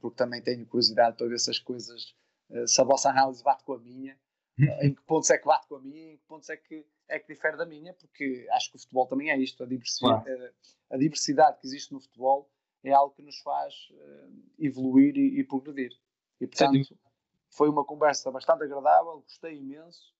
porque 0.00 0.16
também 0.16 0.40
tenho 0.40 0.64
curiosidade 0.64 1.16
para 1.16 1.26
ver 1.26 1.40
se 1.40 1.50
as 1.50 1.58
coisas, 1.58 2.14
se 2.64 2.80
a 2.80 2.84
vossa 2.84 3.10
análise 3.10 3.42
bate 3.42 3.64
com 3.64 3.72
a 3.72 3.78
minha, 3.80 4.16
em 4.82 4.94
que 4.94 5.02
pontos 5.02 5.30
é 5.30 5.36
que 5.38 5.46
bate 5.46 5.66
com 5.66 5.74
a 5.74 5.80
minha, 5.80 6.12
em 6.12 6.16
que 6.16 6.22
pontos 6.28 6.48
é 6.48 6.56
que, 6.56 6.86
é 7.08 7.18
que 7.18 7.26
difere 7.26 7.56
da 7.56 7.66
minha, 7.66 7.92
porque 7.92 8.46
acho 8.52 8.70
que 8.70 8.76
o 8.76 8.78
futebol 8.80 9.08
também 9.08 9.32
é 9.32 9.36
isto, 9.36 9.64
a 9.64 9.66
diversidade, 9.66 10.22
claro. 10.22 10.52
a, 10.90 10.94
a 10.94 10.96
diversidade 10.96 11.58
que 11.58 11.66
existe 11.66 11.92
no 11.92 11.98
futebol 11.98 12.48
é 12.84 12.92
algo 12.92 13.12
que 13.12 13.22
nos 13.22 13.40
faz 13.40 13.74
evoluir 14.60 15.16
e, 15.16 15.40
e 15.40 15.42
progredir. 15.42 15.90
E 16.40 16.46
portanto, 16.46 16.96
foi 17.50 17.68
uma 17.68 17.84
conversa 17.84 18.30
bastante 18.30 18.64
agradável, 18.64 19.20
gostei 19.20 19.56
imenso. 19.56 20.14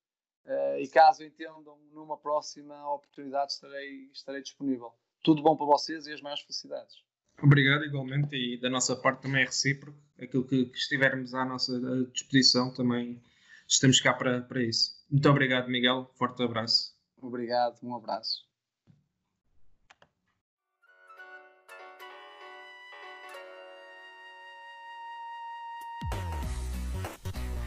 Uh, 0.44 0.78
e 0.80 0.88
caso 0.88 1.22
entendam, 1.22 1.78
numa 1.92 2.16
próxima 2.16 2.92
oportunidade 2.92 3.52
estarei, 3.52 4.10
estarei 4.12 4.42
disponível. 4.42 4.92
Tudo 5.22 5.42
bom 5.42 5.56
para 5.56 5.66
vocês 5.66 6.06
e 6.06 6.12
as 6.12 6.20
maiores 6.20 6.42
felicidades. 6.42 6.96
Obrigado, 7.42 7.84
igualmente, 7.84 8.34
e 8.34 8.60
da 8.60 8.68
nossa 8.68 8.96
parte 8.96 9.22
também 9.22 9.42
é 9.42 9.46
recíproco. 9.46 9.98
Aquilo 10.18 10.46
que, 10.46 10.66
que 10.66 10.76
estivermos 10.76 11.34
à 11.34 11.44
nossa 11.44 11.78
disposição 12.12 12.72
também 12.72 13.22
estamos 13.66 14.00
cá 14.00 14.12
para, 14.12 14.42
para 14.42 14.62
isso. 14.62 14.98
Muito 15.10 15.28
obrigado, 15.28 15.68
Miguel. 15.68 16.10
Forte 16.14 16.42
abraço. 16.42 16.94
Obrigado, 17.22 17.78
um 17.82 17.94
abraço. 17.94 18.49